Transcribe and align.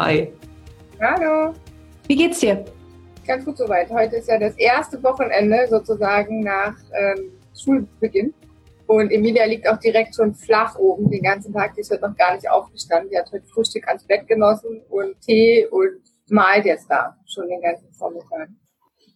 Hi. 0.00 0.32
Hallo. 0.98 1.52
Wie 2.06 2.16
geht's 2.16 2.40
dir? 2.40 2.64
Ganz 3.26 3.44
gut 3.44 3.58
soweit. 3.58 3.90
Heute 3.90 4.16
ist 4.16 4.30
ja 4.30 4.38
das 4.38 4.56
erste 4.56 5.02
Wochenende 5.02 5.66
sozusagen 5.68 6.40
nach 6.40 6.74
ähm, 6.94 7.32
Schulbeginn. 7.54 8.32
Und 8.86 9.10
Emilia 9.10 9.44
liegt 9.44 9.68
auch 9.68 9.76
direkt 9.76 10.14
schon 10.14 10.34
flach 10.34 10.74
oben 10.76 11.10
den 11.10 11.22
ganzen 11.22 11.52
Tag. 11.52 11.74
Die 11.74 11.82
ist 11.82 11.90
heute 11.90 12.08
noch 12.08 12.16
gar 12.16 12.34
nicht 12.34 12.48
aufgestanden. 12.48 13.10
Die 13.10 13.18
hat 13.18 13.30
heute 13.30 13.46
Frühstück 13.48 13.86
ans 13.88 14.02
Bett 14.04 14.26
genossen 14.26 14.80
und 14.88 15.20
Tee 15.20 15.66
und 15.66 16.00
malt 16.30 16.64
jetzt 16.64 16.90
da 16.90 17.14
schon 17.26 17.46
den 17.48 17.60
ganzen 17.60 17.92
Vormittag. 17.92 18.48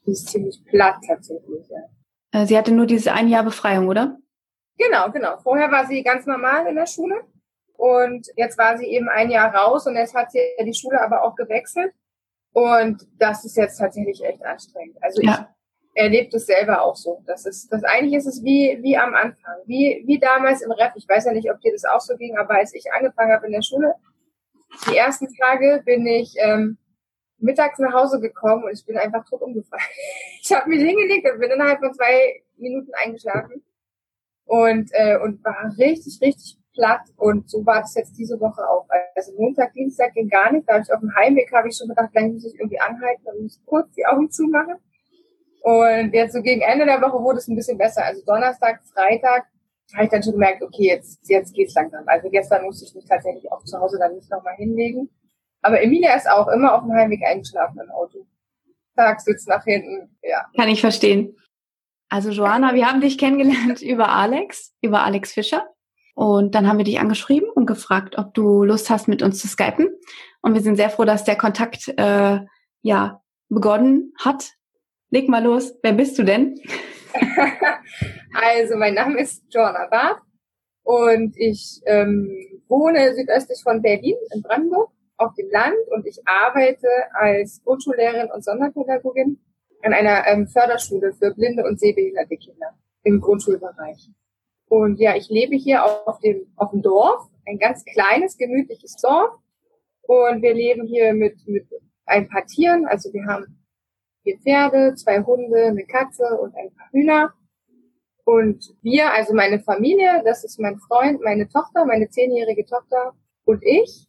Die 0.06 0.10
ist 0.10 0.28
ziemlich 0.28 0.62
platt 0.66 0.96
tatsächlich. 1.08 1.66
Ja. 1.70 2.42
Äh, 2.42 2.46
sie 2.46 2.58
hatte 2.58 2.72
nur 2.72 2.84
diese 2.84 3.14
ein 3.14 3.28
Jahr 3.28 3.44
Befreiung, 3.44 3.88
oder? 3.88 4.18
Genau, 4.76 5.10
genau. 5.10 5.38
Vorher 5.38 5.72
war 5.72 5.86
sie 5.86 6.02
ganz 6.02 6.26
normal 6.26 6.66
in 6.66 6.74
der 6.74 6.86
Schule. 6.86 7.22
Und 7.76 8.28
jetzt 8.36 8.56
war 8.56 8.78
sie 8.78 8.86
eben 8.86 9.08
ein 9.08 9.30
Jahr 9.30 9.54
raus 9.54 9.86
und 9.86 9.96
jetzt 9.96 10.14
hat 10.14 10.30
sie 10.30 10.40
die 10.64 10.74
Schule 10.74 11.00
aber 11.00 11.24
auch 11.24 11.34
gewechselt. 11.34 11.92
Und 12.52 13.06
das 13.18 13.44
ist 13.44 13.56
jetzt 13.56 13.78
tatsächlich 13.78 14.24
echt 14.24 14.44
anstrengend. 14.44 14.96
Also 15.02 15.20
ja. 15.22 15.48
ich 15.92 16.02
erlebe 16.02 16.36
es 16.36 16.46
selber 16.46 16.82
auch 16.82 16.94
so. 16.94 17.22
Das 17.26 17.46
ist, 17.46 17.72
das 17.72 17.82
eigentlich 17.82 18.14
ist 18.14 18.26
es 18.26 18.44
wie, 18.44 18.78
wie 18.80 18.96
am 18.96 19.14
Anfang, 19.14 19.56
wie, 19.66 20.04
wie 20.06 20.18
damals 20.18 20.62
im 20.62 20.70
Ref. 20.70 20.92
Ich 20.94 21.08
weiß 21.08 21.24
ja 21.24 21.32
nicht, 21.32 21.50
ob 21.50 21.60
dir 21.60 21.72
das 21.72 21.84
auch 21.84 22.00
so 22.00 22.16
ging, 22.16 22.36
aber 22.38 22.54
als 22.54 22.74
ich 22.74 22.84
angefangen 22.92 23.32
habe 23.32 23.46
in 23.46 23.52
der 23.52 23.62
Schule, 23.62 23.94
die 24.88 24.96
ersten 24.96 25.28
Tage 25.34 25.82
bin 25.84 26.06
ich 26.06 26.34
ähm, 26.38 26.78
mittags 27.38 27.78
nach 27.78 27.92
Hause 27.92 28.20
gekommen 28.20 28.64
und 28.64 28.72
ich 28.72 28.84
bin 28.86 28.96
einfach 28.96 29.24
tot 29.28 29.42
umgefallen. 29.42 29.82
Ich 30.42 30.52
habe 30.52 30.68
mich 30.68 30.82
hingelegt 30.82 31.26
und 31.30 31.40
bin 31.40 31.50
innerhalb 31.50 31.78
von 31.78 31.94
zwei 31.94 32.42
Minuten 32.58 32.92
eingeschlafen 33.02 33.64
und 34.44 34.90
äh, 34.92 35.16
und 35.16 35.42
war 35.42 35.72
richtig, 35.78 36.18
richtig 36.20 36.58
platt 36.74 37.02
und 37.16 37.48
so 37.48 37.64
war 37.64 37.80
das 37.80 37.94
jetzt 37.94 38.18
diese 38.18 38.38
Woche 38.40 38.68
auch. 38.68 38.86
Also 39.14 39.32
Montag, 39.38 39.72
Dienstag 39.72 40.12
ging 40.14 40.28
gar 40.28 40.52
nicht. 40.52 40.68
Da 40.68 40.74
habe 40.74 40.84
ich 40.84 40.92
auf 40.92 41.00
dem 41.00 41.14
Heimweg 41.14 41.52
habe 41.52 41.68
ich 41.68 41.76
schon 41.76 41.88
gedacht, 41.88 42.10
gleich 42.12 42.32
muss 42.32 42.44
ich 42.44 42.58
irgendwie 42.58 42.80
anhalten 42.80 43.22
und 43.32 43.42
muss 43.42 43.60
kurz 43.64 43.92
die 43.94 44.04
Augen 44.06 44.30
zumachen. 44.30 44.76
Und 45.62 46.12
jetzt 46.12 46.34
so 46.34 46.42
gegen 46.42 46.60
Ende 46.60 46.84
der 46.84 47.00
Woche 47.00 47.22
wurde 47.22 47.38
es 47.38 47.48
ein 47.48 47.56
bisschen 47.56 47.78
besser. 47.78 48.04
Also 48.04 48.22
Donnerstag, 48.26 48.82
Freitag 48.92 49.46
habe 49.94 50.04
ich 50.04 50.10
dann 50.10 50.22
schon 50.22 50.34
gemerkt, 50.34 50.62
okay, 50.62 50.88
jetzt, 50.88 51.28
jetzt 51.28 51.54
geht's 51.54 51.74
langsam. 51.74 52.04
Also 52.06 52.28
gestern 52.28 52.64
musste 52.64 52.84
ich 52.84 52.94
mich 52.94 53.06
tatsächlich 53.06 53.50
auch 53.50 53.64
zu 53.64 53.78
Hause 53.78 53.98
dann 53.98 54.14
nicht 54.14 54.30
nochmal 54.30 54.54
hinlegen. 54.56 55.08
Aber 55.62 55.80
Emilia 55.80 56.14
ist 56.14 56.28
auch 56.28 56.48
immer 56.48 56.74
auf 56.74 56.82
dem 56.82 56.92
Heimweg 56.92 57.22
eingeschlafen 57.24 57.80
im 57.80 57.90
Auto. 57.90 58.26
Tag 58.96 59.20
sitzt 59.20 59.48
nach 59.48 59.64
hinten, 59.64 60.16
ja. 60.22 60.44
Kann 60.56 60.68
ich 60.68 60.80
verstehen. 60.80 61.36
Also 62.08 62.30
Joanna, 62.30 62.74
wir 62.74 62.86
haben 62.86 63.00
dich 63.00 63.18
kennengelernt 63.18 63.82
über 63.82 64.10
Alex, 64.10 64.74
über 64.82 65.02
Alex 65.02 65.32
Fischer. 65.32 65.66
Und 66.14 66.54
dann 66.54 66.68
haben 66.68 66.78
wir 66.78 66.84
dich 66.84 67.00
angeschrieben 67.00 67.48
und 67.50 67.66
gefragt, 67.66 68.16
ob 68.18 68.34
du 68.34 68.62
Lust 68.62 68.88
hast, 68.88 69.08
mit 69.08 69.22
uns 69.22 69.40
zu 69.40 69.48
skypen. 69.48 69.88
Und 70.42 70.54
wir 70.54 70.60
sind 70.60 70.76
sehr 70.76 70.90
froh, 70.90 71.04
dass 71.04 71.24
der 71.24 71.36
Kontakt 71.36 71.88
äh, 71.96 72.40
ja 72.82 73.22
begonnen 73.48 74.12
hat. 74.18 74.52
Leg 75.10 75.28
mal 75.28 75.42
los, 75.42 75.74
wer 75.82 75.92
bist 75.92 76.18
du 76.18 76.22
denn? 76.22 76.60
also 78.34 78.76
mein 78.76 78.94
Name 78.94 79.20
ist 79.20 79.44
Joanna 79.50 79.86
Barth 79.90 80.20
und 80.82 81.36
ich 81.36 81.80
ähm, 81.86 82.60
wohne 82.68 83.14
südöstlich 83.14 83.60
von 83.62 83.82
Berlin 83.82 84.16
in 84.34 84.42
Brandenburg 84.42 84.90
auf 85.16 85.34
dem 85.34 85.48
Land 85.50 85.76
und 85.90 86.06
ich 86.06 86.20
arbeite 86.26 86.88
als 87.12 87.62
Grundschullehrerin 87.64 88.30
und 88.32 88.44
Sonderpädagogin 88.44 89.38
an 89.82 89.92
einer 89.92 90.26
ähm, 90.26 90.46
Förderschule 90.48 91.12
für 91.12 91.32
blinde 91.34 91.64
und 91.64 91.78
sehbehinderte 91.78 92.36
Kinder 92.36 92.74
im 93.02 93.20
Grundschulbereich. 93.20 94.10
Und 94.74 94.98
ja, 94.98 95.14
ich 95.14 95.28
lebe 95.28 95.54
hier 95.54 95.84
auf 95.84 96.18
dem, 96.18 96.48
auf 96.56 96.72
dem 96.72 96.82
Dorf, 96.82 97.28
ein 97.46 97.60
ganz 97.60 97.84
kleines, 97.84 98.36
gemütliches 98.36 98.96
Dorf. 98.96 99.30
Und 100.02 100.42
wir 100.42 100.52
leben 100.52 100.84
hier 100.84 101.14
mit, 101.14 101.46
mit 101.46 101.64
ein 102.06 102.28
paar 102.28 102.44
Tieren. 102.44 102.84
Also 102.84 103.12
wir 103.12 103.24
haben 103.24 103.64
vier 104.24 104.36
Pferde, 104.38 104.96
zwei 104.96 105.22
Hunde, 105.22 105.66
eine 105.66 105.84
Katze 105.84 106.24
und 106.40 106.56
ein 106.56 106.74
paar 106.74 106.88
Hühner. 106.90 107.32
Und 108.24 108.74
wir, 108.82 109.12
also 109.12 109.32
meine 109.32 109.60
Familie, 109.60 110.22
das 110.24 110.42
ist 110.42 110.58
mein 110.58 110.76
Freund, 110.80 111.20
meine 111.20 111.48
Tochter, 111.48 111.84
meine 111.84 112.08
zehnjährige 112.08 112.66
Tochter 112.66 113.12
und 113.44 113.62
ich. 113.64 114.08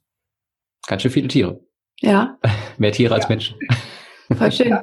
Ganz 0.87 1.03
schön 1.03 1.11
viele 1.11 1.27
Tiere. 1.27 1.63
Ja. 1.99 2.39
Mehr 2.79 2.91
Tiere 2.91 3.11
ja. 3.11 3.17
als 3.17 3.29
Menschen. 3.29 3.59
Voll 4.35 4.51
schön. 4.51 4.79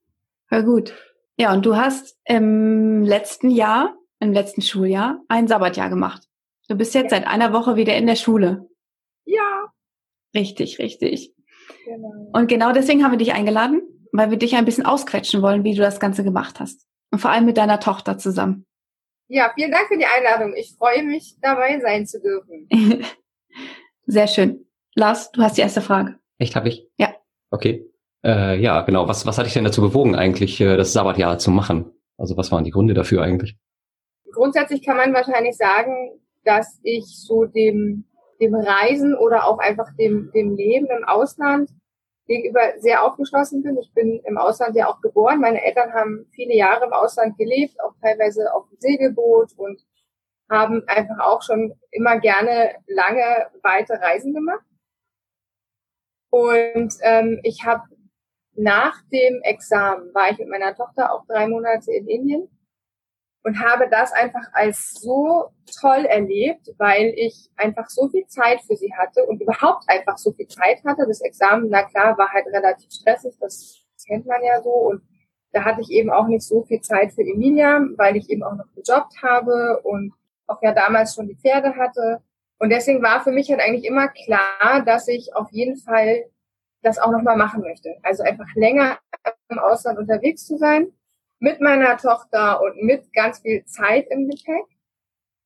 Voll 0.48 0.64
gut. 0.64 0.94
Ja, 1.36 1.52
und 1.52 1.66
du 1.66 1.76
hast 1.76 2.18
im 2.24 3.02
letzten 3.02 3.50
Jahr 3.50 3.98
im 4.20 4.32
letzten 4.32 4.62
Schuljahr 4.62 5.20
ein 5.28 5.48
Sabbatjahr 5.48 5.90
gemacht. 5.90 6.28
Du 6.68 6.74
bist 6.76 6.94
jetzt 6.94 7.12
ja. 7.12 7.18
seit 7.18 7.26
einer 7.26 7.52
Woche 7.52 7.76
wieder 7.76 7.96
in 7.96 8.06
der 8.06 8.16
Schule. 8.16 8.68
Ja. 9.24 9.72
Richtig, 10.34 10.78
richtig. 10.78 11.32
Genau. 11.84 12.30
Und 12.32 12.48
genau 12.48 12.72
deswegen 12.72 13.04
haben 13.04 13.12
wir 13.12 13.18
dich 13.18 13.32
eingeladen, 13.32 13.82
weil 14.12 14.30
wir 14.30 14.38
dich 14.38 14.56
ein 14.56 14.64
bisschen 14.64 14.86
ausquetschen 14.86 15.42
wollen, 15.42 15.64
wie 15.64 15.74
du 15.74 15.82
das 15.82 16.00
Ganze 16.00 16.24
gemacht 16.24 16.60
hast. 16.60 16.86
Und 17.10 17.20
vor 17.20 17.30
allem 17.30 17.44
mit 17.44 17.56
deiner 17.56 17.80
Tochter 17.80 18.18
zusammen. 18.18 18.66
Ja, 19.28 19.52
vielen 19.54 19.72
Dank 19.72 19.88
für 19.88 19.98
die 19.98 20.06
Einladung. 20.06 20.54
Ich 20.56 20.74
freue 20.76 21.02
mich, 21.02 21.36
dabei 21.40 21.80
sein 21.80 22.06
zu 22.06 22.20
dürfen. 22.20 22.68
Sehr 24.06 24.28
schön. 24.28 24.66
Lars, 24.94 25.30
du 25.32 25.42
hast 25.42 25.56
die 25.56 25.62
erste 25.62 25.82
Frage. 25.82 26.18
Echt, 26.38 26.54
habe 26.54 26.68
ich? 26.68 26.88
Ja. 26.96 27.14
Okay. 27.50 27.90
Äh, 28.24 28.60
ja, 28.60 28.82
genau. 28.82 29.08
Was, 29.08 29.26
was 29.26 29.38
hat 29.38 29.46
dich 29.46 29.54
denn 29.54 29.64
dazu 29.64 29.80
bewogen, 29.80 30.14
eigentlich 30.14 30.60
äh, 30.60 30.76
das 30.76 30.92
Sabbatjahr 30.92 31.38
zu 31.38 31.50
machen? 31.50 31.92
Also 32.16 32.36
was 32.36 32.50
waren 32.52 32.64
die 32.64 32.70
Gründe 32.70 32.94
dafür 32.94 33.22
eigentlich? 33.22 33.56
Grundsätzlich 34.32 34.84
kann 34.84 34.96
man 34.96 35.14
wahrscheinlich 35.14 35.56
sagen, 35.56 36.20
dass 36.44 36.78
ich 36.82 37.04
so 37.06 37.44
dem, 37.44 38.04
dem 38.40 38.54
Reisen 38.54 39.14
oder 39.16 39.46
auch 39.46 39.58
einfach 39.58 39.88
dem, 39.98 40.30
dem 40.32 40.54
Leben 40.54 40.86
im 40.86 41.04
Ausland 41.04 41.70
gegenüber 42.26 42.60
sehr 42.78 43.04
aufgeschlossen 43.04 43.62
bin. 43.62 43.78
Ich 43.78 43.92
bin 43.94 44.20
im 44.24 44.38
Ausland 44.38 44.76
ja 44.76 44.88
auch 44.88 45.00
geboren. 45.00 45.40
Meine 45.40 45.64
Eltern 45.64 45.92
haben 45.92 46.26
viele 46.32 46.54
Jahre 46.54 46.86
im 46.86 46.92
Ausland 46.92 47.38
gelebt, 47.38 47.80
auch 47.80 47.94
teilweise 48.00 48.52
auf 48.52 48.68
dem 48.68 48.78
Segelboot 48.80 49.52
und 49.56 49.80
haben 50.50 50.82
einfach 50.86 51.18
auch 51.20 51.42
schon 51.42 51.74
immer 51.90 52.18
gerne 52.20 52.74
lange, 52.86 53.46
weite 53.62 53.94
Reisen 53.94 54.32
gemacht. 54.34 54.64
Und 56.30 56.94
ähm, 57.02 57.40
ich 57.42 57.64
habe 57.64 57.82
nach 58.54 59.00
dem 59.12 59.40
Examen 59.42 60.12
war 60.14 60.30
ich 60.30 60.38
mit 60.38 60.48
meiner 60.48 60.74
Tochter 60.74 61.12
auch 61.12 61.26
drei 61.26 61.46
Monate 61.46 61.92
in 61.92 62.08
Indien 62.08 62.48
und 63.46 63.60
habe 63.60 63.88
das 63.88 64.12
einfach 64.12 64.42
als 64.54 64.90
so 64.90 65.50
toll 65.80 66.04
erlebt, 66.06 66.68
weil 66.78 67.14
ich 67.16 67.48
einfach 67.56 67.88
so 67.88 68.08
viel 68.08 68.26
Zeit 68.26 68.60
für 68.62 68.74
sie 68.74 68.92
hatte 68.92 69.24
und 69.24 69.40
überhaupt 69.40 69.84
einfach 69.86 70.18
so 70.18 70.32
viel 70.32 70.48
Zeit 70.48 70.82
hatte. 70.84 71.04
Das 71.06 71.20
Examen, 71.20 71.68
na 71.70 71.84
klar, 71.84 72.18
war 72.18 72.28
halt 72.32 72.46
relativ 72.48 72.90
stressig, 72.90 73.36
das 73.40 73.86
kennt 74.04 74.26
man 74.26 74.42
ja 74.42 74.60
so 74.62 74.70
und 74.70 75.02
da 75.52 75.62
hatte 75.64 75.80
ich 75.80 75.90
eben 75.90 76.10
auch 76.10 76.26
nicht 76.26 76.42
so 76.42 76.64
viel 76.64 76.80
Zeit 76.80 77.12
für 77.12 77.22
Emilia, 77.22 77.82
weil 77.96 78.16
ich 78.16 78.28
eben 78.30 78.42
auch 78.42 78.56
noch 78.56 78.66
gejobbt 78.74 79.22
habe 79.22 79.80
und 79.84 80.12
auch 80.48 80.60
ja 80.60 80.72
damals 80.72 81.14
schon 81.14 81.28
die 81.28 81.36
Pferde 81.36 81.76
hatte. 81.76 82.22
Und 82.58 82.70
deswegen 82.70 83.00
war 83.00 83.22
für 83.22 83.30
mich 83.30 83.48
halt 83.48 83.60
eigentlich 83.60 83.84
immer 83.84 84.08
klar, 84.08 84.82
dass 84.84 85.06
ich 85.06 85.36
auf 85.36 85.52
jeden 85.52 85.76
Fall 85.76 86.24
das 86.82 86.98
auch 86.98 87.12
nochmal 87.12 87.36
machen 87.36 87.60
möchte. 87.60 87.94
Also 88.02 88.24
einfach 88.24 88.52
länger 88.56 88.98
im 89.50 89.60
Ausland 89.60 90.00
unterwegs 90.00 90.44
zu 90.44 90.58
sein 90.58 90.92
mit 91.38 91.60
meiner 91.60 91.96
Tochter 91.96 92.60
und 92.62 92.82
mit 92.82 93.12
ganz 93.12 93.40
viel 93.40 93.64
Zeit 93.64 94.06
im 94.10 94.28
Gepäck. 94.28 94.64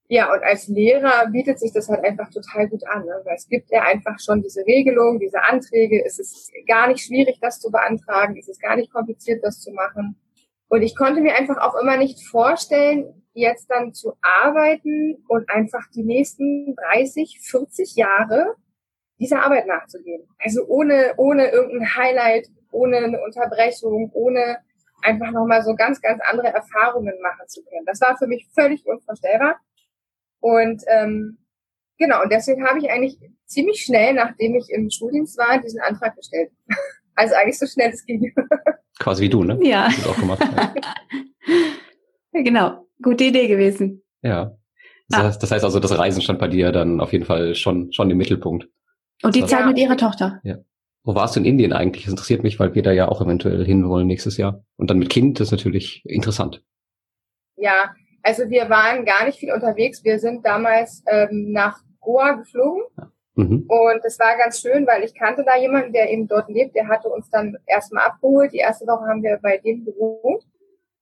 Ja, 0.09 0.33
und 0.33 0.43
als 0.43 0.67
Lehrer 0.67 1.29
bietet 1.29 1.61
sich 1.61 1.73
das 1.73 1.89
halt 1.89 2.05
einfach 2.05 2.31
total 2.31 2.69
gut 2.69 2.85
an, 2.89 3.05
ne? 3.05 3.21
weil 3.25 3.37
es 3.37 3.49
gibt 3.49 3.71
ja 3.71 3.83
einfach 3.83 4.19
schon 4.19 4.43
diese 4.43 4.67
Regelung, 4.67 5.21
diese 5.21 5.41
Anträge. 5.43 6.05
Es 6.05 6.19
ist 6.19 6.51
gar 6.67 6.89
nicht 6.89 7.05
schwierig, 7.05 7.39
das 7.41 7.61
zu 7.61 7.71
beantragen. 7.71 8.37
Es 8.37 8.49
ist 8.49 8.61
gar 8.61 8.75
nicht 8.75 8.93
kompliziert, 8.93 9.45
das 9.45 9.61
zu 9.61 9.71
machen. 9.71 10.17
Und 10.69 10.83
ich 10.83 10.97
konnte 10.97 11.21
mir 11.21 11.37
einfach 11.37 11.59
auch 11.59 11.81
immer 11.81 11.97
nicht 11.97 12.27
vorstellen, 12.27 13.23
jetzt 13.35 13.71
dann 13.71 13.93
zu 13.93 14.15
arbeiten 14.21 15.25
und 15.29 15.49
einfach 15.49 15.89
die 15.95 16.03
nächsten 16.03 16.75
30, 16.75 17.39
40 17.43 17.95
Jahre 17.95 18.57
dieser 19.21 19.43
Arbeit 19.43 19.67
nachzugehen. 19.67 20.27
Also 20.39 20.65
ohne, 20.67 21.15
ohne 21.19 21.51
irgendein 21.51 21.95
Highlight, 21.95 22.49
ohne 22.73 22.97
eine 22.97 23.23
Unterbrechung, 23.23 24.11
ohne 24.13 24.59
einfach 25.03 25.31
nochmal 25.33 25.63
so 25.63 25.75
ganz, 25.75 26.01
ganz 26.01 26.21
andere 26.29 26.49
Erfahrungen 26.49 27.15
machen 27.23 27.47
zu 27.49 27.63
können. 27.65 27.85
Das 27.87 28.01
war 28.01 28.17
für 28.17 28.27
mich 28.27 28.49
völlig 28.55 28.85
unvorstellbar. 28.87 29.57
Und 30.41 30.83
ähm, 30.89 31.39
genau, 31.99 32.23
und 32.23 32.33
deswegen 32.33 32.67
habe 32.67 32.79
ich 32.79 32.91
eigentlich 32.91 33.19
ziemlich 33.47 33.83
schnell, 33.83 34.15
nachdem 34.15 34.55
ich 34.55 34.69
im 34.71 34.89
Schuldienst 34.91 35.37
war, 35.39 35.61
diesen 35.61 35.81
Antrag 35.81 36.17
gestellt. 36.17 36.51
Also 37.17 37.35
eigentlich 37.35 37.59
so 37.59 37.67
schnell 37.67 37.91
es 37.91 38.07
ging. 38.07 38.33
Quasi 38.99 39.25
wie 39.25 39.29
du, 39.29 39.43
ne? 39.45 39.59
Ja. 39.63 39.89
Das 39.89 40.07
auch 40.07 40.17
gemacht, 40.17 40.41
ja. 40.57 40.73
genau, 42.33 42.87
gute 43.03 43.25
Idee 43.25 43.47
gewesen. 43.49 44.03
ja. 44.23 44.57
Das, 45.09 45.21
Ah. 45.21 45.25
heißt, 45.25 45.43
das 45.43 45.51
heißt 45.51 45.65
also, 45.65 45.81
das 45.81 45.99
Reisen 45.99 46.23
stand 46.23 46.39
bei 46.39 46.47
dir 46.47 46.71
dann 46.71 47.01
auf 47.01 47.13
jeden 47.13 47.25
Fall 47.25 47.57
schon, 47.57 47.93
schon 47.93 48.09
im 48.11 48.17
Mittelpunkt. 48.17 48.69
Und 49.25 49.35
die 49.35 49.41
Ja. 49.41 49.47
Zeit 49.49 49.67
mit 49.67 49.77
ihrer 49.77 49.97
Tochter. 49.97 50.41
Wo 51.03 51.15
warst 51.15 51.37
du 51.37 51.41
in 51.41 51.47
Indien 51.47 51.73
eigentlich? 51.73 52.05
Das 52.05 52.13
interessiert 52.13 52.43
mich, 52.43 52.59
weil 52.61 52.75
wir 52.75 52.83
da 52.83 52.93
ja 52.93 53.09
auch 53.09 53.23
eventuell 53.23 53.65
hinwollen 53.65 54.07
nächstes 54.07 54.37
Jahr. 54.37 54.63
Und 54.77 54.91
dann 54.91 54.99
mit 54.99 55.11
Kind, 55.11 55.41
das 55.41 55.49
ist 55.49 55.53
natürlich 55.53 56.03
interessant. 56.05 56.63
Ja, 57.57 57.95
also 58.23 58.49
wir 58.51 58.69
waren 58.69 59.05
gar 59.05 59.25
nicht 59.25 59.39
viel 59.39 59.53
unterwegs. 59.53 60.05
Wir 60.05 60.19
sind 60.19 60.45
damals 60.45 61.03
ähm, 61.07 61.53
nach 61.53 61.81
Goa 62.01 62.33
geflogen 62.33 62.83
Mhm. 63.41 63.65
und 63.69 64.05
es 64.05 64.19
war 64.19 64.37
ganz 64.37 64.61
schön, 64.61 64.87
weil 64.87 65.05
ich 65.05 65.15
kannte 65.15 65.45
da 65.45 65.57
jemanden, 65.57 65.93
der 65.93 66.11
eben 66.11 66.27
dort 66.27 66.49
lebt. 66.49 66.75
Der 66.75 66.89
hatte 66.89 67.09
uns 67.09 67.31
dann 67.31 67.57
erstmal 67.67 68.05
abgeholt. 68.05 68.53
Die 68.53 68.59
erste 68.59 68.87
Woche 68.87 69.07
haben 69.07 69.23
wir 69.23 69.39
bei 69.41 69.59
dem 69.59 69.85
gewohnt. 69.85 70.45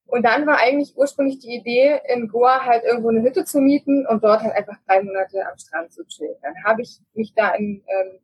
Und 0.07 0.25
dann 0.25 0.47
war 0.47 0.59
eigentlich 0.59 0.97
ursprünglich 0.97 1.39
die 1.41 1.57
Idee, 1.57 2.01
in 2.15 2.29
Goa 2.29 2.65
halt 2.65 2.85
irgendwo 2.85 3.09
eine 3.11 3.23
Hütte 3.23 3.45
zu 3.45 3.61
mieten 3.61 4.07
und 4.07 4.25
dort 4.25 4.43
halt 4.43 4.55
einfach 4.55 4.77
drei 4.87 5.03
Monate 5.03 5.47
am 5.51 5.59
Strand 5.59 5.93
zu 5.93 6.05
chillen. 6.07 6.37
Dann 6.43 6.55
habe 6.65 6.83
ich 6.83 7.01
mich 7.15 7.35
da 7.35 7.51
in 7.51 7.83
ähm, 7.87 8.19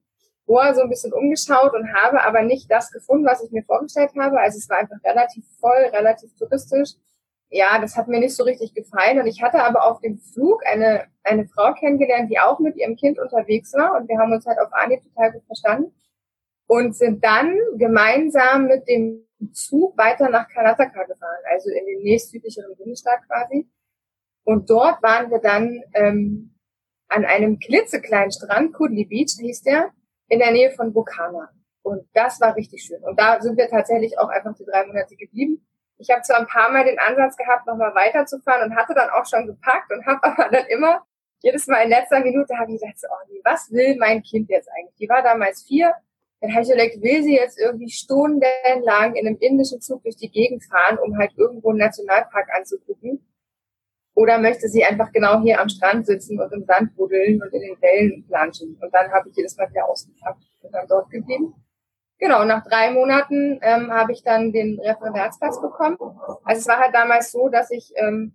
Goa 0.46 0.74
so 0.74 0.82
ein 0.82 0.90
bisschen 0.90 1.12
umgeschaut 1.12 1.72
und 1.74 1.92
habe 1.94 2.22
aber 2.22 2.42
nicht 2.42 2.70
das 2.70 2.90
gefunden, 2.90 3.26
was 3.26 3.42
ich 3.42 3.50
mir 3.50 3.64
vorgestellt 3.64 4.10
habe. 4.18 4.38
Also 4.40 4.58
es 4.58 4.68
war 4.68 4.78
einfach 4.78 5.02
relativ 5.04 5.44
voll, 5.58 5.90
relativ 5.92 6.34
touristisch. 6.36 6.90
Ja, 7.50 7.78
das 7.80 7.96
hat 7.96 8.08
mir 8.08 8.20
nicht 8.20 8.36
so 8.36 8.44
richtig 8.44 8.74
gefallen. 8.74 9.20
Und 9.20 9.26
ich 9.26 9.42
hatte 9.42 9.62
aber 9.62 9.84
auf 9.84 10.00
dem 10.00 10.18
Flug 10.18 10.66
eine, 10.66 11.06
eine 11.22 11.46
Frau 11.46 11.72
kennengelernt, 11.72 12.30
die 12.30 12.38
auch 12.38 12.58
mit 12.58 12.76
ihrem 12.76 12.96
Kind 12.96 13.18
unterwegs 13.18 13.72
war. 13.74 13.96
Und 13.96 14.08
wir 14.08 14.18
haben 14.18 14.32
uns 14.32 14.44
halt 14.44 14.58
auf 14.58 14.72
Anhieb 14.72 15.02
total 15.02 15.32
gut 15.32 15.44
verstanden. 15.46 15.94
Und 16.66 16.96
sind 16.96 17.22
dann 17.24 17.56
gemeinsam 17.76 18.66
mit 18.66 18.88
dem 18.88 19.24
Zug 19.52 19.96
weiter 19.98 20.30
nach 20.30 20.48
Karnataka 20.48 21.04
gefahren, 21.04 21.42
also 21.50 21.70
in 21.70 21.84
den 21.86 22.02
nächstsüdlicheren 22.02 22.74
Bundesstaat 22.76 23.20
quasi. 23.26 23.68
Und 24.44 24.70
dort 24.70 25.02
waren 25.02 25.30
wir 25.30 25.38
dann 25.38 25.82
ähm, 25.94 26.54
an 27.08 27.24
einem 27.24 27.58
klitzekleinen 27.58 28.32
Strand, 28.32 28.72
Kudli 28.74 29.04
Beach 29.04 29.36
hieß 29.38 29.62
der, 29.62 29.92
in 30.28 30.38
der 30.38 30.52
Nähe 30.52 30.70
von 30.72 30.92
Bokana. 30.92 31.50
Und 31.82 32.08
das 32.14 32.40
war 32.40 32.56
richtig 32.56 32.82
schön. 32.82 33.02
Und 33.02 33.20
da 33.20 33.40
sind 33.40 33.58
wir 33.58 33.68
tatsächlich 33.68 34.18
auch 34.18 34.28
einfach 34.28 34.54
die 34.56 34.64
drei 34.64 34.86
Monate 34.86 35.16
geblieben. 35.16 35.66
Ich 35.98 36.10
habe 36.10 36.22
zwar 36.22 36.38
ein 36.38 36.46
paar 36.46 36.70
Mal 36.70 36.84
den 36.84 36.98
Ansatz 36.98 37.36
gehabt, 37.36 37.66
nochmal 37.66 37.94
weiterzufahren 37.94 38.70
und 38.70 38.76
hatte 38.76 38.94
dann 38.94 39.10
auch 39.10 39.26
schon 39.26 39.46
gepackt 39.46 39.92
und 39.92 40.04
habe 40.06 40.24
aber 40.24 40.48
dann 40.50 40.66
immer, 40.66 41.04
jedes 41.42 41.66
Mal 41.66 41.82
in 41.82 41.90
letzter 41.90 42.20
Minute 42.20 42.56
habe 42.56 42.72
ich 42.72 42.80
gesagt, 42.80 43.00
oh 43.04 43.34
was 43.44 43.70
will 43.70 43.96
mein 43.98 44.22
Kind 44.22 44.48
jetzt 44.48 44.68
eigentlich? 44.70 44.96
Die 44.96 45.08
war 45.08 45.22
damals 45.22 45.62
vier. 45.62 45.94
Dann 46.40 46.52
habe 46.52 46.62
ich 46.62 46.70
überlegt, 46.70 47.02
will 47.02 47.22
sie 47.22 47.36
jetzt 47.36 47.58
irgendwie 47.58 47.90
stundenlang 47.90 49.14
in 49.14 49.26
einem 49.26 49.36
indischen 49.38 49.80
Zug 49.80 50.02
durch 50.02 50.16
die 50.16 50.30
Gegend 50.30 50.64
fahren, 50.64 50.98
um 50.98 51.18
halt 51.18 51.32
irgendwo 51.36 51.70
einen 51.70 51.78
Nationalpark 51.78 52.48
anzugucken? 52.54 53.26
Oder 54.14 54.38
möchte 54.38 54.68
sie 54.68 54.84
einfach 54.84 55.10
genau 55.12 55.40
hier 55.42 55.60
am 55.60 55.68
Strand 55.68 56.06
sitzen 56.06 56.40
und 56.40 56.52
im 56.52 56.64
Sand 56.64 56.94
buddeln 56.96 57.42
und 57.42 57.52
in 57.52 57.60
den 57.60 57.82
Wellen 57.82 58.24
planschen? 58.26 58.78
Und 58.80 58.94
dann 58.94 59.10
habe 59.10 59.28
ich 59.28 59.36
jedes 59.36 59.56
Mal 59.56 59.68
wieder 59.70 59.88
ausgepackt 59.88 60.42
und 60.62 60.72
dann 60.72 60.86
dort 60.88 61.10
geblieben. 61.10 61.54
Genau, 62.18 62.44
nach 62.44 62.64
drei 62.64 62.92
Monaten 62.92 63.58
ähm, 63.60 63.90
habe 63.92 64.12
ich 64.12 64.22
dann 64.22 64.52
den 64.52 64.78
Referendarsplatz 64.78 65.60
bekommen. 65.60 65.98
Also 66.44 66.60
es 66.60 66.68
war 66.68 66.78
halt 66.78 66.94
damals 66.94 67.32
so, 67.32 67.48
dass 67.48 67.70
ich 67.72 67.92
ähm, 67.96 68.34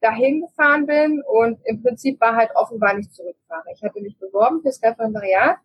dahin 0.00 0.40
gefahren 0.40 0.86
bin 0.86 1.22
und 1.26 1.60
im 1.64 1.82
Prinzip 1.82 2.20
war 2.20 2.34
halt 2.36 2.50
offen, 2.54 2.80
wann 2.80 3.00
ich 3.00 3.10
zurückfahre. 3.10 3.64
Ich 3.74 3.82
hatte 3.82 4.00
mich 4.00 4.18
beworben 4.18 4.62
fürs 4.62 4.82
Referendariat 4.82 5.58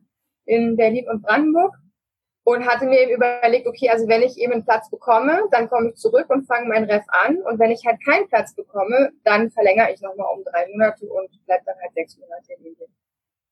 in 0.46 0.76
Berlin 0.76 1.08
und 1.10 1.22
Brandenburg 1.22 1.74
und 2.44 2.66
hatte 2.66 2.86
mir 2.86 3.00
eben 3.02 3.14
überlegt, 3.14 3.68
okay, 3.68 3.90
also 3.90 4.08
wenn 4.08 4.22
ich 4.22 4.38
eben 4.38 4.54
einen 4.54 4.66
Platz 4.66 4.90
bekomme, 4.90 5.44
dann 5.52 5.70
komme 5.70 5.90
ich 5.90 5.96
zurück 5.96 6.30
und 6.30 6.46
fange 6.46 6.68
meinen 6.68 6.90
Ref 6.90 7.04
an 7.26 7.38
und 7.38 7.60
wenn 7.60 7.72
ich 7.72 7.86
halt 7.86 8.04
keinen 8.04 8.28
Platz 8.28 8.54
bekomme, 8.54 9.12
dann 9.24 9.50
verlängere 9.52 9.92
ich 9.94 10.02
nochmal 10.02 10.28
um 10.36 10.44
drei 10.44 10.68
Monate 10.70 11.06
und 11.06 11.30
bleibe 11.46 11.64
dann 11.66 11.76
halt 11.82 11.94
sechs 11.94 12.18
Monate 12.18 12.54
in 12.58 12.66
Indien. 12.66 12.90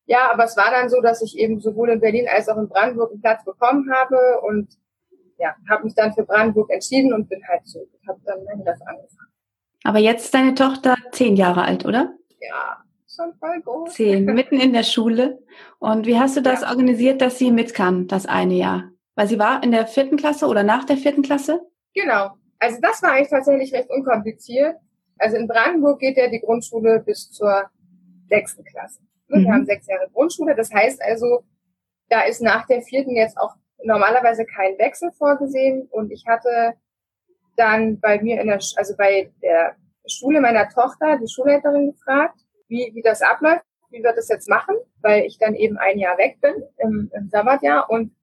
Ja, 0.06 0.32
aber 0.32 0.44
es 0.44 0.58
war 0.58 0.72
dann 0.72 0.90
so, 0.90 1.00
dass 1.00 1.22
ich 1.22 1.38
eben 1.38 1.62
sowohl 1.62 1.90
in 1.90 2.02
Berlin 2.02 2.28
als 2.28 2.50
auch 2.50 2.58
in 2.58 2.68
Brandenburg 2.68 3.12
einen 3.12 3.22
Platz 3.22 3.46
bekommen 3.46 3.90
habe 3.94 4.42
und 4.42 4.68
ja, 5.38 5.56
habe 5.70 5.86
mich 5.86 5.96
dann 5.96 6.14
für 6.14 6.24
Brandenburg 6.24 6.70
entschieden 6.70 7.14
und 7.14 7.30
bin 7.30 7.42
halt 7.48 7.66
zurück 7.66 7.90
und 7.94 8.08
habe 8.08 8.20
dann 8.26 8.44
meinen 8.44 8.62
Ref 8.62 8.80
angefangen. 8.82 9.32
Aber 9.84 10.00
jetzt 10.00 10.26
ist 10.26 10.34
deine 10.34 10.54
Tochter 10.54 10.96
zehn 11.12 11.36
Jahre 11.36 11.64
alt, 11.64 11.86
oder? 11.86 12.14
Ja, 12.40 12.84
schon 13.16 13.34
voll 13.36 13.62
groß. 13.62 13.94
Zehn, 13.94 14.26
mitten 14.34 14.60
in 14.60 14.74
der 14.74 14.84
Schule. 14.84 15.40
Und 15.80 16.06
wie 16.06 16.18
hast 16.18 16.38
du 16.38 16.42
das 16.42 16.64
organisiert, 16.64 17.22
dass 17.22 17.38
sie 17.38 17.52
mit 17.52 17.74
kann, 17.74 18.08
das 18.08 18.26
eine 18.26 18.56
Jahr? 18.56 18.92
Weil 19.16 19.28
sie 19.28 19.40
war 19.40 19.64
in 19.64 19.72
der 19.72 19.88
vierten 19.88 20.18
Klasse 20.18 20.48
oder 20.48 20.64
nach 20.64 20.86
der 20.86 20.98
vierten 20.98 21.22
Klasse? 21.22 21.62
Genau. 21.94 22.32
Also 22.60 22.78
das 22.82 23.02
war 23.04 23.12
eigentlich 23.14 23.30
tatsächlich 23.30 23.74
recht 23.74 23.90
unkompliziert. 23.90 24.76
Also 25.18 25.38
in 25.38 25.48
Brandenburg 25.48 26.00
geht 26.00 26.18
ja 26.18 26.28
die 26.30 26.40
Grundschule 26.40 27.02
bis 27.06 27.32
zur 27.32 27.70
sechsten 28.30 28.64
Klasse. 28.64 29.02
Wir 29.28 29.40
Mhm. 29.40 29.52
haben 29.52 29.66
sechs 29.66 29.88
Jahre 29.88 30.10
Grundschule. 30.14 30.56
Das 30.56 30.72
heißt 30.74 31.02
also, 31.04 31.44
da 32.10 32.22
ist 32.22 32.42
nach 32.42 32.66
der 32.68 32.82
vierten 32.82 33.16
jetzt 33.16 33.38
auch 33.38 33.54
normalerweise 33.84 34.46
kein 34.46 34.78
Wechsel 34.78 35.12
vorgesehen. 35.12 35.88
Und 35.92 36.12
ich 36.12 36.26
hatte 36.28 36.74
dann 37.58 38.00
bei 38.00 38.22
mir 38.22 38.40
in 38.42 38.48
der, 38.48 38.60
also 38.76 38.96
bei 38.98 39.32
der 39.42 39.76
Schule 40.08 40.40
meiner 40.42 40.70
Tochter 40.70 41.18
die 41.22 41.28
Schulleiterin 41.28 41.92
gefragt, 41.92 42.40
wie, 42.72 42.92
wie 42.96 43.02
das 43.02 43.22
abläuft, 43.22 43.66
wie 43.90 44.02
wir 44.02 44.14
das 44.14 44.30
jetzt 44.30 44.50
machen, 44.50 44.76
weil 45.02 45.26
ich 45.26 45.38
dann 45.38 45.54
eben 45.54 45.78
ein 45.78 46.00
Jahr 46.00 46.18
weg 46.18 46.40
bin 46.42 46.64
im, 46.78 47.12
im 47.14 47.30
Sabbatjahr 47.30 47.90
und 47.90 48.16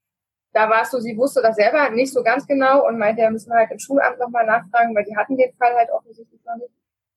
da 0.53 0.71
war 0.71 0.83
es 0.83 0.91
so, 0.91 0.99
sie 0.99 1.17
wusste 1.17 1.43
das 1.43 1.57
selber 1.57 1.91
nicht 1.91 2.13
so 2.13 2.23
ganz 2.23 2.47
genau 2.47 2.87
und 2.87 2.99
meinte, 2.99 3.21
ja, 3.21 3.31
müssen 3.31 3.51
wir 3.51 3.59
halt 3.59 3.71
im 3.71 3.79
Schulamt 3.79 4.19
nochmal 4.19 4.47
nachfragen, 4.47 4.95
weil 4.97 5.05
die 5.05 5.17
hatten 5.17 5.37
den 5.37 5.53
Fall 5.53 5.75
halt 5.75 5.91
offensichtlich 5.91 6.41
noch 6.45 6.57
nicht. 6.57 6.73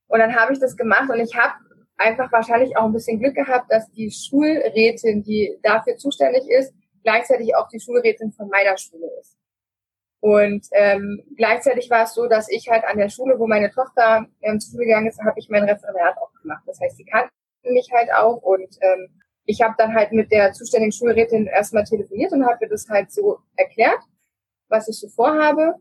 Und 0.08 0.20
dann 0.20 0.36
habe 0.36 0.52
ich 0.52 0.60
das 0.60 0.76
gemacht 0.76 1.10
und 1.10 1.20
ich 1.22 1.36
habe 1.36 1.54
einfach 1.98 2.32
wahrscheinlich 2.32 2.76
auch 2.76 2.84
ein 2.84 2.94
bisschen 2.94 3.20
Glück 3.20 3.36
gehabt, 3.36 3.72
dass 3.72 3.90
die 3.92 4.12
Schulrätin, 4.12 5.24
die 5.24 5.58
dafür 5.64 5.96
zuständig 5.96 6.44
ist, 6.50 6.74
gleichzeitig 7.04 7.56
auch 7.56 7.70
die 7.70 7.80
Schulrätin 7.80 8.34
von 8.34 8.50
meiner 8.50 8.78
Schule 8.78 9.08
ist. 9.22 9.38
Und 10.22 10.68
ähm, 10.74 11.24
gleichzeitig 11.36 11.90
war 11.90 12.04
es 12.04 12.14
so, 12.14 12.28
dass 12.28 12.48
ich 12.50 12.70
halt 12.70 12.84
an 12.86 12.98
der 12.98 13.10
Schule, 13.10 13.40
wo 13.40 13.48
meine 13.48 13.72
Tochter 13.72 14.28
ähm, 14.42 14.60
zur 14.60 14.72
Schule 14.72 14.86
gegangen 14.86 15.08
ist, 15.08 15.20
habe 15.20 15.40
ich 15.40 15.50
mein 15.50 15.64
Referat 15.64 16.16
auch 16.18 16.32
gemacht. 16.42 16.62
Das 16.68 16.80
heißt, 16.80 16.96
sie 16.98 17.06
kannten 17.06 17.32
mich 17.64 17.90
halt 17.92 18.14
auch 18.14 18.38
und 18.44 18.78
ähm, 18.82 19.22
ich 19.46 19.62
habe 19.62 19.74
dann 19.80 19.96
halt 19.96 20.12
mit 20.12 20.32
der 20.32 20.54
zuständigen 20.54 20.92
Schulrätin 20.92 21.48
erstmal 21.48 21.84
telefoniert 21.84 22.32
und 22.34 22.46
habe 22.46 22.60
ihr 22.62 22.70
das 22.70 22.88
halt 22.88 23.12
so 23.12 23.40
erklärt, 23.56 24.00
was 24.70 24.88
ich 24.88 25.00
so 25.00 25.10
vorhabe. 25.10 25.76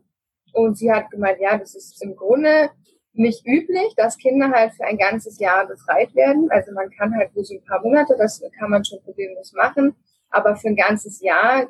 Und 0.53 0.77
sie 0.77 0.91
hat 0.91 1.11
gemeint, 1.11 1.39
ja, 1.39 1.57
das 1.57 1.75
ist 1.75 2.03
im 2.03 2.15
Grunde 2.15 2.71
nicht 3.13 3.45
üblich, 3.45 3.93
dass 3.95 4.17
Kinder 4.17 4.49
halt 4.51 4.73
für 4.73 4.85
ein 4.85 4.97
ganzes 4.97 5.39
Jahr 5.39 5.67
befreit 5.67 6.15
werden. 6.15 6.49
Also 6.49 6.71
man 6.71 6.89
kann 6.89 7.15
halt 7.15 7.35
nur 7.35 7.45
so 7.45 7.53
ein 7.53 7.63
paar 7.63 7.81
Monate, 7.81 8.15
das 8.17 8.41
kann 8.57 8.71
man 8.71 8.83
schon 8.83 9.01
problemlos 9.03 9.53
machen, 9.53 9.95
aber 10.29 10.55
für 10.55 10.69
ein 10.69 10.75
ganzes 10.75 11.21
Jahr 11.21 11.67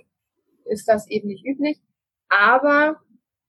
ist 0.66 0.88
das 0.88 1.08
eben 1.10 1.28
nicht 1.28 1.46
üblich. 1.46 1.82
Aber 2.32 2.96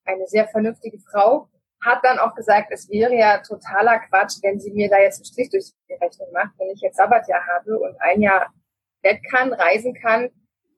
eine 0.04 0.26
sehr 0.26 0.48
vernünftige 0.48 0.98
Frau 0.98 1.48
hat 1.80 2.00
dann 2.02 2.18
auch 2.18 2.34
gesagt, 2.34 2.68
es 2.70 2.88
wäre 2.90 3.14
ja 3.14 3.38
totaler 3.38 4.00
Quatsch, 4.00 4.38
wenn 4.42 4.58
sie 4.58 4.72
mir 4.72 4.88
da 4.88 4.98
jetzt 4.98 5.18
einen 5.18 5.26
Strich 5.26 5.50
durch 5.50 5.72
die 5.88 5.94
Rechnung 5.94 6.28
macht, 6.32 6.50
wenn 6.58 6.70
ich 6.70 6.80
jetzt 6.80 6.96
Sabbatjahr 6.96 7.42
habe 7.46 7.78
und 7.78 7.96
ein 8.00 8.20
Jahr 8.20 8.52
weg 9.02 9.20
kann, 9.30 9.52
reisen 9.52 9.94
kann 9.94 10.30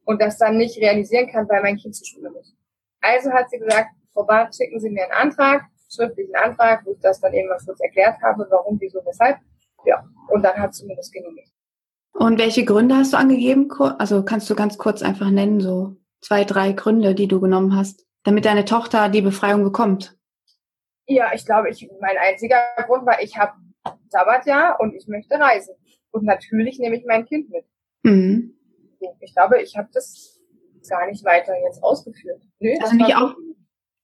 und 0.05 0.21
das 0.21 0.39
dann 0.39 0.57
nicht 0.59 0.79
realisieren 0.79 1.31
kann, 1.31 1.49
weil 1.49 1.63
mein 1.63 1.77
Kind 1.77 1.97
zur 1.97 2.07
Schule 2.07 2.31
muss. 2.31 2.55
Also 3.01 3.33
hat 3.33 3.51
sie 3.51 3.59
gesagt, 3.59 3.89
Frau 4.13 4.25
Barth, 4.25 4.55
schicken 4.55 4.81
Sie 4.81 4.91
mir 4.91 5.05
einen 5.05 5.13
Antrag, 5.13 5.65
schriftlichen 5.95 6.35
Antrag, 6.37 6.85
wo 6.85 6.93
ich 6.93 7.01
das 7.01 7.21
dann 7.21 7.33
eben 7.33 7.49
mal 7.49 7.59
kurz 7.65 7.81
erklärt 7.81 8.21
habe, 8.23 8.47
warum, 8.51 8.79
wieso, 8.81 9.01
weshalb. 9.05 9.39
Ja, 9.85 10.05
und 10.29 10.43
dann 10.43 10.57
hat 10.57 10.75
sie 10.75 10.87
mir 10.87 10.97
das 10.97 11.11
genehmigt. 11.11 11.53
Und 12.13 12.39
welche 12.39 12.65
Gründe 12.65 12.97
hast 12.97 13.13
du 13.13 13.17
angegeben? 13.19 13.71
Also 13.99 14.25
kannst 14.25 14.49
du 14.49 14.55
ganz 14.55 14.79
kurz 14.79 15.03
einfach 15.03 15.31
nennen, 15.31 15.61
so 15.61 15.97
zwei, 16.25 16.45
drei 16.45 16.73
Gründe, 16.73 17.15
die 17.15 17.29
du 17.29 17.41
genommen 17.41 17.77
hast, 17.77 18.07
damit 18.23 18.47
deine 18.47 18.65
Tochter 18.65 19.11
die 19.11 19.21
Befreiung 19.21 19.63
bekommt. 19.63 20.17
Ja, 21.07 21.33
ich 21.35 21.45
glaube, 21.45 21.69
ich, 21.69 21.89
mein 22.01 22.17
einziger 22.17 22.57
Grund 22.87 23.05
war, 23.05 23.23
ich 23.23 23.37
habe 23.37 23.53
Sabbatjahr 24.09 24.81
und 24.81 24.95
ich 24.95 25.07
möchte 25.07 25.39
reisen. 25.39 25.75
Und 26.11 26.25
natürlich 26.25 26.79
nehme 26.79 26.97
ich 26.97 27.05
mein 27.07 27.27
Kind 27.27 27.51
mit. 27.51 27.67
Mhm. 28.03 28.57
Ich 29.21 29.35
glaube, 29.35 29.61
ich 29.61 29.77
habe 29.77 29.89
das 29.93 30.41
gar 30.89 31.07
nicht 31.07 31.25
weiter 31.25 31.53
jetzt 31.67 31.83
ausgeführt. 31.83 32.43
Nö, 32.59 32.73
Also 32.81 32.95
nicht 32.97 33.17
auch, 33.17 33.35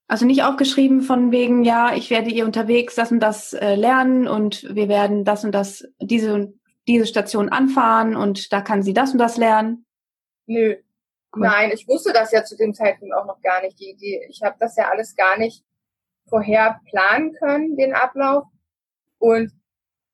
Also 0.07 0.27
nicht 0.27 0.43
aufgeschrieben 0.43 1.01
von 1.01 1.33
wegen, 1.33 1.65
ja, 1.65 1.95
ich 1.95 2.11
werde 2.11 2.31
ihr 2.31 2.45
unterwegs 2.45 2.97
das 2.97 3.13
und 3.13 3.21
das 3.21 3.55
äh, 3.55 3.77
lernen 3.77 4.29
und 4.29 4.75
wir 4.75 4.89
werden 4.89 5.25
das 5.25 5.45
und 5.45 5.53
das, 5.53 5.89
diese 6.01 6.35
und 6.35 6.61
diese 6.87 7.07
Station 7.07 7.49
anfahren 7.49 8.15
und 8.15 8.53
da 8.53 8.61
kann 8.61 8.83
sie 8.83 8.93
das 8.93 9.13
und 9.13 9.19
das 9.19 9.39
lernen. 9.39 9.87
Nö. 10.47 10.77
Cool. 11.35 11.43
Nein, 11.43 11.71
ich 11.73 11.87
wusste 11.87 12.13
das 12.13 12.33
ja 12.33 12.45
zu 12.45 12.57
dem 12.57 12.75
Zeitpunkt 12.75 13.15
auch 13.15 13.27
noch 13.27 13.41
gar 13.41 13.63
nicht. 13.63 13.79
Die, 13.79 13.97
die, 13.97 14.21
ich 14.29 14.43
habe 14.43 14.57
das 14.59 14.77
ja 14.77 14.89
alles 14.89 15.15
gar 15.15 15.39
nicht 15.39 15.65
vorher 16.29 16.81
planen 16.91 17.35
können, 17.35 17.77
den 17.77 17.95
Ablauf. 17.95 18.45
Und 19.19 19.53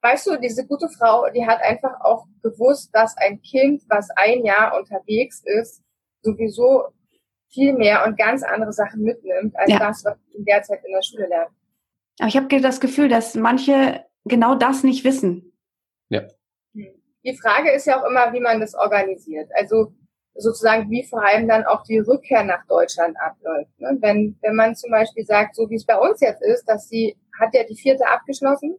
weißt 0.02 0.26
du, 0.26 0.37
diese 0.37 0.66
gute 0.66 0.88
Frau, 0.88 1.28
die 1.30 1.46
hat 1.46 1.61
einfach 1.62 2.00
auch 2.00 2.26
gewusst, 2.42 2.90
dass 2.92 3.16
ein 3.16 3.40
Kind, 3.40 3.82
was 3.88 4.11
ein 4.16 4.44
Jahr 4.44 4.76
unterwegs 4.76 5.42
ist, 5.44 5.82
sowieso 6.23 6.88
viel 7.50 7.73
mehr 7.73 8.04
und 8.04 8.18
ganz 8.18 8.42
andere 8.42 8.73
Sachen 8.73 9.02
mitnimmt, 9.02 9.56
als 9.56 9.70
ja. 9.70 9.78
das, 9.78 10.04
was 10.04 10.18
in 10.35 10.44
der 10.44 10.62
Zeit 10.62 10.85
in 10.85 10.92
der 10.92 11.02
Schule 11.02 11.26
lernt. 11.28 11.50
Aber 12.18 12.28
ich 12.28 12.37
habe 12.37 12.61
das 12.61 12.80
Gefühl, 12.80 13.08
dass 13.08 13.35
manche 13.35 14.04
genau 14.25 14.54
das 14.54 14.82
nicht 14.82 15.04
wissen. 15.04 15.52
Ja. 16.08 16.23
Hm. 16.75 17.02
Die 17.25 17.37
Frage 17.37 17.70
ist 17.73 17.87
ja 17.87 18.00
auch 18.00 18.08
immer, 18.08 18.32
wie 18.32 18.40
man 18.40 18.61
das 18.61 18.75
organisiert. 18.75 19.50
Also 19.54 19.92
sozusagen, 20.38 20.90
wie 20.90 21.05
vor 21.05 21.25
allem 21.25 21.49
dann 21.49 21.64
auch 21.64 21.83
die 21.85 21.99
Rückkehr 21.99 22.45
nach 22.45 22.66
Deutschland 22.66 23.16
abläuft. 23.21 23.78
Ne? 23.78 23.97
Wenn, 24.00 24.38
wenn 24.43 24.55
man 24.55 24.75
zum 24.75 24.90
Beispiel 24.90 25.25
sagt, 25.25 25.55
so 25.55 25.69
wie 25.71 25.76
es 25.76 25.87
bei 25.87 25.99
uns 25.99 26.21
jetzt 26.21 26.43
ist, 26.43 26.64
dass 26.66 26.88
sie 26.88 27.16
hat 27.38 27.55
ja 27.55 27.64
die 27.64 27.76
vierte 27.76 28.07
abgeschlossen, 28.09 28.76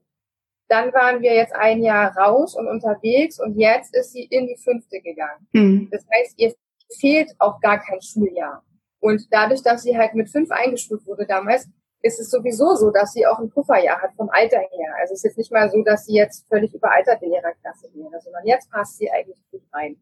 dann 0.67 0.93
waren 0.93 1.21
wir 1.21 1.33
jetzt 1.33 1.55
ein 1.55 1.81
Jahr 1.81 2.15
raus 2.17 2.55
und 2.55 2.67
unterwegs 2.67 3.39
und 3.39 3.57
jetzt 3.57 3.95
ist 3.95 4.11
sie 4.11 4.23
in 4.23 4.47
die 4.47 4.57
fünfte 4.57 4.99
gegangen. 4.99 5.47
Mhm. 5.53 5.89
Das 5.91 6.05
heißt, 6.13 6.33
ihr 6.37 6.53
fehlt 6.99 7.31
auch 7.39 7.59
gar 7.61 7.79
kein 7.79 8.01
Schuljahr. 8.01 8.63
Und 8.99 9.27
dadurch, 9.31 9.61
dass 9.61 9.83
sie 9.83 9.97
halt 9.97 10.15
mit 10.15 10.29
fünf 10.29 10.51
eingestuft 10.51 11.05
wurde 11.07 11.25
damals, 11.25 11.67
ist 12.01 12.19
es 12.19 12.29
sowieso 12.29 12.75
so, 12.75 12.91
dass 12.91 13.13
sie 13.13 13.25
auch 13.25 13.39
ein 13.39 13.49
Pufferjahr 13.49 14.01
hat 14.01 14.13
vom 14.15 14.29
Alter 14.29 14.59
her. 14.59 14.95
Also 14.99 15.13
es 15.13 15.19
ist 15.19 15.23
jetzt 15.23 15.37
nicht 15.37 15.51
mal 15.51 15.69
so, 15.69 15.81
dass 15.83 16.05
sie 16.05 16.13
jetzt 16.13 16.47
völlig 16.47 16.73
überaltert 16.73 17.21
in 17.21 17.31
ihrer 17.31 17.53
Klasse 17.61 17.89
wäre, 17.93 18.21
sondern 18.21 18.45
jetzt 18.45 18.69
passt 18.71 18.97
sie 18.97 19.09
eigentlich 19.09 19.37
gut 19.51 19.63
rein. 19.73 19.97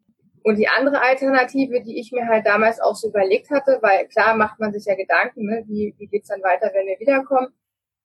Und 0.46 0.58
die 0.58 0.68
andere 0.68 1.02
Alternative, 1.02 1.80
die 1.80 1.98
ich 1.98 2.12
mir 2.12 2.28
halt 2.28 2.46
damals 2.46 2.78
auch 2.78 2.94
so 2.94 3.08
überlegt 3.08 3.50
hatte, 3.50 3.80
weil 3.82 4.06
klar 4.06 4.36
macht 4.36 4.60
man 4.60 4.72
sich 4.72 4.84
ja 4.84 4.94
Gedanken, 4.94 5.44
ne, 5.44 5.64
wie, 5.66 5.92
wie 5.98 6.06
geht's 6.06 6.28
dann 6.28 6.40
weiter, 6.40 6.70
wenn 6.72 6.86
wir 6.86 7.00
wiederkommen. 7.00 7.48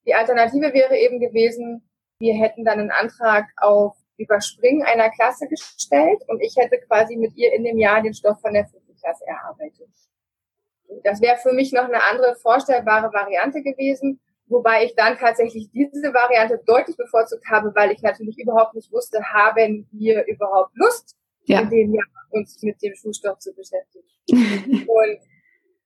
Die 0.06 0.14
Alternative 0.16 0.74
wäre 0.74 0.98
eben 0.98 1.20
gewesen, 1.20 1.88
wir 2.18 2.34
hätten 2.34 2.64
dann 2.64 2.80
einen 2.80 2.90
Antrag 2.90 3.46
auf 3.58 3.96
Überspringen 4.16 4.82
einer 4.82 5.08
Klasse 5.10 5.46
gestellt 5.46 6.20
und 6.26 6.40
ich 6.40 6.56
hätte 6.56 6.80
quasi 6.80 7.14
mit 7.14 7.36
ihr 7.36 7.52
in 7.52 7.62
dem 7.62 7.78
Jahr 7.78 8.02
den 8.02 8.12
Stoff 8.12 8.40
von 8.40 8.54
der 8.54 8.66
fünften 8.66 8.96
Klasse 8.96 9.24
erarbeitet. 9.24 9.90
Das 11.04 11.22
wäre 11.22 11.36
für 11.36 11.52
mich 11.52 11.72
noch 11.72 11.84
eine 11.84 12.02
andere 12.10 12.34
vorstellbare 12.34 13.12
Variante 13.12 13.62
gewesen, 13.62 14.18
wobei 14.46 14.84
ich 14.84 14.96
dann 14.96 15.16
tatsächlich 15.16 15.70
diese 15.70 16.12
Variante 16.12 16.60
deutlich 16.66 16.96
bevorzugt 16.96 17.48
habe, 17.48 17.72
weil 17.76 17.92
ich 17.92 18.02
natürlich 18.02 18.36
überhaupt 18.36 18.74
nicht 18.74 18.90
wusste, 18.90 19.22
haben 19.32 19.86
wir 19.92 20.26
überhaupt 20.26 20.72
Lust, 20.74 21.14
ja. 21.44 21.60
in 21.60 21.70
dem 21.70 21.94
Jahr 21.94 22.06
uns 22.30 22.62
mit 22.62 22.82
dem 22.82 22.94
Schulstoff 22.94 23.38
zu 23.38 23.52
beschäftigen. 23.54 24.06
und 24.88 25.18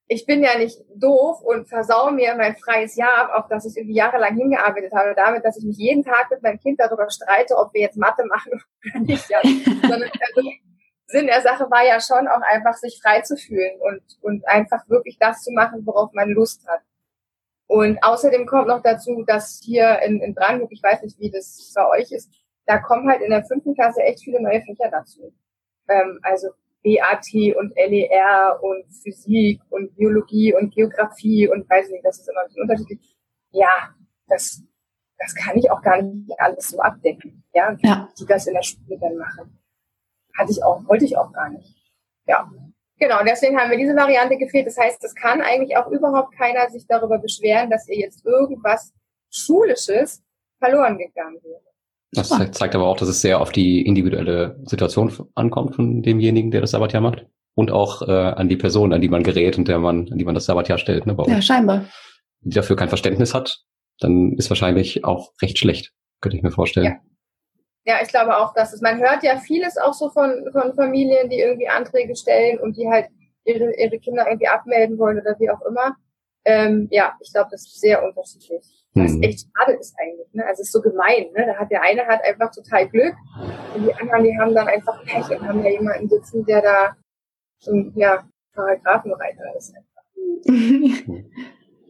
ich 0.08 0.24
bin 0.24 0.42
ja 0.42 0.56
nicht 0.56 0.78
doof 0.94 1.40
und 1.42 1.68
versau 1.68 2.10
mir 2.12 2.34
mein 2.36 2.56
freies 2.56 2.94
Jahr, 2.96 3.36
auf 3.36 3.48
das 3.48 3.66
ich 3.66 3.76
irgendwie 3.76 3.96
jahrelang 3.96 4.36
hingearbeitet 4.36 4.92
habe, 4.92 5.14
damit, 5.16 5.44
dass 5.44 5.58
ich 5.58 5.64
mich 5.64 5.78
jeden 5.78 6.04
Tag 6.04 6.30
mit 6.30 6.42
meinem 6.42 6.60
Kind 6.60 6.78
darüber 6.78 7.10
streite, 7.10 7.56
ob 7.56 7.74
wir 7.74 7.80
jetzt 7.80 7.96
Mathe 7.96 8.24
machen 8.26 8.52
oder 8.84 9.00
nicht. 9.00 9.28
Ja. 9.28 9.40
Sondern 9.42 10.10
also, 10.36 10.50
Sinn 11.08 11.26
der 11.26 11.40
Sache 11.40 11.70
war 11.70 11.84
ja 11.84 12.00
schon 12.00 12.28
auch 12.28 12.40
einfach, 12.42 12.74
sich 12.74 13.00
frei 13.02 13.20
zu 13.22 13.36
fühlen 13.36 13.80
und, 13.80 14.02
und 14.22 14.46
einfach 14.48 14.88
wirklich 14.88 15.18
das 15.18 15.42
zu 15.42 15.52
machen, 15.52 15.84
worauf 15.86 16.12
man 16.12 16.30
Lust 16.30 16.66
hat. 16.66 16.80
Und 17.68 18.02
außerdem 18.02 18.46
kommt 18.46 18.68
noch 18.68 18.82
dazu, 18.82 19.24
dass 19.26 19.60
hier 19.64 20.00
in, 20.04 20.20
in 20.20 20.34
Brandenburg, 20.34 20.70
ich 20.72 20.82
weiß 20.82 21.02
nicht, 21.02 21.18
wie 21.18 21.30
das 21.30 21.72
bei 21.74 21.88
euch 21.88 22.12
ist, 22.12 22.32
da 22.66 22.78
kommen 22.78 23.08
halt 23.08 23.22
in 23.22 23.30
der 23.30 23.44
fünften 23.44 23.74
Klasse 23.74 24.02
echt 24.02 24.22
viele 24.22 24.40
neue 24.40 24.62
Fächer 24.62 24.88
dazu. 24.90 25.32
Ähm, 25.88 26.18
also 26.22 26.48
BAT 26.86 27.56
und 27.56 27.74
LER 27.76 28.58
und 28.62 28.84
Physik 29.02 29.60
und 29.70 29.94
Biologie 29.96 30.54
und 30.54 30.72
Geografie 30.72 31.48
und 31.48 31.68
weiß 31.68 31.90
nicht, 31.90 32.04
das 32.04 32.20
ist 32.20 32.28
immer 32.28 32.40
ein 32.40 32.46
bisschen 32.46 32.62
unterschiedlich. 32.62 33.16
Ja, 33.50 33.94
das, 34.28 34.62
das 35.18 35.34
kann 35.34 35.56
ich 35.56 35.70
auch 35.70 35.82
gar 35.82 36.00
nicht 36.00 36.38
alles 36.38 36.68
so 36.68 36.78
abdecken, 36.78 37.42
ja, 37.52 37.76
ja. 37.82 38.08
die 38.18 38.26
das 38.26 38.46
in 38.46 38.54
der 38.54 38.62
Schule 38.62 38.98
dann 39.00 39.16
machen. 39.16 39.58
Hatte 40.38 40.52
ich 40.52 40.62
auch, 40.62 40.86
wollte 40.86 41.04
ich 41.04 41.16
auch 41.16 41.32
gar 41.32 41.48
nicht. 41.48 41.74
Ja. 42.26 42.50
Genau, 42.98 43.22
deswegen 43.24 43.58
haben 43.58 43.70
wir 43.70 43.78
diese 43.78 43.94
Variante 43.94 44.38
gefehlt. 44.38 44.66
Das 44.66 44.78
heißt, 44.78 45.02
es 45.04 45.14
kann 45.14 45.42
eigentlich 45.42 45.76
auch 45.76 45.88
überhaupt 45.88 46.34
keiner 46.36 46.68
sich 46.70 46.86
darüber 46.86 47.18
beschweren, 47.18 47.68
dass 47.68 47.88
ihr 47.88 47.98
jetzt 47.98 48.24
irgendwas 48.24 48.94
Schulisches 49.30 50.22
verloren 50.58 50.96
gegangen 50.96 51.38
wäre. 51.42 51.60
Das 52.16 52.28
zeigt 52.52 52.74
aber 52.74 52.86
auch, 52.86 52.96
dass 52.96 53.08
es 53.08 53.20
sehr 53.20 53.40
auf 53.40 53.52
die 53.52 53.82
individuelle 53.82 54.58
Situation 54.64 55.12
ankommt 55.34 55.76
von 55.76 56.02
demjenigen, 56.02 56.50
der 56.50 56.62
das 56.62 56.70
Sabbatjahr 56.72 57.02
macht. 57.02 57.26
Und 57.54 57.70
auch 57.70 58.02
äh, 58.02 58.12
an 58.12 58.48
die 58.48 58.56
Person, 58.56 58.92
an 58.92 59.00
die 59.00 59.08
man 59.08 59.22
gerät 59.22 59.56
und 59.56 59.68
der 59.68 59.78
man, 59.78 60.08
an 60.10 60.18
die 60.18 60.24
man 60.24 60.34
das 60.34 60.44
Sabbatjahr 60.44 60.78
stellt. 60.78 61.06
Ne, 61.06 61.16
ja, 61.26 61.40
scheinbar. 61.40 61.86
Die 62.40 62.54
dafür 62.54 62.76
kein 62.76 62.90
Verständnis 62.90 63.32
hat, 63.32 63.62
dann 63.98 64.32
ist 64.32 64.50
wahrscheinlich 64.50 65.04
auch 65.04 65.32
recht 65.40 65.58
schlecht, 65.58 65.92
könnte 66.20 66.36
ich 66.36 66.42
mir 66.42 66.50
vorstellen. 66.50 67.00
Ja. 67.84 67.94
ja, 67.94 68.02
ich 68.02 68.08
glaube 68.08 68.36
auch, 68.36 68.52
dass 68.52 68.74
es, 68.74 68.82
man 68.82 69.00
hört 69.00 69.22
ja 69.22 69.38
vieles 69.38 69.78
auch 69.78 69.94
so 69.94 70.10
von, 70.10 70.44
von 70.52 70.74
Familien, 70.74 71.30
die 71.30 71.38
irgendwie 71.38 71.68
Anträge 71.68 72.14
stellen 72.14 72.58
und 72.60 72.76
die 72.76 72.88
halt 72.88 73.06
ihre, 73.44 73.72
ihre 73.76 73.98
Kinder 74.00 74.26
irgendwie 74.26 74.48
abmelden 74.48 74.98
wollen 74.98 75.18
oder 75.20 75.36
wie 75.38 75.50
auch 75.50 75.62
immer. 75.62 75.96
Ähm, 76.44 76.88
ja, 76.90 77.14
ich 77.20 77.32
glaube, 77.32 77.48
das 77.50 77.62
ist 77.62 77.80
sehr 77.80 78.04
unterschiedlich. 78.04 78.85
Was 78.96 79.12
mhm. 79.12 79.22
echt 79.22 79.40
schade 79.40 79.76
ist 79.78 79.94
eigentlich. 79.98 80.26
Ne? 80.32 80.42
Also 80.46 80.62
es 80.62 80.68
ist 80.68 80.72
so 80.72 80.80
gemein. 80.80 81.26
Ne? 81.36 81.46
Da 81.46 81.54
hat 81.56 81.70
der 81.70 81.82
eine 81.82 82.06
hat 82.06 82.20
einfach 82.24 82.50
total 82.50 82.88
Glück 82.88 83.14
und 83.74 83.86
die 83.86 83.94
anderen, 83.94 84.24
die 84.24 84.38
haben 84.38 84.54
dann 84.54 84.66
einfach 84.66 85.04
Pech 85.04 85.28
und 85.38 85.46
haben 85.46 85.62
ja 85.62 85.70
jemanden 85.70 86.08
sitzen, 86.08 86.44
der 86.46 86.62
da 86.62 86.96
so 87.58 87.72
ein 87.72 87.92
ja, 87.94 88.24
Paragraphenreiter 88.54 89.44
ist. 89.56 89.74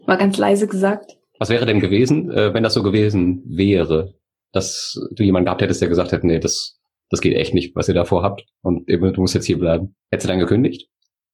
War 0.06 0.16
ganz 0.16 0.36
leise 0.36 0.66
gesagt. 0.66 1.16
Was 1.38 1.48
wäre 1.50 1.64
denn 1.64 1.80
gewesen, 1.80 2.30
äh, 2.32 2.52
wenn 2.52 2.64
das 2.64 2.74
so 2.74 2.82
gewesen 2.82 3.42
wäre, 3.46 4.14
dass 4.52 4.98
du 5.12 5.22
jemanden 5.22 5.46
gehabt 5.46 5.62
hättest, 5.62 5.82
der 5.82 5.88
gesagt 5.88 6.10
hätte, 6.10 6.26
nee, 6.26 6.40
das, 6.40 6.80
das 7.10 7.20
geht 7.20 7.36
echt 7.36 7.54
nicht, 7.54 7.76
was 7.76 7.88
ihr 7.88 7.94
davor 7.94 8.22
habt 8.24 8.44
und 8.62 8.88
eben, 8.88 9.12
du 9.12 9.20
musst 9.20 9.34
jetzt 9.34 9.46
hier 9.46 9.58
bleiben. 9.58 9.94
Hättest 10.10 10.26
du 10.26 10.32
dann 10.32 10.40
gekündigt? 10.40 10.88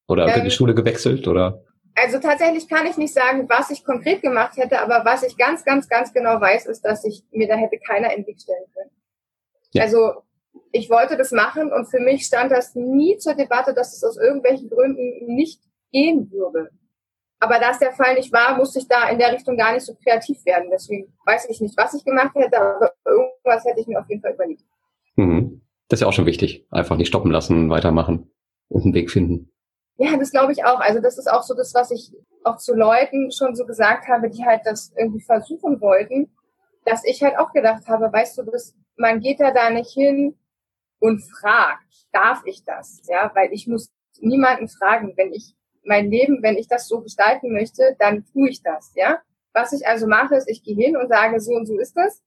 Oder 0.08 0.36
ähm, 0.36 0.44
die 0.44 0.50
Schule 0.50 0.74
gewechselt? 0.74 1.28
Oder? 1.28 1.62
Also 1.94 2.18
tatsächlich 2.18 2.68
kann 2.68 2.87
ich 2.87 2.96
nicht 2.96 3.12
sagen, 3.12 3.49
was 3.49 3.70
ich 3.70 3.84
konkret 3.84 4.22
gemacht 4.22 4.56
hätte, 4.56 4.80
aber 4.80 5.04
was 5.04 5.22
ich 5.22 5.37
ganz, 5.37 5.64
ganz, 5.64 5.88
ganz 5.88 6.12
genau 6.12 6.40
weiß, 6.40 6.66
ist, 6.66 6.82
dass 6.82 7.04
ich 7.04 7.22
mir 7.30 7.49
da 7.49 7.56
hätte 7.56 7.78
keiner 7.78 8.11
in 8.12 8.22
den 8.22 8.26
Weg 8.28 8.40
stellen 8.40 8.64
können. 8.75 8.90
Ja. 9.72 9.82
Also 9.82 10.22
ich 10.72 10.88
wollte 10.90 11.16
das 11.16 11.32
machen 11.32 11.72
und 11.72 11.87
für 11.87 12.00
mich 12.00 12.25
stand 12.25 12.50
das 12.50 12.75
nie 12.75 13.18
zur 13.18 13.34
Debatte, 13.34 13.75
dass 13.75 13.94
es 13.94 14.02
aus 14.04 14.16
irgendwelchen 14.16 14.70
Gründen 14.70 15.26
nicht 15.26 15.61
gehen 15.92 16.30
würde. 16.30 16.70
Aber 17.40 17.58
da 17.58 17.70
es 17.70 17.78
der 17.78 17.92
Fall 17.92 18.14
nicht 18.14 18.32
war, 18.32 18.56
musste 18.56 18.78
ich 18.78 18.88
da 18.88 19.08
in 19.08 19.18
der 19.18 19.32
Richtung 19.32 19.56
gar 19.56 19.72
nicht 19.72 19.84
so 19.84 19.94
kreativ 19.94 20.44
werden. 20.46 20.70
Deswegen 20.70 21.12
weiß 21.26 21.49
ich 21.50 21.61
nicht, 21.61 21.76
was 21.76 21.92
ich 21.92 22.04
gemacht 22.04 22.34
hätte, 22.34 22.58
aber 22.58 22.92
irgendwas 23.04 23.64
hätte 23.64 23.80
ich 23.80 23.87
mir 23.87 23.99
auf 23.99 24.08
jeden 24.08 24.22
Fall 24.22 24.34
überlegt. 24.34 24.62
Mhm. 25.16 25.61
Das 25.88 25.99
ist 25.99 26.02
ja 26.02 26.08
auch 26.08 26.12
schon 26.12 26.26
wichtig. 26.26 26.66
Einfach 26.70 26.96
nicht 26.96 27.08
stoppen 27.08 27.30
lassen, 27.30 27.68
weitermachen 27.68 28.30
und 28.68 28.84
einen 28.84 28.94
Weg 28.94 29.11
finden. 29.11 29.51
Ja, 29.96 30.16
das 30.16 30.30
glaube 30.30 30.52
ich 30.52 30.64
auch. 30.64 30.80
Also 30.80 31.00
das 31.00 31.18
ist 31.18 31.30
auch 31.30 31.42
so 31.42 31.54
das, 31.54 31.75
was 31.75 31.90
ich 31.90 32.12
auch 32.44 32.56
zu 32.56 32.75
Leuten 32.75 33.30
schon 33.30 33.54
so 33.54 33.64
gesagt 33.66 34.08
habe, 34.08 34.30
die 34.30 34.44
halt 34.44 34.62
das 34.64 34.92
irgendwie 34.96 35.22
versuchen 35.22 35.80
wollten, 35.80 36.34
dass 36.84 37.04
ich 37.04 37.22
halt 37.22 37.38
auch 37.38 37.52
gedacht 37.52 37.87
habe, 37.87 38.12
weißt 38.12 38.38
du, 38.38 38.42
das, 38.42 38.75
man 38.96 39.20
geht 39.20 39.40
da 39.40 39.52
da 39.52 39.70
nicht 39.70 39.92
hin 39.92 40.37
und 40.99 41.20
fragt, 41.20 41.84
darf 42.12 42.42
ich 42.46 42.64
das? 42.64 43.00
Ja, 43.06 43.30
weil 43.34 43.52
ich 43.52 43.66
muss 43.66 43.90
niemanden 44.20 44.68
fragen, 44.68 45.14
wenn 45.16 45.32
ich 45.32 45.54
mein 45.84 46.11
Leben, 46.11 46.42
wenn 46.42 46.56
ich 46.56 46.68
das 46.68 46.88
so 46.88 47.00
gestalten 47.00 47.52
möchte, 47.52 47.96
dann 47.99 48.25
tue 48.32 48.49
ich 48.50 48.62
das, 48.62 48.92
ja. 48.94 49.20
Was 49.52 49.72
ich 49.72 49.87
also 49.87 50.06
mache, 50.06 50.37
ist, 50.37 50.49
ich 50.49 50.62
gehe 50.62 50.76
hin 50.76 50.96
und 50.96 51.08
sage, 51.08 51.38
so 51.40 51.52
und 51.52 51.66
so 51.66 51.78
ist 51.78 51.94
das. 51.94 52.22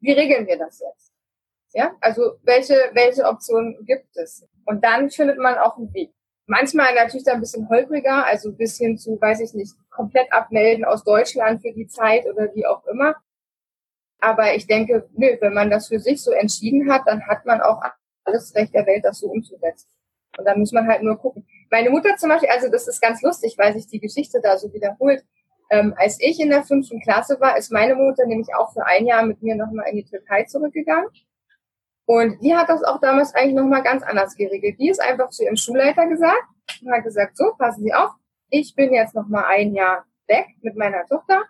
Wie 0.00 0.12
regeln 0.12 0.46
wir 0.46 0.58
das 0.58 0.80
jetzt? 0.80 1.12
Ja, 1.72 1.94
also 2.00 2.38
welche, 2.42 2.74
welche 2.94 3.24
Optionen 3.24 3.84
gibt 3.84 4.16
es? 4.16 4.46
Und 4.64 4.84
dann 4.84 5.10
findet 5.10 5.38
man 5.38 5.56
auch 5.56 5.76
einen 5.76 5.92
Weg. 5.94 6.12
Manchmal 6.46 6.94
natürlich 6.94 7.24
dann 7.24 7.36
ein 7.36 7.40
bisschen 7.40 7.68
holpriger, 7.68 8.26
also 8.26 8.52
bis 8.52 8.76
hin 8.76 8.98
zu, 8.98 9.18
weiß 9.20 9.40
ich 9.40 9.54
nicht, 9.54 9.74
komplett 9.90 10.30
abmelden 10.32 10.84
aus 10.84 11.02
Deutschland 11.02 11.62
für 11.62 11.72
die 11.72 11.86
Zeit 11.86 12.26
oder 12.26 12.54
wie 12.54 12.66
auch 12.66 12.84
immer. 12.86 13.16
Aber 14.20 14.54
ich 14.54 14.66
denke, 14.66 15.08
nö, 15.12 15.36
wenn 15.40 15.54
man 15.54 15.70
das 15.70 15.88
für 15.88 15.98
sich 15.98 16.22
so 16.22 16.32
entschieden 16.32 16.90
hat, 16.90 17.02
dann 17.06 17.26
hat 17.26 17.46
man 17.46 17.60
auch 17.60 17.80
alles 18.24 18.54
Recht 18.54 18.74
der 18.74 18.86
Welt, 18.86 19.04
das 19.04 19.20
so 19.20 19.28
umzusetzen. 19.28 19.88
Und 20.36 20.44
dann 20.44 20.58
muss 20.58 20.72
man 20.72 20.86
halt 20.86 21.02
nur 21.02 21.16
gucken. 21.18 21.46
Meine 21.70 21.90
Mutter 21.90 22.16
zum 22.16 22.28
Beispiel, 22.28 22.48
also 22.50 22.70
das 22.70 22.88
ist 22.88 23.00
ganz 23.00 23.22
lustig, 23.22 23.56
weil 23.58 23.72
sich 23.74 23.86
die 23.86 24.00
Geschichte 24.00 24.40
da 24.42 24.58
so 24.58 24.72
wiederholt. 24.72 25.24
Ähm, 25.70 25.94
als 25.96 26.18
ich 26.20 26.40
in 26.40 26.50
der 26.50 26.64
fünften 26.64 27.00
Klasse 27.00 27.40
war, 27.40 27.56
ist 27.56 27.72
meine 27.72 27.94
Mutter 27.94 28.26
nämlich 28.26 28.54
auch 28.54 28.72
für 28.72 28.84
ein 28.84 29.06
Jahr 29.06 29.24
mit 29.24 29.42
mir 29.42 29.54
nochmal 29.54 29.88
in 29.88 29.96
die 29.96 30.04
Türkei 30.04 30.44
zurückgegangen. 30.44 31.08
Und 32.06 32.42
die 32.42 32.54
hat 32.54 32.68
das 32.68 32.84
auch 32.84 33.00
damals 33.00 33.34
eigentlich 33.34 33.54
nochmal 33.54 33.82
ganz 33.82 34.02
anders 34.02 34.34
geregelt. 34.36 34.76
Die 34.78 34.90
ist 34.90 35.00
einfach 35.00 35.30
zu 35.30 35.44
ihrem 35.44 35.56
Schulleiter 35.56 36.06
gesagt 36.06 36.44
und 36.82 36.92
hat 36.92 37.04
gesagt, 37.04 37.36
so, 37.36 37.54
passen 37.58 37.82
Sie 37.82 37.94
auf, 37.94 38.10
ich 38.50 38.74
bin 38.74 38.92
jetzt 38.92 39.14
nochmal 39.14 39.44
ein 39.46 39.74
Jahr 39.74 40.04
weg 40.28 40.46
mit 40.60 40.76
meiner 40.76 41.04
Tochter. 41.06 41.42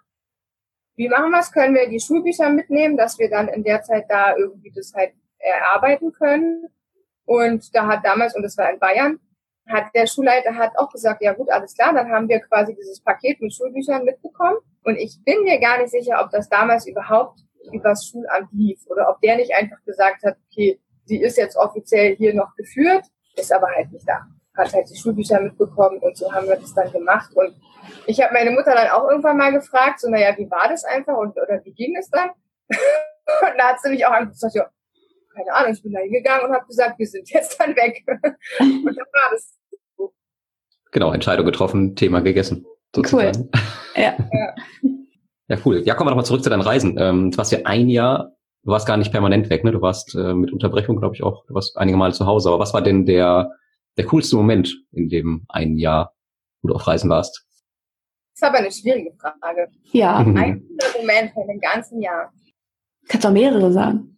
Wie 0.97 1.09
machen 1.09 1.31
wir 1.31 1.41
es? 1.41 1.51
Können 1.51 1.75
wir 1.75 1.89
die 1.89 1.99
Schulbücher 1.99 2.51
mitnehmen, 2.51 2.97
dass 2.97 3.19
wir 3.19 3.29
dann 3.29 3.49
in 3.49 3.65
der 3.65 3.83
Zeit 3.83 4.05
da 4.09 4.37
irgendwie 4.37 4.71
das 4.71 4.93
halt 4.95 5.13
erarbeiten 5.39 6.13
können? 6.13 6.69
Und 7.25 7.75
da 7.75 7.87
hat 7.87 8.05
damals, 8.05 8.37
und 8.37 8.43
das 8.43 8.57
war 8.57 8.71
in 8.71 8.79
Bayern, 8.79 9.19
hat 9.67 9.87
der 9.95 10.07
Schulleiter 10.07 10.55
hat 10.55 10.79
auch 10.79 10.91
gesagt, 10.91 11.23
ja 11.23 11.33
gut, 11.33 11.51
alles 11.51 11.75
klar, 11.75 11.93
dann 11.95 12.11
haben 12.11 12.29
wir 12.29 12.41
quasi 12.41 12.75
dieses 12.75 13.01
Paket 13.01 13.41
mit 13.41 13.53
Schulbüchern 13.53 14.05
mitbekommen. 14.05 14.59
Und 14.85 14.97
ich 14.97 15.19
bin 15.25 15.43
mir 15.43 15.59
gar 15.59 15.79
nicht 15.79 15.91
sicher, 15.91 16.21
ob 16.23 16.31
das 16.31 16.49
damals 16.49 16.87
überhaupt 16.87 17.41
übers 17.73 18.07
Schulamt 18.07 18.49
lief 18.53 18.81
oder 18.87 19.09
ob 19.09 19.21
der 19.21 19.37
nicht 19.37 19.55
einfach 19.55 19.83
gesagt 19.85 20.23
hat, 20.25 20.37
okay, 20.51 20.81
sie 21.05 21.21
ist 21.21 21.37
jetzt 21.37 21.57
offiziell 21.57 22.17
hier 22.17 22.35
noch 22.35 22.55
geführt, 22.57 23.05
ist 23.37 23.53
aber 23.53 23.69
halt 23.75 23.93
nicht 23.93 24.09
da. 24.09 24.21
Hat 24.57 24.73
halt 24.73 24.89
die 24.89 24.97
Schulbücher 24.97 25.41
mitbekommen 25.41 25.99
und 25.99 26.17
so 26.17 26.33
haben 26.33 26.47
wir 26.47 26.57
das 26.57 26.75
dann 26.75 26.91
gemacht. 26.93 27.35
Und 27.35 27.55
ich 28.07 28.23
habe 28.23 28.33
meine 28.33 28.51
Mutter 28.53 28.75
dann 28.75 28.89
auch 28.89 29.09
irgendwann 29.11 29.37
mal 29.37 29.53
gefragt, 29.53 30.01
so, 30.01 30.09
naja, 30.09 30.37
wie 30.39 30.51
war 30.51 30.69
das 30.69 30.85
einfach 30.85 31.17
und 31.17 31.37
oder 31.37 31.61
wie 31.65 31.73
ging 31.73 31.97
es 31.97 32.09
dann? 32.11 32.31
und 32.69 33.59
da 33.59 33.71
hat 33.71 33.81
sie 33.81 33.91
mich 33.91 34.07
auch 34.07 34.19
gesagt, 34.21 34.55
ja, 34.55 34.69
keine 35.35 35.53
Ahnung, 35.53 35.73
ich 35.73 35.83
bin 35.83 35.93
da 35.93 36.01
hingegangen 36.01 36.47
und 36.47 36.55
habe 36.55 36.67
gesagt, 36.67 36.99
wir 36.99 37.07
sind 37.07 37.29
jetzt 37.31 37.59
dann 37.61 37.75
weg. 37.75 38.05
und 38.07 38.85
dann 38.85 38.97
war 38.97 39.31
das 39.33 39.59
so. 39.97 40.15
Genau, 40.93 41.13
Entscheidung 41.13 41.45
getroffen, 41.45 41.97
Thema 41.97 42.21
gegessen. 42.21 42.65
Sozusagen. 42.95 43.51
Cool. 43.53 43.61
Ja. 43.97 44.17
ja. 44.33 44.55
Ja, 45.49 45.59
cool. 45.65 45.83
Ja, 45.85 45.95
kommen 45.95 46.07
wir 46.07 46.13
nochmal 46.13 46.25
zurück 46.25 46.43
zu 46.43 46.51
deinen 46.51 46.63
Reisen. 46.63 46.97
Ähm, 46.99 47.31
du 47.31 47.39
warst 47.39 47.53
ja 47.53 47.61
ein 47.65 47.89
Jahr, 47.89 48.33
du 48.63 48.71
warst 48.71 48.87
gar 48.87 48.97
nicht 48.97 49.13
permanent 49.13 49.51
weg, 49.51 49.63
ne? 49.65 49.73
Du 49.73 49.83
warst 49.83 50.15
äh, 50.15 50.35
mit 50.35 50.53
Unterbrechung, 50.53 50.99
glaube 50.99 51.15
ich, 51.15 51.23
auch, 51.23 51.45
du 51.47 51.55
warst 51.55 51.77
einige 51.77 51.99
Male 51.99 52.15
zu 52.15 52.27
Hause. 52.27 52.49
Aber 52.49 52.59
was 52.59 52.73
war 52.73 52.83
denn 52.83 53.05
der, 53.05 53.53
der 53.97 54.07
coolste 54.07 54.37
Moment 54.37 54.75
in 54.93 55.09
dem 55.09 55.45
einen 55.49 55.77
Jahr, 55.77 56.15
wo 56.63 56.69
du 56.69 56.75
auf 56.75 56.87
Reisen 56.87 57.11
warst? 57.11 57.47
Das 58.33 58.43
ist 58.43 58.49
aber 58.49 58.59
eine 58.59 58.73
schwierige 58.73 59.13
Frage. 59.21 59.69
Ja. 59.93 60.21
Mhm. 60.21 60.37
Ein 60.37 60.69
Moment 60.99 61.33
in 61.37 61.47
dem 61.47 61.61
ganzen 61.61 62.01
Jahr. 62.01 62.33
Kannst 63.09 63.27
auch 63.27 63.33
mehrere 63.33 63.71
sagen. 63.73 64.17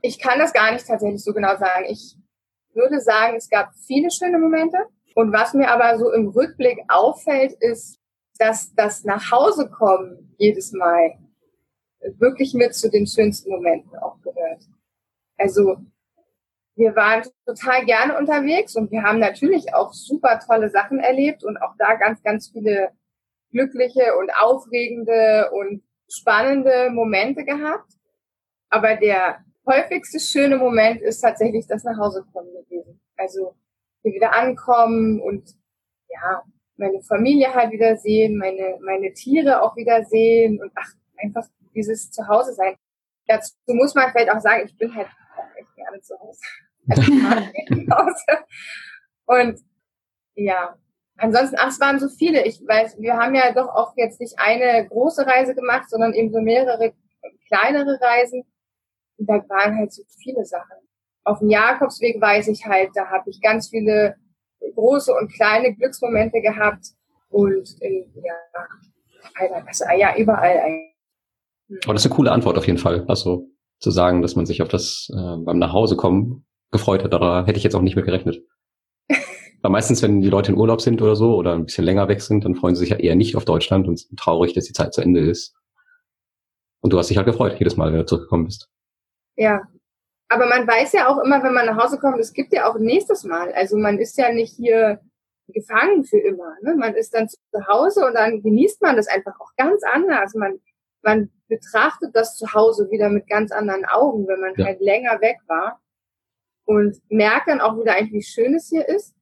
Ich 0.00 0.18
kann 0.18 0.38
das 0.38 0.52
gar 0.52 0.72
nicht 0.72 0.86
tatsächlich 0.86 1.22
so 1.22 1.32
genau 1.32 1.56
sagen. 1.56 1.86
Ich 1.88 2.16
würde 2.74 3.00
sagen, 3.00 3.36
es 3.36 3.48
gab 3.48 3.70
viele 3.86 4.10
schöne 4.10 4.38
Momente. 4.38 4.76
Und 5.14 5.32
was 5.32 5.54
mir 5.54 5.70
aber 5.70 5.98
so 5.98 6.10
im 6.10 6.28
Rückblick 6.28 6.78
auffällt, 6.88 7.52
ist, 7.60 8.00
dass 8.38 8.74
das 8.74 9.04
nach 9.04 9.30
Hause 9.30 9.70
kommen 9.70 10.34
jedes 10.38 10.72
Mal 10.72 11.18
wirklich 12.18 12.54
mit 12.54 12.74
zu 12.74 12.90
den 12.90 13.06
schönsten 13.06 13.50
Momenten 13.50 13.96
auch 13.98 14.20
gehört. 14.20 14.62
Also 15.38 15.78
wir 16.76 16.96
waren 16.96 17.22
total 17.46 17.84
gerne 17.84 18.18
unterwegs 18.18 18.74
und 18.74 18.90
wir 18.90 19.02
haben 19.02 19.20
natürlich 19.20 19.74
auch 19.74 19.92
super 19.92 20.40
tolle 20.44 20.70
Sachen 20.70 20.98
erlebt 20.98 21.44
und 21.44 21.56
auch 21.58 21.74
da 21.78 21.94
ganz, 21.94 22.22
ganz 22.22 22.48
viele 22.48 22.90
glückliche 23.50 24.16
und 24.18 24.30
aufregende 24.34 25.50
und 25.52 25.82
spannende 26.08 26.90
Momente 26.90 27.44
gehabt. 27.44 27.92
Aber 28.70 28.96
der 28.96 29.44
häufigste 29.66 30.18
schöne 30.18 30.58
Moment 30.58 31.00
ist 31.00 31.20
tatsächlich 31.20 31.66
das 31.68 31.84
nach 31.84 31.96
Hause 31.96 32.24
kommen 32.32 32.50
gewesen. 32.52 33.00
Also 33.16 33.54
hier 34.02 34.12
wieder 34.12 34.32
ankommen 34.32 35.20
und 35.20 35.56
ja, 36.08 36.42
meine 36.76 37.02
Familie 37.02 37.54
halt 37.54 37.70
wieder 37.72 37.96
sehen, 37.96 38.36
meine, 38.36 38.78
meine 38.80 39.12
Tiere 39.12 39.62
auch 39.62 39.76
wieder 39.76 40.04
sehen 40.04 40.60
und 40.60 40.72
ach, 40.74 40.92
einfach 41.16 41.46
dieses 41.74 42.10
Zuhause 42.10 42.52
sein. 42.54 42.76
Dazu 43.26 43.52
muss 43.68 43.94
man 43.94 44.10
vielleicht 44.10 44.30
auch 44.30 44.40
sagen, 44.40 44.66
ich 44.66 44.76
bin 44.76 44.94
halt 44.94 45.08
auch 45.36 45.56
echt 45.56 45.74
gerne 45.74 46.00
zu 46.00 46.18
Hause. 46.18 46.40
Also, 47.88 48.14
und 49.26 49.58
ja, 50.34 50.76
ansonsten, 51.16 51.56
ach, 51.58 51.68
es 51.68 51.80
waren 51.80 51.98
so 51.98 52.08
viele. 52.08 52.44
Ich 52.44 52.60
weiß, 52.60 53.00
wir 53.00 53.16
haben 53.16 53.34
ja 53.34 53.52
doch 53.52 53.68
auch 53.68 53.94
jetzt 53.96 54.20
nicht 54.20 54.38
eine 54.38 54.86
große 54.88 55.26
Reise 55.26 55.54
gemacht, 55.54 55.88
sondern 55.88 56.12
eben 56.12 56.30
so 56.30 56.40
mehrere 56.40 56.92
kleinere 57.48 57.98
Reisen. 58.00 58.44
Und 59.16 59.30
da 59.30 59.48
waren 59.48 59.76
halt 59.76 59.92
so 59.92 60.02
viele 60.22 60.44
Sachen. 60.44 60.76
Auf 61.24 61.38
dem 61.38 61.48
Jakobsweg 61.48 62.20
weiß 62.20 62.48
ich 62.48 62.66
halt, 62.66 62.90
da 62.94 63.08
habe 63.08 63.30
ich 63.30 63.40
ganz 63.40 63.70
viele 63.70 64.16
große 64.74 65.12
und 65.12 65.32
kleine 65.32 65.74
Glücksmomente 65.74 66.40
gehabt 66.40 66.86
und 67.30 67.68
in, 67.80 68.12
ja, 68.22 68.34
also, 69.66 69.84
ja, 69.96 70.16
überall 70.16 70.58
eigentlich. 70.58 70.94
Aber 71.84 71.94
das 71.94 72.04
ist 72.04 72.10
eine 72.10 72.16
coole 72.16 72.32
Antwort 72.32 72.58
auf 72.58 72.66
jeden 72.66 72.78
Fall. 72.78 73.04
Also 73.08 73.48
zu 73.80 73.90
sagen, 73.90 74.22
dass 74.22 74.36
man 74.36 74.46
sich 74.46 74.62
auf 74.62 74.68
das 74.68 75.08
äh, 75.12 75.36
beim 75.38 75.58
Nachhausekommen 75.58 76.46
gefreut 76.70 77.04
hat, 77.04 77.12
da 77.12 77.44
hätte 77.46 77.58
ich 77.58 77.64
jetzt 77.64 77.74
auch 77.74 77.82
nicht 77.82 77.96
mehr 77.96 78.04
gerechnet. 78.04 78.42
Weil 79.08 79.72
meistens, 79.72 80.02
wenn 80.02 80.20
die 80.20 80.28
Leute 80.28 80.52
in 80.52 80.58
Urlaub 80.58 80.80
sind 80.80 81.00
oder 81.02 81.16
so 81.16 81.34
oder 81.34 81.54
ein 81.54 81.64
bisschen 81.64 81.84
länger 81.84 82.08
weg 82.08 82.20
sind, 82.20 82.44
dann 82.44 82.54
freuen 82.54 82.74
sie 82.74 82.80
sich 82.80 82.90
ja 82.90 82.96
eher 82.96 83.14
nicht 83.14 83.36
auf 83.36 83.44
Deutschland 83.44 83.88
und 83.88 83.98
sind 83.98 84.18
traurig, 84.18 84.52
dass 84.52 84.64
die 84.64 84.72
Zeit 84.72 84.92
zu 84.94 85.00
Ende 85.00 85.20
ist. 85.20 85.54
Und 86.80 86.92
du 86.92 86.98
hast 86.98 87.08
dich 87.08 87.16
halt 87.16 87.26
gefreut, 87.26 87.56
jedes 87.58 87.76
Mal, 87.76 87.92
wenn 87.92 88.00
du 88.00 88.06
zurückgekommen 88.06 88.44
bist. 88.44 88.68
Ja, 89.36 89.62
aber 90.28 90.46
man 90.46 90.66
weiß 90.66 90.92
ja 90.92 91.08
auch 91.08 91.18
immer, 91.18 91.42
wenn 91.42 91.54
man 91.54 91.66
nach 91.66 91.82
Hause 91.82 91.98
kommt, 91.98 92.18
es 92.18 92.32
gibt 92.32 92.52
ja 92.52 92.68
auch 92.68 92.78
nächstes 92.78 93.24
Mal. 93.24 93.52
Also 93.52 93.76
man 93.76 93.98
ist 93.98 94.16
ja 94.16 94.32
nicht 94.32 94.54
hier 94.54 95.00
gefangen 95.48 96.04
für 96.04 96.18
immer. 96.18 96.54
Ne? 96.62 96.74
Man 96.74 96.94
ist 96.94 97.14
dann 97.14 97.28
zu 97.28 97.38
Hause 97.68 98.06
und 98.06 98.14
dann 98.14 98.42
genießt 98.42 98.80
man 98.82 98.96
das 98.96 99.06
einfach 99.08 99.38
auch 99.38 99.52
ganz 99.56 99.82
anders. 99.84 100.34
Man, 100.34 100.60
man 101.02 101.30
betrachtet 101.48 102.16
das 102.16 102.36
zu 102.36 102.54
Hause 102.54 102.90
wieder 102.90 103.10
mit 103.10 103.28
ganz 103.28 103.52
anderen 103.52 103.84
Augen, 103.84 104.26
wenn 104.26 104.40
man 104.40 104.54
ja. 104.56 104.66
halt 104.66 104.80
länger 104.80 105.20
weg 105.20 105.38
war 105.46 105.80
und 106.64 106.98
merkt 107.10 107.48
dann 107.48 107.60
auch 107.60 107.78
wieder 107.78 107.94
eigentlich, 107.94 108.12
wie 108.12 108.22
schön 108.22 108.54
es 108.54 108.68
hier 108.68 108.88
ist. 108.88 109.14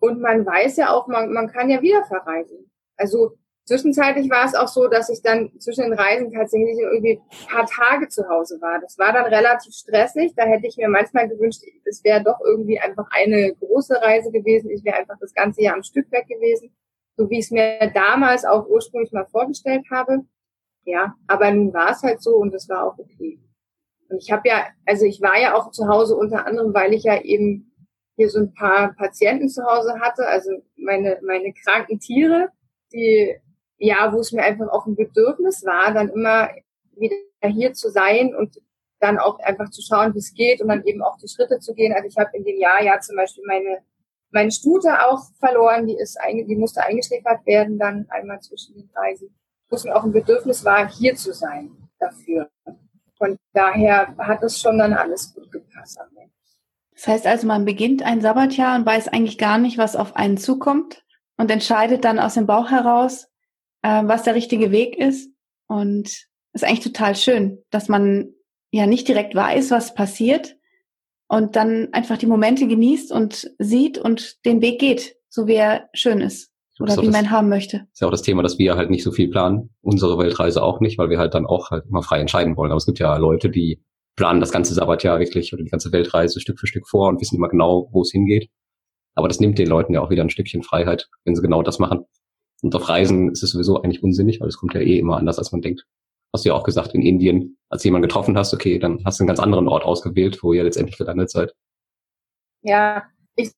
Und 0.00 0.20
man 0.20 0.44
weiß 0.44 0.76
ja 0.76 0.92
auch, 0.92 1.06
man, 1.06 1.32
man 1.32 1.48
kann 1.48 1.70
ja 1.70 1.80
wieder 1.80 2.04
verreisen. 2.04 2.70
Also 2.96 3.38
Zwischenzeitlich 3.64 4.28
war 4.28 4.44
es 4.44 4.56
auch 4.56 4.66
so, 4.66 4.88
dass 4.88 5.08
ich 5.08 5.22
dann 5.22 5.52
zwischen 5.60 5.84
den 5.84 5.92
Reisen 5.92 6.32
tatsächlich 6.32 6.78
irgendwie 6.78 7.20
ein 7.20 7.48
paar 7.48 7.66
Tage 7.66 8.08
zu 8.08 8.28
Hause 8.28 8.60
war. 8.60 8.80
Das 8.80 8.98
war 8.98 9.12
dann 9.12 9.26
relativ 9.26 9.72
stressig. 9.72 10.32
Da 10.36 10.44
hätte 10.44 10.66
ich 10.66 10.76
mir 10.76 10.88
manchmal 10.88 11.28
gewünscht, 11.28 11.62
es 11.84 12.02
wäre 12.02 12.24
doch 12.24 12.40
irgendwie 12.44 12.80
einfach 12.80 13.06
eine 13.12 13.54
große 13.54 13.94
Reise 14.02 14.32
gewesen. 14.32 14.70
Ich 14.70 14.84
wäre 14.84 14.96
einfach 14.96 15.16
das 15.20 15.32
ganze 15.32 15.62
Jahr 15.62 15.76
am 15.76 15.84
Stück 15.84 16.10
weg 16.10 16.26
gewesen, 16.26 16.74
so 17.16 17.30
wie 17.30 17.38
ich 17.38 17.44
es 17.44 17.50
mir 17.52 17.92
damals 17.94 18.44
auch 18.44 18.66
ursprünglich 18.66 19.12
mal 19.12 19.26
vorgestellt 19.26 19.84
habe. 19.92 20.24
Ja, 20.84 21.14
aber 21.28 21.50
nun 21.52 21.72
war 21.72 21.90
es 21.90 22.02
halt 22.02 22.20
so 22.20 22.36
und 22.36 22.52
es 22.54 22.68
war 22.68 22.84
auch 22.84 22.98
okay. 22.98 23.38
Und 24.08 24.18
ich 24.18 24.32
habe 24.32 24.48
ja, 24.48 24.66
also 24.86 25.06
ich 25.06 25.22
war 25.22 25.40
ja 25.40 25.54
auch 25.54 25.70
zu 25.70 25.86
Hause 25.86 26.16
unter 26.16 26.46
anderem, 26.46 26.74
weil 26.74 26.92
ich 26.92 27.04
ja 27.04 27.20
eben 27.22 27.72
hier 28.16 28.28
so 28.28 28.40
ein 28.40 28.52
paar 28.54 28.92
Patienten 28.94 29.48
zu 29.48 29.64
Hause 29.64 30.00
hatte, 30.00 30.26
also 30.26 30.50
meine, 30.76 31.20
meine 31.24 31.54
kranken 31.64 32.00
Tiere, 32.00 32.48
die 32.92 33.36
ja, 33.82 34.12
wo 34.12 34.20
es 34.20 34.32
mir 34.32 34.42
einfach 34.42 34.68
auch 34.68 34.86
ein 34.86 34.94
Bedürfnis 34.94 35.64
war, 35.64 35.92
dann 35.92 36.08
immer 36.08 36.48
wieder 36.96 37.16
hier 37.42 37.72
zu 37.72 37.90
sein 37.90 38.34
und 38.34 38.60
dann 39.00 39.18
auch 39.18 39.40
einfach 39.40 39.70
zu 39.70 39.82
schauen, 39.82 40.14
wie 40.14 40.20
es 40.20 40.32
geht 40.32 40.60
und 40.60 40.68
dann 40.68 40.84
eben 40.84 41.02
auch 41.02 41.18
die 41.18 41.28
Schritte 41.28 41.58
zu 41.58 41.74
gehen. 41.74 41.92
Also 41.92 42.06
ich 42.06 42.16
habe 42.16 42.30
in 42.34 42.44
dem 42.44 42.60
Jahr 42.60 42.80
ja 42.82 43.00
zum 43.00 43.16
Beispiel 43.16 43.44
meine 43.46 43.78
meine 44.30 44.50
Stute 44.50 44.88
auch 45.06 45.20
verloren, 45.38 45.86
die 45.86 45.96
ist 45.96 46.16
die 46.32 46.56
musste 46.56 46.82
eingeschläfert 46.82 47.44
werden 47.44 47.78
dann 47.78 48.06
einmal 48.08 48.40
zwischen 48.40 48.74
den 48.74 48.88
Reisen. 48.94 49.34
Wo 49.68 49.76
es 49.76 49.84
mir 49.84 49.94
auch 49.94 50.04
ein 50.04 50.12
Bedürfnis 50.12 50.64
war, 50.64 50.88
hier 50.88 51.16
zu 51.16 51.34
sein 51.34 51.70
dafür. 51.98 52.48
Von 53.18 53.36
daher 53.52 54.16
hat 54.16 54.42
es 54.42 54.60
schon 54.60 54.78
dann 54.78 54.94
alles 54.94 55.34
gut 55.34 55.50
gepasst 55.50 56.00
am 56.00 56.08
Ende. 56.16 56.32
Das 56.94 57.08
heißt 57.08 57.26
also, 57.26 57.46
man 57.46 57.64
beginnt 57.64 58.02
ein 58.02 58.20
Sabbatjahr 58.20 58.76
und 58.76 58.86
weiß 58.86 59.08
eigentlich 59.08 59.38
gar 59.38 59.58
nicht, 59.58 59.76
was 59.76 59.96
auf 59.96 60.16
einen 60.16 60.38
zukommt 60.38 61.04
und 61.36 61.50
entscheidet 61.50 62.04
dann 62.04 62.18
aus 62.18 62.34
dem 62.34 62.46
Bauch 62.46 62.70
heraus, 62.70 63.31
äh, 63.82 64.02
was 64.04 64.22
der 64.22 64.34
richtige 64.34 64.70
Weg 64.70 64.96
ist. 64.96 65.30
Und 65.68 66.26
ist 66.52 66.64
eigentlich 66.64 66.80
total 66.80 67.16
schön, 67.16 67.58
dass 67.70 67.88
man 67.88 68.32
ja 68.70 68.86
nicht 68.86 69.08
direkt 69.08 69.34
weiß, 69.34 69.70
was 69.70 69.94
passiert 69.94 70.56
und 71.28 71.56
dann 71.56 71.88
einfach 71.92 72.18
die 72.18 72.26
Momente 72.26 72.66
genießt 72.66 73.10
und 73.12 73.50
sieht 73.58 73.98
und 73.98 74.44
den 74.44 74.60
Weg 74.60 74.78
geht, 74.78 75.16
so 75.28 75.46
wie 75.46 75.54
er 75.54 75.88
schön 75.94 76.20
ist 76.20 76.52
oder 76.78 77.00
wie 77.00 77.08
man 77.08 77.30
haben 77.30 77.48
möchte. 77.48 77.86
Ist 77.92 78.00
ja 78.00 78.06
auch 78.06 78.12
das 78.12 78.22
Thema, 78.22 78.42
dass 78.42 78.58
wir 78.58 78.76
halt 78.76 78.90
nicht 78.90 79.02
so 79.02 79.12
viel 79.12 79.30
planen, 79.30 79.70
unsere 79.80 80.18
Weltreise 80.18 80.62
auch 80.62 80.80
nicht, 80.80 80.98
weil 80.98 81.10
wir 81.10 81.18
halt 81.18 81.34
dann 81.34 81.46
auch 81.46 81.70
halt 81.70 81.86
immer 81.86 82.02
frei 82.02 82.20
entscheiden 82.20 82.56
wollen. 82.56 82.70
Aber 82.70 82.78
es 82.78 82.86
gibt 82.86 82.98
ja 82.98 83.16
Leute, 83.16 83.50
die 83.50 83.82
planen 84.16 84.40
das 84.40 84.52
ganze 84.52 84.74
Sabbatjahr 84.74 85.20
wirklich 85.20 85.52
oder 85.54 85.62
die 85.62 85.70
ganze 85.70 85.92
Weltreise 85.92 86.40
Stück 86.40 86.58
für 86.58 86.66
Stück 86.66 86.88
vor 86.88 87.08
und 87.08 87.20
wissen 87.20 87.36
immer 87.36 87.48
genau, 87.48 87.88
wo 87.92 88.02
es 88.02 88.10
hingeht. 88.10 88.50
Aber 89.14 89.28
das 89.28 89.40
nimmt 89.40 89.58
den 89.58 89.68
Leuten 89.68 89.94
ja 89.94 90.00
auch 90.00 90.10
wieder 90.10 90.22
ein 90.22 90.30
Stückchen 90.30 90.62
Freiheit, 90.62 91.08
wenn 91.24 91.34
sie 91.34 91.42
genau 91.42 91.62
das 91.62 91.78
machen. 91.78 92.04
Und 92.62 92.74
auf 92.76 92.88
Reisen 92.88 93.30
ist 93.30 93.42
es 93.42 93.50
sowieso 93.50 93.82
eigentlich 93.82 94.02
unsinnig, 94.02 94.40
weil 94.40 94.48
es 94.48 94.56
kommt 94.56 94.74
ja 94.74 94.80
eh 94.80 94.98
immer 94.98 95.16
anders, 95.16 95.38
als 95.38 95.52
man 95.52 95.62
denkt. 95.62 95.84
Hast 96.32 96.44
du 96.44 96.50
ja 96.50 96.54
auch 96.54 96.62
gesagt, 96.62 96.94
in 96.94 97.02
Indien, 97.02 97.58
als 97.68 97.82
du 97.82 97.88
jemanden 97.88 98.08
getroffen 98.08 98.38
hast, 98.38 98.54
okay, 98.54 98.78
dann 98.78 99.04
hast 99.04 99.18
du 99.18 99.22
einen 99.22 99.28
ganz 99.28 99.40
anderen 99.40 99.68
Ort 99.68 99.84
ausgewählt, 99.84 100.42
wo 100.42 100.52
ihr 100.52 100.62
letztendlich 100.62 100.96
gelandet 100.96 101.30
seid. 101.30 101.54
Ja, 102.62 103.04
ich 103.34 103.50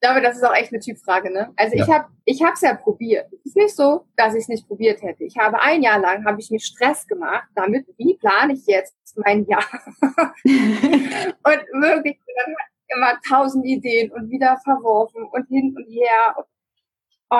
glaube, 0.00 0.20
das 0.20 0.36
ist 0.36 0.44
auch 0.44 0.54
echt 0.54 0.72
eine 0.72 0.80
Typfrage, 0.80 1.32
ne? 1.32 1.52
Also 1.56 1.76
ja. 1.76 1.84
ich 1.84 1.90
habe 1.90 2.08
ich 2.24 2.42
hab's 2.42 2.60
ja 2.60 2.74
probiert. 2.74 3.32
Es 3.32 3.46
ist 3.46 3.56
nicht 3.56 3.74
so, 3.74 4.04
dass 4.16 4.34
ich 4.34 4.42
es 4.42 4.48
nicht 4.48 4.68
probiert 4.68 5.02
hätte. 5.02 5.24
Ich 5.24 5.38
habe 5.38 5.60
ein 5.60 5.82
Jahr 5.82 5.98
lang 5.98 6.24
habe 6.26 6.40
ich 6.40 6.50
mir 6.50 6.60
Stress 6.60 7.06
gemacht, 7.06 7.48
damit 7.54 7.86
wie 7.96 8.16
plane 8.18 8.52
ich 8.52 8.66
jetzt 8.66 8.94
mein 9.16 9.46
Jahr? 9.46 9.64
und 10.02 10.52
wirklich 11.80 12.18
dann 12.36 12.54
immer 12.94 13.18
tausend 13.26 13.64
Ideen 13.64 14.12
und 14.12 14.30
wieder 14.30 14.58
verworfen 14.62 15.24
und 15.24 15.48
hin 15.48 15.74
und 15.76 15.86
her 15.88 16.36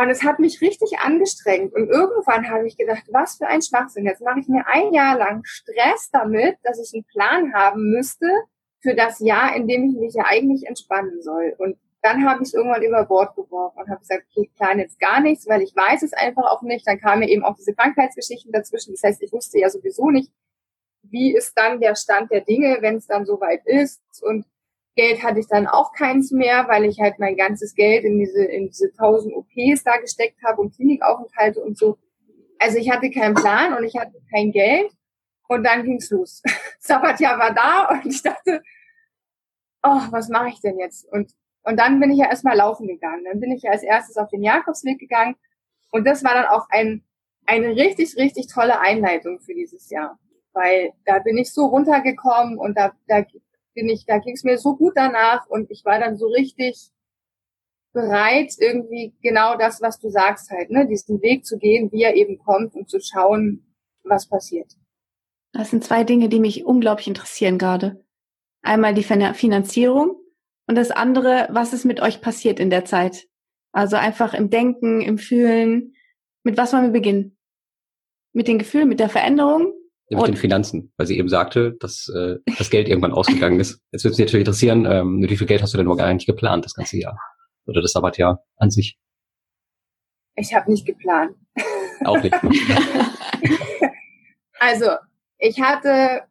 Und 0.00 0.08
es 0.08 0.22
hat 0.22 0.38
mich 0.38 0.62
richtig 0.62 1.00
angestrengt. 1.00 1.74
Und 1.74 1.90
irgendwann 1.90 2.48
habe 2.48 2.66
ich 2.66 2.78
gedacht, 2.78 3.02
was 3.10 3.36
für 3.36 3.46
ein 3.46 3.60
Schwachsinn. 3.60 4.06
Jetzt 4.06 4.22
mache 4.22 4.40
ich 4.40 4.48
mir 4.48 4.66
ein 4.66 4.94
Jahr 4.94 5.18
lang 5.18 5.44
Stress 5.44 6.08
damit, 6.10 6.56
dass 6.62 6.80
ich 6.80 6.94
einen 6.94 7.04
Plan 7.04 7.52
haben 7.52 7.90
müsste 7.90 8.26
für 8.80 8.94
das 8.94 9.20
Jahr, 9.20 9.54
in 9.54 9.68
dem 9.68 9.84
ich 9.84 9.96
mich 9.96 10.14
ja 10.14 10.24
eigentlich 10.24 10.66
entspannen 10.66 11.20
soll. 11.20 11.54
Und 11.58 11.76
dann 12.00 12.24
habe 12.26 12.42
ich 12.42 12.48
es 12.48 12.54
irgendwann 12.54 12.82
über 12.82 13.04
Bord 13.04 13.36
geworfen 13.36 13.80
und 13.80 13.90
habe 13.90 14.00
gesagt, 14.00 14.24
okay, 14.30 14.48
ich 14.50 14.54
plane 14.54 14.80
jetzt 14.80 14.98
gar 14.98 15.20
nichts, 15.20 15.46
weil 15.46 15.60
ich 15.60 15.76
weiß 15.76 16.02
es 16.02 16.14
einfach 16.14 16.50
auch 16.50 16.62
nicht. 16.62 16.86
Dann 16.86 16.98
kamen 16.98 17.20
mir 17.20 17.28
eben 17.28 17.44
auch 17.44 17.56
diese 17.56 17.74
Krankheitsgeschichten 17.74 18.50
dazwischen. 18.50 18.94
Das 18.94 19.02
heißt, 19.02 19.22
ich 19.22 19.30
wusste 19.30 19.58
ja 19.58 19.68
sowieso 19.68 20.08
nicht, 20.08 20.32
wie 21.02 21.36
ist 21.36 21.52
dann 21.54 21.80
der 21.80 21.96
Stand 21.96 22.30
der 22.30 22.40
Dinge, 22.40 22.78
wenn 22.80 22.96
es 22.96 23.06
dann 23.06 23.26
soweit 23.26 23.66
ist. 23.66 24.00
Und 24.22 24.46
Geld 24.94 25.22
hatte 25.22 25.40
ich 25.40 25.46
dann 25.48 25.66
auch 25.66 25.92
keins 25.92 26.32
mehr, 26.32 26.68
weil 26.68 26.84
ich 26.84 27.00
halt 27.00 27.18
mein 27.18 27.36
ganzes 27.36 27.74
Geld 27.74 28.04
in 28.04 28.18
diese, 28.18 28.44
in 28.44 28.68
diese 28.68 28.90
1000 28.98 29.34
OPs 29.34 29.84
da 29.84 29.96
gesteckt 29.96 30.42
habe 30.44 30.60
und 30.60 30.74
Klinikaufenthalte 30.74 31.60
und 31.60 31.78
so. 31.78 31.98
Also 32.58 32.78
ich 32.78 32.90
hatte 32.90 33.10
keinen 33.10 33.34
Plan 33.34 33.74
und 33.74 33.84
ich 33.84 33.96
hatte 33.96 34.20
kein 34.30 34.52
Geld. 34.52 34.92
Und 35.48 35.64
dann 35.64 35.84
ging's 35.84 36.10
los. 36.10 36.42
Sabbatjahr 36.78 37.38
war 37.38 37.54
da 37.54 37.88
und 37.90 38.06
ich 38.06 38.22
dachte, 38.22 38.62
oh, 39.82 40.00
was 40.10 40.28
mache 40.28 40.48
ich 40.48 40.60
denn 40.60 40.78
jetzt? 40.78 41.10
Und, 41.12 41.32
und 41.64 41.78
dann 41.78 42.00
bin 42.00 42.10
ich 42.10 42.18
ja 42.18 42.26
erstmal 42.26 42.56
laufen 42.56 42.86
gegangen. 42.86 43.24
Dann 43.24 43.40
bin 43.40 43.52
ich 43.52 43.62
ja 43.62 43.72
als 43.72 43.82
erstes 43.82 44.16
auf 44.16 44.28
den 44.28 44.42
Jakobsweg 44.42 44.98
gegangen. 44.98 45.36
Und 45.90 46.06
das 46.06 46.24
war 46.24 46.34
dann 46.34 46.46
auch 46.46 46.66
ein, 46.70 47.04
eine 47.46 47.68
richtig, 47.76 48.16
richtig 48.16 48.46
tolle 48.46 48.80
Einleitung 48.80 49.40
für 49.40 49.54
dieses 49.54 49.90
Jahr. 49.90 50.18
Weil 50.52 50.92
da 51.04 51.18
bin 51.18 51.36
ich 51.38 51.52
so 51.52 51.66
runtergekommen 51.66 52.58
und 52.58 52.76
da, 52.76 52.92
da 53.06 53.24
bin 53.74 53.88
ich, 53.88 54.04
da 54.06 54.18
ging 54.18 54.34
es 54.34 54.44
mir 54.44 54.58
so 54.58 54.76
gut 54.76 54.92
danach 54.96 55.46
und 55.48 55.70
ich 55.70 55.84
war 55.84 55.98
dann 55.98 56.16
so 56.16 56.26
richtig 56.26 56.90
bereit, 57.92 58.54
irgendwie 58.58 59.14
genau 59.22 59.56
das, 59.56 59.82
was 59.82 59.98
du 59.98 60.08
sagst 60.08 60.50
halt, 60.50 60.70
ne, 60.70 60.86
diesen 60.86 61.20
Weg 61.22 61.44
zu 61.44 61.58
gehen, 61.58 61.92
wie 61.92 62.02
er 62.02 62.14
eben 62.14 62.38
kommt 62.38 62.74
und 62.74 62.88
zu 62.88 62.98
schauen, 63.00 63.74
was 64.02 64.28
passiert. 64.28 64.72
Das 65.52 65.70
sind 65.70 65.84
zwei 65.84 66.02
Dinge, 66.02 66.28
die 66.28 66.40
mich 66.40 66.64
unglaublich 66.64 67.08
interessieren 67.08 67.58
gerade. 67.58 68.04
Einmal 68.62 68.94
die 68.94 69.02
Finanzierung 69.02 70.16
und 70.66 70.76
das 70.76 70.90
andere, 70.90 71.48
was 71.50 71.72
ist 71.72 71.84
mit 71.84 72.00
euch 72.00 72.20
passiert 72.20 72.60
in 72.60 72.70
der 72.70 72.84
Zeit? 72.84 73.28
Also 73.72 73.96
einfach 73.96 74.34
im 74.34 74.50
Denken, 74.50 75.00
im 75.00 75.18
Fühlen. 75.18 75.94
Mit 76.44 76.56
was 76.56 76.72
wollen 76.72 76.84
wir 76.84 76.92
beginnen? 76.92 77.36
Mit 78.32 78.48
den 78.48 78.58
Gefühlen, 78.58 78.88
mit 78.88 79.00
der 79.00 79.08
Veränderung 79.08 79.74
ja, 80.20 80.26
mit 80.26 80.36
den 80.36 80.40
Finanzen, 80.40 80.92
weil 80.96 81.06
sie 81.06 81.18
eben 81.18 81.28
sagte, 81.28 81.74
dass 81.80 82.08
äh, 82.08 82.36
das 82.58 82.70
Geld 82.70 82.88
irgendwann 82.88 83.12
ausgegangen 83.12 83.60
ist. 83.60 83.80
Jetzt 83.92 84.04
würde 84.04 84.12
mich 84.12 84.26
natürlich 84.26 84.46
interessieren, 84.46 84.86
ähm, 84.86 85.22
wie 85.28 85.36
viel 85.36 85.46
Geld 85.46 85.62
hast 85.62 85.72
du 85.74 85.78
denn 85.78 85.86
nur 85.86 86.00
eigentlich 86.00 86.26
geplant 86.26 86.64
das 86.64 86.74
ganze 86.74 86.98
Jahr? 86.98 87.18
Oder 87.66 87.82
das 87.82 87.92
Sabbatjahr 87.92 88.42
an 88.56 88.70
sich? 88.70 88.98
Ich 90.34 90.54
habe 90.54 90.70
nicht 90.70 90.86
geplant. 90.86 91.36
Auch 92.04 92.22
nicht. 92.22 92.34
Also, 94.64 94.86
ich 95.38 95.60
hatte, 95.60 96.22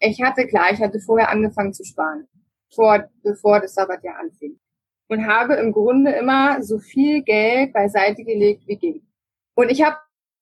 ich 0.00 0.20
hatte 0.20 0.48
klar, 0.48 0.72
ich 0.72 0.80
hatte 0.80 0.98
vorher 0.98 1.30
angefangen 1.30 1.72
zu 1.72 1.84
sparen, 1.84 2.26
vor, 2.74 3.08
bevor 3.22 3.60
das 3.60 3.74
Sabbatjahr 3.74 4.18
anfing. 4.18 4.58
Und 5.08 5.24
habe 5.24 5.54
im 5.54 5.70
Grunde 5.70 6.10
immer 6.10 6.60
so 6.64 6.80
viel 6.80 7.22
Geld 7.22 7.72
beiseite 7.72 8.24
gelegt, 8.24 8.66
wie 8.66 8.76
ging. 8.76 9.06
Und 9.54 9.70
ich 9.70 9.84
habe 9.84 9.96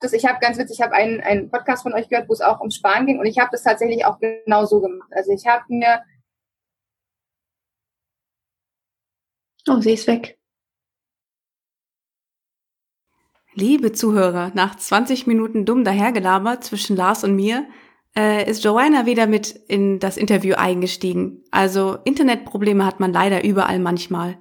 das, 0.04 0.12
ich 0.12 0.26
habe 0.26 0.38
ganz 0.40 0.58
witzig, 0.58 0.78
ich 0.78 0.84
habe 0.84 0.94
einen, 0.94 1.20
einen 1.20 1.50
Podcast 1.50 1.82
von 1.82 1.92
euch 1.94 2.08
gehört, 2.08 2.28
wo 2.28 2.32
es 2.32 2.40
auch 2.40 2.60
um 2.60 2.70
Sparen 2.70 3.06
ging 3.06 3.18
und 3.18 3.26
ich 3.26 3.38
habe 3.38 3.50
das 3.52 3.62
tatsächlich 3.62 4.04
auch 4.04 4.18
genau 4.20 4.64
so 4.64 4.80
gemacht. 4.80 5.10
Also 5.12 5.32
ich 5.32 5.46
habe 5.46 5.64
mir 5.68 6.02
Oh, 9.66 9.80
sie 9.80 9.94
ist 9.94 10.06
weg. 10.06 10.38
Liebe 13.54 13.92
Zuhörer, 13.92 14.50
nach 14.54 14.74
20 14.74 15.26
Minuten 15.26 15.64
dumm 15.64 15.84
dahergelabert 15.84 16.64
zwischen 16.64 16.96
Lars 16.96 17.24
und 17.24 17.34
mir, 17.34 17.66
äh, 18.16 18.48
ist 18.48 18.64
Joanna 18.64 19.06
wieder 19.06 19.26
mit 19.26 19.50
in 19.50 20.00
das 20.00 20.16
Interview 20.16 20.54
eingestiegen. 20.56 21.44
Also 21.50 21.96
Internetprobleme 22.04 22.84
hat 22.84 23.00
man 23.00 23.12
leider 23.12 23.44
überall 23.44 23.78
manchmal. 23.78 24.38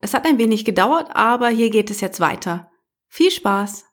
Es 0.00 0.14
hat 0.14 0.26
ein 0.26 0.38
wenig 0.38 0.64
gedauert, 0.64 1.08
aber 1.12 1.48
hier 1.48 1.70
geht 1.70 1.90
es 1.90 2.00
jetzt 2.00 2.20
weiter. 2.20 2.70
Viel 3.08 3.30
Spaß! 3.30 3.89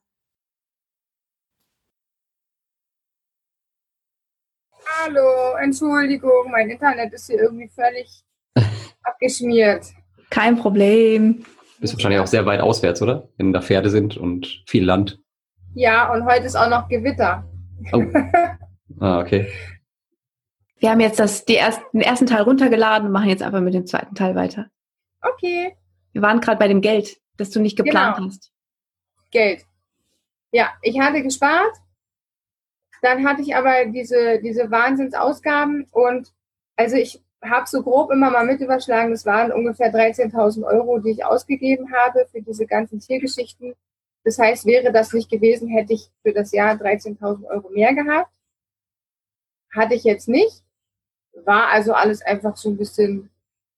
Hallo, 5.03 5.55
Entschuldigung, 5.61 6.51
mein 6.51 6.69
Internet 6.69 7.13
ist 7.13 7.27
hier 7.27 7.39
irgendwie 7.39 7.69
völlig 7.69 8.23
abgeschmiert. 9.03 9.85
Kein 10.29 10.57
Problem. 10.57 11.43
Du 11.75 11.81
bist 11.81 11.93
wahrscheinlich 11.93 12.19
auch 12.19 12.27
sehr 12.27 12.45
weit 12.45 12.59
auswärts, 12.61 13.01
oder? 13.01 13.29
Wenn 13.37 13.53
da 13.53 13.61
Pferde 13.61 13.89
sind 13.89 14.17
und 14.17 14.63
viel 14.67 14.83
Land. 14.83 15.19
Ja, 15.75 16.11
und 16.11 16.25
heute 16.25 16.45
ist 16.45 16.55
auch 16.55 16.69
noch 16.69 16.87
Gewitter. 16.87 17.43
Oh. 17.93 18.03
Ah, 18.99 19.19
okay. 19.19 19.45
Wir 20.77 20.89
haben 20.89 21.01
jetzt 21.01 21.19
das, 21.19 21.45
die 21.45 21.53
erst, 21.53 21.81
den 21.93 22.01
ersten 22.01 22.25
Teil 22.25 22.41
runtergeladen 22.43 23.05
und 23.07 23.11
machen 23.13 23.29
jetzt 23.29 23.43
einfach 23.43 23.59
mit 23.59 23.75
dem 23.75 23.85
zweiten 23.85 24.15
Teil 24.15 24.33
weiter. 24.33 24.71
Okay. 25.21 25.75
Wir 26.13 26.21
waren 26.23 26.39
gerade 26.39 26.57
bei 26.57 26.67
dem 26.67 26.81
Geld, 26.81 27.17
das 27.35 27.51
du 27.51 27.59
nicht 27.59 27.77
geplant 27.77 28.15
Genau. 28.15 28.27
hast. 28.29 28.51
Geld. 29.29 29.65
Ja, 30.51 30.71
ich 30.81 30.99
hatte 30.99 31.21
gespart. 31.21 31.75
Dann 33.01 33.27
hatte 33.27 33.41
ich 33.41 33.55
aber 33.55 33.85
diese, 33.85 34.39
diese 34.41 34.71
Wahnsinnsausgaben 34.71 35.87
und 35.91 36.33
also 36.75 36.95
ich 36.95 37.21
habe 37.43 37.67
so 37.67 37.83
grob 37.83 38.11
immer 38.11 38.31
mal 38.31 38.45
mit 38.45 38.61
überschlagen, 38.61 39.11
das 39.11 39.25
waren 39.25 39.51
ungefähr 39.51 39.93
13.000 39.93 40.63
Euro, 40.63 40.99
die 40.99 41.11
ich 41.11 41.25
ausgegeben 41.25 41.93
habe 41.93 42.27
für 42.31 42.41
diese 42.41 42.65
ganzen 42.65 42.99
Tiergeschichten. 42.99 43.75
Das 44.23 44.39
heißt, 44.39 44.65
wäre 44.65 44.91
das 44.91 45.13
nicht 45.13 45.29
gewesen, 45.29 45.69
hätte 45.69 45.93
ich 45.93 46.09
für 46.23 46.33
das 46.33 46.51
Jahr 46.51 46.73
13.000 46.75 47.45
Euro 47.45 47.69
mehr 47.69 47.93
gehabt. 47.93 48.31
Hatte 49.73 49.95
ich 49.95 50.03
jetzt 50.03 50.27
nicht. 50.27 50.63
War 51.45 51.67
also 51.69 51.93
alles 51.93 52.21
einfach 52.21 52.57
so 52.57 52.69
ein 52.69 52.77
bisschen 52.77 53.29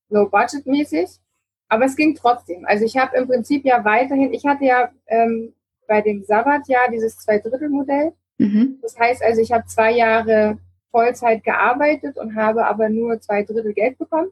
low-budget-mäßig. 0.09 1.19
Aber 1.67 1.85
es 1.85 1.95
ging 1.95 2.15
trotzdem. 2.15 2.65
Also 2.65 2.85
ich 2.85 2.97
habe 2.97 3.15
im 3.17 3.27
Prinzip 3.27 3.63
ja 3.63 3.85
weiterhin, 3.85 4.33
ich 4.33 4.45
hatte 4.45 4.65
ja 4.65 4.91
ähm, 5.05 5.53
bei 5.87 6.01
dem 6.01 6.23
Sabbatjahr 6.23 6.89
dieses 6.89 7.17
Zwei-Drittel-Modell. 7.19 8.13
Mhm. 8.39 8.79
Das 8.81 8.97
heißt 8.97 9.21
also, 9.21 9.41
ich 9.41 9.51
habe 9.51 9.65
zwei 9.67 9.91
Jahre 9.91 10.57
Vollzeit 10.91 11.43
gearbeitet 11.43 12.17
und 12.17 12.35
habe 12.35 12.65
aber 12.65 12.89
nur 12.89 13.19
zwei 13.21 13.43
Drittel 13.43 13.73
Geld 13.73 13.97
bekommen. 13.97 14.31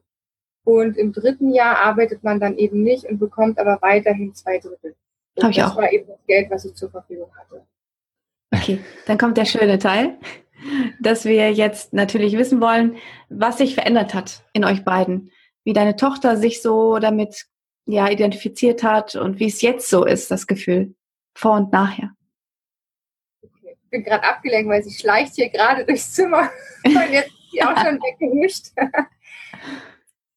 Und 0.63 0.97
im 0.97 1.13
dritten 1.13 1.53
Jahr 1.53 1.77
arbeitet 1.77 2.23
man 2.23 2.39
dann 2.39 2.57
eben 2.57 2.83
nicht 2.83 3.05
und 3.05 3.19
bekommt 3.19 3.59
aber 3.59 3.77
weiterhin 3.81 4.33
zwei 4.33 4.57
Drittel. 4.57 4.95
Und 5.35 5.43
Hab 5.43 5.51
ich 5.51 5.57
das 5.57 5.71
auch. 5.71 5.77
war 5.77 5.91
eben 5.91 6.07
das 6.07 6.25
Geld, 6.25 6.49
was 6.49 6.65
ich 6.65 6.73
zur 6.73 6.89
Verfügung 6.89 7.29
hatte. 7.37 7.63
Okay, 8.53 8.79
dann 9.05 9.17
kommt 9.17 9.37
der 9.37 9.45
schöne 9.45 9.77
Teil, 9.77 10.17
dass 10.99 11.25
wir 11.25 11.53
jetzt 11.53 11.93
natürlich 11.93 12.37
wissen 12.37 12.59
wollen, 12.59 12.97
was 13.29 13.59
sich 13.59 13.75
verändert 13.75 14.13
hat 14.13 14.43
in 14.53 14.65
euch 14.65 14.83
beiden. 14.83 15.31
Wie 15.63 15.73
deine 15.73 15.95
Tochter 15.95 16.37
sich 16.37 16.61
so 16.61 16.97
damit 16.99 17.45
ja 17.85 18.09
identifiziert 18.09 18.83
hat 18.83 19.15
und 19.15 19.39
wie 19.39 19.47
es 19.47 19.61
jetzt 19.61 19.89
so 19.89 20.05
ist, 20.05 20.31
das 20.31 20.47
Gefühl. 20.47 20.95
Vor 21.33 21.53
und 21.53 21.71
nachher. 21.71 22.16
Bin 23.89 24.04
gerade 24.04 24.23
abgelenkt, 24.23 24.69
weil 24.69 24.84
sie 24.84 24.93
schleicht 24.93 25.36
hier 25.36 25.50
gerade 25.50 25.86
durchs 25.86 26.13
Zimmer 26.13 26.50
und 26.84 27.12
jetzt 27.12 27.30
ist 27.30 27.52
sie 27.52 27.63
auch 27.63 27.78
schon 27.78 28.00
weggewischt. 28.02 28.67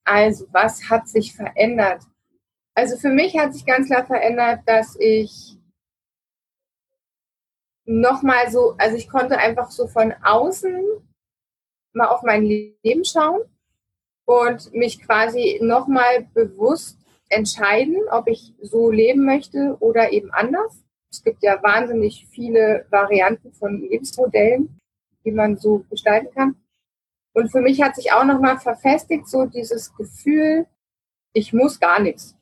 Also, 0.03 0.47
was 0.51 0.91
hat 0.91 1.07
sich 1.07 1.37
verändert? 1.37 2.03
Also 2.75 2.97
für 2.97 3.11
mich 3.11 3.39
hat 3.39 3.53
sich 3.53 3.67
ganz 3.67 3.89
klar 3.89 4.07
verändert, 4.07 4.63
dass 4.67 4.97
ich 4.99 5.57
nochmal 7.85 8.51
so, 8.51 8.75
also 8.79 8.97
ich 8.97 9.09
konnte 9.09 9.37
einfach 9.39 9.71
so 9.71 9.87
von 9.87 10.15
außen 10.23 10.83
mal 11.93 12.07
auf 12.07 12.23
mein 12.23 12.45
Leben 12.45 13.05
schauen 13.05 13.43
und 14.25 14.73
mich 14.73 15.03
quasi 15.05 15.59
nochmal 15.61 16.23
bewusst 16.33 16.99
entscheiden, 17.29 17.97
ob 18.11 18.29
ich 18.29 18.55
so 18.63 18.91
leben 18.91 19.25
möchte 19.25 19.77
oder 19.81 20.13
eben 20.13 20.31
anders. 20.33 20.85
Es 21.11 21.23
gibt 21.23 21.42
ja 21.42 21.61
wahnsinnig 21.62 22.27
viele 22.31 22.87
Varianten 22.90 23.53
von 23.53 23.81
Lebensmodellen, 23.81 24.81
die 25.25 25.33
man 25.33 25.57
so 25.57 25.85
gestalten 25.90 26.33
kann. 26.33 26.57
Und 27.33 27.51
für 27.51 27.61
mich 27.61 27.83
hat 27.83 27.96
sich 27.96 28.12
auch 28.12 28.25
nochmal 28.25 28.59
verfestigt 28.59 29.29
so 29.29 29.46
dieses 29.46 29.94
Gefühl, 29.94 30.66
ich 31.33 31.53
muss 31.53 31.79
gar 31.79 32.01
nichts. 32.01 32.37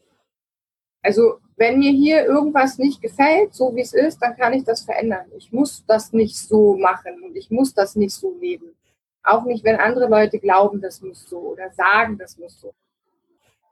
Also 1.02 1.38
wenn 1.57 1.78
mir 1.78 1.90
hier 1.90 2.24
irgendwas 2.24 2.78
nicht 2.78 3.00
gefällt, 3.00 3.54
so 3.54 3.74
wie 3.74 3.81
es 3.81 3.92
ist, 3.92 4.18
dann 4.20 4.37
kann 4.37 4.52
ich 4.52 4.64
das 4.64 4.83
verändern. 4.83 5.26
Ich 5.37 5.52
muss 5.52 5.85
das 5.87 6.12
nicht 6.12 6.37
so 6.37 6.76
machen 6.76 7.22
und 7.22 7.37
ich 7.37 7.50
muss 7.50 7.74
das 7.74 7.96
nicht 7.96 8.14
so 8.14 8.37
leben. 8.38 8.74
Auch 9.22 9.44
nicht, 9.44 9.64
wenn 9.64 9.76
andere 9.76 10.09
Leute 10.09 10.38
glauben, 10.38 10.81
das 10.81 11.02
muss 11.02 11.28
so 11.28 11.38
oder 11.38 11.70
sagen, 11.72 12.16
das 12.16 12.38
muss 12.38 12.61
so. 12.61 12.72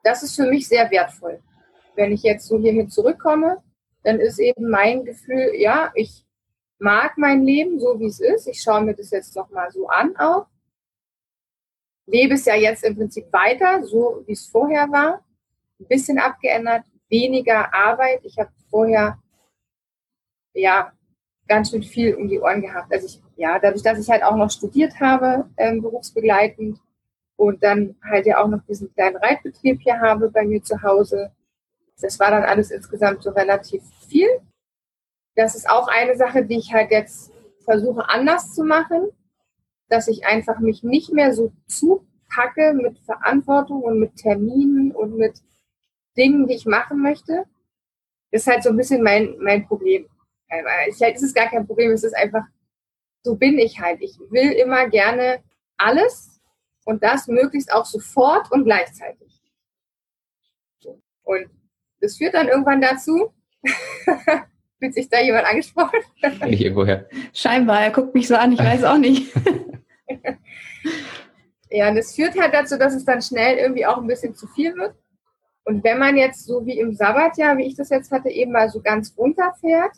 Das 0.02 0.22
ist 0.22 0.37
für 0.37 0.46
mich 0.46 0.68
sehr 0.68 0.90
wertvoll. 0.90 1.40
Wenn 1.94 2.12
ich 2.12 2.22
jetzt 2.22 2.46
so 2.46 2.59
hiermit 2.59 2.92
zurückkomme, 2.92 3.62
dann 4.06 4.20
ist 4.20 4.38
eben 4.38 4.70
mein 4.70 5.04
Gefühl, 5.04 5.50
ja, 5.56 5.90
ich 5.96 6.24
mag 6.78 7.18
mein 7.18 7.42
Leben 7.42 7.80
so, 7.80 7.98
wie 7.98 8.06
es 8.06 8.20
ist. 8.20 8.46
Ich 8.46 8.62
schaue 8.62 8.82
mir 8.82 8.94
das 8.94 9.10
jetzt 9.10 9.34
nochmal 9.34 9.68
so 9.72 9.88
an 9.88 10.16
auch. 10.16 10.46
Lebe 12.06 12.34
es 12.34 12.44
ja 12.44 12.54
jetzt 12.54 12.84
im 12.84 12.94
Prinzip 12.94 13.32
weiter, 13.32 13.82
so 13.82 14.22
wie 14.26 14.32
es 14.32 14.46
vorher 14.46 14.88
war. 14.92 15.24
Ein 15.80 15.88
bisschen 15.88 16.20
abgeändert, 16.20 16.84
weniger 17.08 17.74
Arbeit. 17.74 18.20
Ich 18.22 18.38
habe 18.38 18.50
vorher 18.70 19.18
ja 20.54 20.92
ganz 21.48 21.70
schön 21.70 21.82
viel 21.82 22.14
um 22.14 22.28
die 22.28 22.38
Ohren 22.38 22.62
gehabt. 22.62 22.92
Also 22.92 23.06
ich, 23.06 23.20
ja, 23.34 23.58
dadurch, 23.58 23.82
dass 23.82 23.98
ich 23.98 24.08
halt 24.08 24.22
auch 24.22 24.36
noch 24.36 24.52
studiert 24.52 25.00
habe, 25.00 25.50
ähm, 25.56 25.82
berufsbegleitend 25.82 26.78
und 27.34 27.60
dann 27.60 27.96
halt 28.08 28.26
ja 28.26 28.40
auch 28.40 28.46
noch 28.46 28.64
diesen 28.68 28.94
kleinen 28.94 29.16
Reitbetrieb 29.16 29.80
hier 29.82 29.98
habe 29.98 30.30
bei 30.30 30.44
mir 30.44 30.62
zu 30.62 30.80
Hause. 30.80 31.32
Das 32.00 32.18
war 32.20 32.30
dann 32.30 32.44
alles 32.44 32.70
insgesamt 32.70 33.22
so 33.22 33.30
relativ 33.30 33.82
viel. 34.09 34.28
Das 35.35 35.54
ist 35.54 35.68
auch 35.68 35.88
eine 35.88 36.16
Sache, 36.16 36.44
die 36.44 36.59
ich 36.59 36.72
halt 36.72 36.90
jetzt 36.90 37.32
versuche 37.64 38.09
anders 38.09 38.54
zu 38.54 38.64
machen, 38.64 39.09
dass 39.88 40.09
ich 40.09 40.26
einfach 40.26 40.59
mich 40.61 40.82
nicht 40.82 41.12
mehr 41.12 41.35
so 41.35 41.52
zupacke 41.66 42.74
mit 42.74 42.98
Verantwortung 43.00 43.82
und 43.82 43.98
mit 43.98 44.16
Terminen 44.16 44.92
und 44.92 45.16
mit 45.16 45.42
Dingen, 46.16 46.46
die 46.46 46.54
ich 46.54 46.66
machen 46.66 47.02
möchte. 47.02 47.44
Das 48.30 48.42
ist 48.42 48.46
halt 48.48 48.62
so 48.62 48.70
ein 48.70 48.76
bisschen 48.76 49.02
mein, 49.02 49.37
mein 49.38 49.66
Problem. 49.66 50.09
Vielleicht 50.92 51.16
ist 51.16 51.22
es 51.22 51.35
gar 51.35 51.48
kein 51.48 51.66
Problem, 51.66 51.92
es 51.92 52.04
ist 52.04 52.16
einfach, 52.16 52.44
so 53.22 53.37
bin 53.37 53.59
ich 53.59 53.80
halt. 53.80 54.00
Ich 54.00 54.18
will 54.30 54.52
immer 54.52 54.88
gerne 54.88 55.42
alles 55.76 56.40
und 56.85 57.02
das 57.02 57.26
möglichst 57.26 57.72
auch 57.72 57.85
sofort 57.85 58.50
und 58.52 58.64
gleichzeitig. 58.64 59.40
Und 61.24 61.50
das 62.06 62.16
führt 62.16 62.34
dann 62.34 62.46
irgendwann 62.46 62.80
dazu, 62.80 63.32
fühlt 64.78 64.94
sich 64.94 65.08
da 65.08 65.20
jemand 65.20 65.46
angesprochen? 65.46 65.98
Nicht 66.46 66.62
irgendwoher. 66.62 67.08
Scheinbar, 67.32 67.82
er 67.82 67.90
guckt 67.90 68.14
mich 68.14 68.28
so 68.28 68.36
an, 68.36 68.52
ich 68.52 68.60
weiß 68.60 68.84
auch 68.84 68.98
nicht. 68.98 69.34
ja, 71.70 71.88
und 71.88 71.96
es 71.96 72.14
führt 72.14 72.38
halt 72.38 72.54
dazu, 72.54 72.78
dass 72.78 72.94
es 72.94 73.04
dann 73.04 73.22
schnell 73.22 73.58
irgendwie 73.58 73.86
auch 73.86 73.98
ein 73.98 74.06
bisschen 74.06 74.36
zu 74.36 74.46
viel 74.46 74.76
wird. 74.76 74.94
Und 75.64 75.82
wenn 75.82 75.98
man 75.98 76.16
jetzt 76.16 76.46
so 76.46 76.64
wie 76.64 76.78
im 76.78 76.94
Sabbatjahr, 76.94 77.56
wie 77.56 77.66
ich 77.66 77.74
das 77.74 77.90
jetzt 77.90 78.12
hatte, 78.12 78.28
eben 78.28 78.52
mal 78.52 78.68
so 78.68 78.80
ganz 78.80 79.12
runterfährt, 79.18 79.96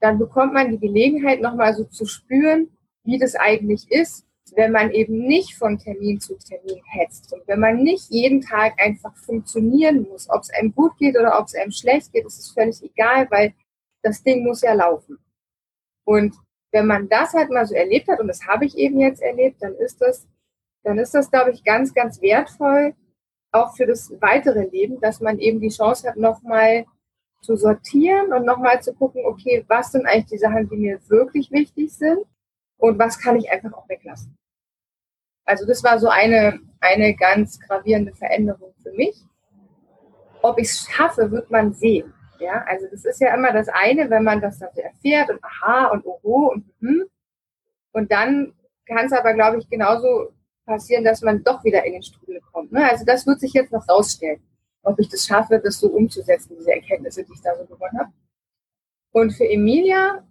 dann 0.00 0.20
bekommt 0.20 0.54
man 0.54 0.70
die 0.70 0.78
Gelegenheit, 0.78 1.40
nochmal 1.40 1.74
so 1.74 1.82
zu 1.82 2.06
spüren, 2.06 2.68
wie 3.02 3.18
das 3.18 3.34
eigentlich 3.34 3.90
ist, 3.90 4.27
wenn 4.56 4.72
man 4.72 4.90
eben 4.90 5.26
nicht 5.26 5.56
von 5.56 5.78
Termin 5.78 6.20
zu 6.20 6.36
Termin 6.36 6.82
hetzt 6.86 7.32
und 7.32 7.46
wenn 7.46 7.60
man 7.60 7.82
nicht 7.82 8.10
jeden 8.10 8.40
Tag 8.40 8.74
einfach 8.80 9.16
funktionieren 9.16 10.06
muss, 10.08 10.28
ob 10.30 10.42
es 10.42 10.50
einem 10.50 10.74
gut 10.74 10.96
geht 10.98 11.16
oder 11.18 11.38
ob 11.38 11.46
es 11.46 11.54
einem 11.54 11.70
schlecht 11.70 12.12
geht, 12.12 12.26
ist 12.26 12.38
es 12.38 12.50
völlig 12.50 12.82
egal, 12.82 13.26
weil 13.30 13.54
das 14.02 14.22
Ding 14.22 14.44
muss 14.44 14.62
ja 14.62 14.72
laufen. 14.72 15.18
Und 16.04 16.34
wenn 16.72 16.86
man 16.86 17.08
das 17.08 17.32
halt 17.32 17.50
mal 17.50 17.66
so 17.66 17.74
erlebt 17.74 18.08
hat, 18.08 18.20
und 18.20 18.28
das 18.28 18.46
habe 18.46 18.64
ich 18.64 18.76
eben 18.76 19.00
jetzt 19.00 19.22
erlebt, 19.22 19.62
dann 19.62 19.74
ist 19.74 20.00
das, 20.00 20.26
dann 20.82 20.98
ist 20.98 21.14
das, 21.14 21.30
glaube 21.30 21.50
ich, 21.50 21.64
ganz, 21.64 21.94
ganz 21.94 22.20
wertvoll, 22.20 22.94
auch 23.52 23.74
für 23.76 23.86
das 23.86 24.12
weitere 24.20 24.66
Leben, 24.66 25.00
dass 25.00 25.20
man 25.20 25.38
eben 25.38 25.60
die 25.60 25.70
Chance 25.70 26.08
hat, 26.08 26.16
nochmal 26.16 26.84
zu 27.42 27.56
sortieren 27.56 28.32
und 28.32 28.44
nochmal 28.44 28.82
zu 28.82 28.92
gucken, 28.94 29.24
okay, 29.24 29.64
was 29.68 29.92
sind 29.92 30.06
eigentlich 30.06 30.26
die 30.26 30.38
Sachen, 30.38 30.68
die 30.68 30.76
mir 30.76 31.00
wirklich 31.08 31.50
wichtig 31.50 31.92
sind 31.92 32.26
und 32.78 32.98
was 32.98 33.18
kann 33.18 33.36
ich 33.36 33.50
einfach 33.50 33.72
auch 33.72 33.88
weglassen. 33.88 34.36
Also 35.44 35.66
das 35.66 35.82
war 35.84 35.98
so 35.98 36.08
eine, 36.08 36.60
eine 36.80 37.14
ganz 37.14 37.58
gravierende 37.60 38.14
Veränderung 38.14 38.74
für 38.82 38.92
mich. 38.92 39.16
Ob 40.42 40.58
ich 40.58 40.68
es 40.68 40.88
schaffe, 40.88 41.30
wird 41.30 41.50
man 41.50 41.72
sehen. 41.72 42.12
Ja, 42.38 42.64
also 42.68 42.86
das 42.90 43.04
ist 43.04 43.20
ja 43.20 43.34
immer 43.34 43.52
das 43.52 43.68
eine, 43.68 44.08
wenn 44.10 44.22
man 44.22 44.40
das 44.40 44.58
dafür 44.58 44.84
erfährt 44.84 45.30
und 45.30 45.42
aha 45.42 45.88
und 45.88 46.06
oho 46.06 46.52
und 46.52 46.64
hm. 46.80 47.04
Und 47.92 48.12
dann 48.12 48.54
kann 48.86 49.06
es 49.06 49.12
aber, 49.12 49.34
glaube 49.34 49.58
ich, 49.58 49.68
genauso 49.68 50.32
passieren, 50.66 51.02
dass 51.02 51.22
man 51.22 51.42
doch 51.42 51.64
wieder 51.64 51.84
in 51.84 51.94
den 51.94 52.02
Strudel 52.02 52.40
kommt. 52.52 52.70
Ne? 52.70 52.88
Also 52.88 53.04
das 53.04 53.26
wird 53.26 53.40
sich 53.40 53.54
jetzt 53.54 53.72
noch 53.72 53.88
rausstellen 53.88 54.40
ob 54.88 54.98
ich 54.98 55.08
das 55.08 55.26
schaffe, 55.26 55.60
das 55.62 55.78
so 55.78 55.88
umzusetzen, 55.88 56.56
diese 56.58 56.72
Erkenntnisse, 56.72 57.24
die 57.24 57.32
ich 57.32 57.42
da 57.42 57.54
so 57.56 57.64
gewonnen 57.66 57.98
habe. 57.98 58.12
Und 59.12 59.32
für 59.32 59.48
Emilia 59.48 60.26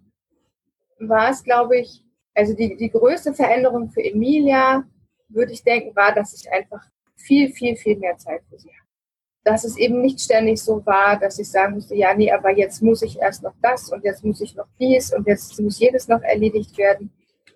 war 0.98 1.30
es, 1.30 1.42
glaube 1.44 1.78
ich, 1.78 2.04
also 2.38 2.54
die, 2.54 2.76
die 2.76 2.90
größte 2.90 3.34
Veränderung 3.34 3.90
für 3.90 4.02
Emilia, 4.02 4.84
würde 5.28 5.52
ich 5.52 5.64
denken, 5.64 5.94
war, 5.96 6.14
dass 6.14 6.32
ich 6.32 6.50
einfach 6.52 6.82
viel, 7.16 7.50
viel, 7.50 7.76
viel 7.76 7.98
mehr 7.98 8.16
Zeit 8.16 8.42
für 8.48 8.58
sie 8.58 8.68
habe. 8.68 8.88
Dass 9.42 9.64
es 9.64 9.76
eben 9.76 10.00
nicht 10.00 10.20
ständig 10.20 10.62
so 10.62 10.84
war, 10.86 11.18
dass 11.18 11.38
ich 11.40 11.50
sagen 11.50 11.74
musste, 11.74 11.96
ja, 11.96 12.14
nee, 12.14 12.30
aber 12.30 12.56
jetzt 12.56 12.80
muss 12.80 13.02
ich 13.02 13.18
erst 13.18 13.42
noch 13.42 13.54
das 13.60 13.90
und 13.90 14.04
jetzt 14.04 14.24
muss 14.24 14.40
ich 14.40 14.54
noch 14.54 14.68
dies 14.78 15.12
und 15.12 15.26
jetzt 15.26 15.60
muss 15.60 15.80
jedes 15.80 16.06
noch 16.06 16.22
erledigt 16.22 16.78
werden, 16.78 17.10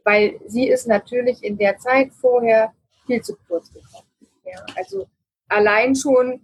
weil 0.05 0.41
sie 0.47 0.69
ist 0.69 0.89
natürlich 0.89 1.45
in 1.45 1.57
der 1.57 1.79
Zeit 1.79 2.13
vorher 2.13 2.73
viel 3.07 3.23
zu 3.23 3.37
kurz 3.47 3.73
gekommen. 3.73 4.09
Ja, 4.45 4.65
also 4.75 5.07
allein 5.49 5.95
schon 5.95 6.41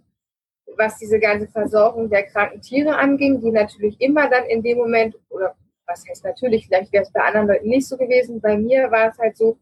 was 0.77 0.97
diese 0.97 1.19
ganze 1.19 1.47
Versorgung 1.47 2.09
der 2.09 2.23
kranken 2.23 2.61
Tiere 2.61 2.95
anging, 2.95 3.41
die 3.41 3.51
natürlich 3.51 3.99
immer 3.99 4.29
dann 4.29 4.45
in 4.45 4.63
dem 4.63 4.77
Moment, 4.77 5.15
oder 5.29 5.55
was 5.89 6.07
heißt 6.07 6.23
natürlich, 6.23 6.67
vielleicht 6.67 6.93
wäre 6.93 7.03
es 7.03 7.11
bei 7.11 7.21
anderen 7.21 7.47
Leuten 7.47 7.67
nicht 7.67 7.87
so 7.87 7.97
gewesen, 7.97 8.39
bei 8.39 8.57
mir 8.57 8.91
war 8.91 9.09
es 9.09 9.17
halt 9.17 9.35
so, 9.35 9.57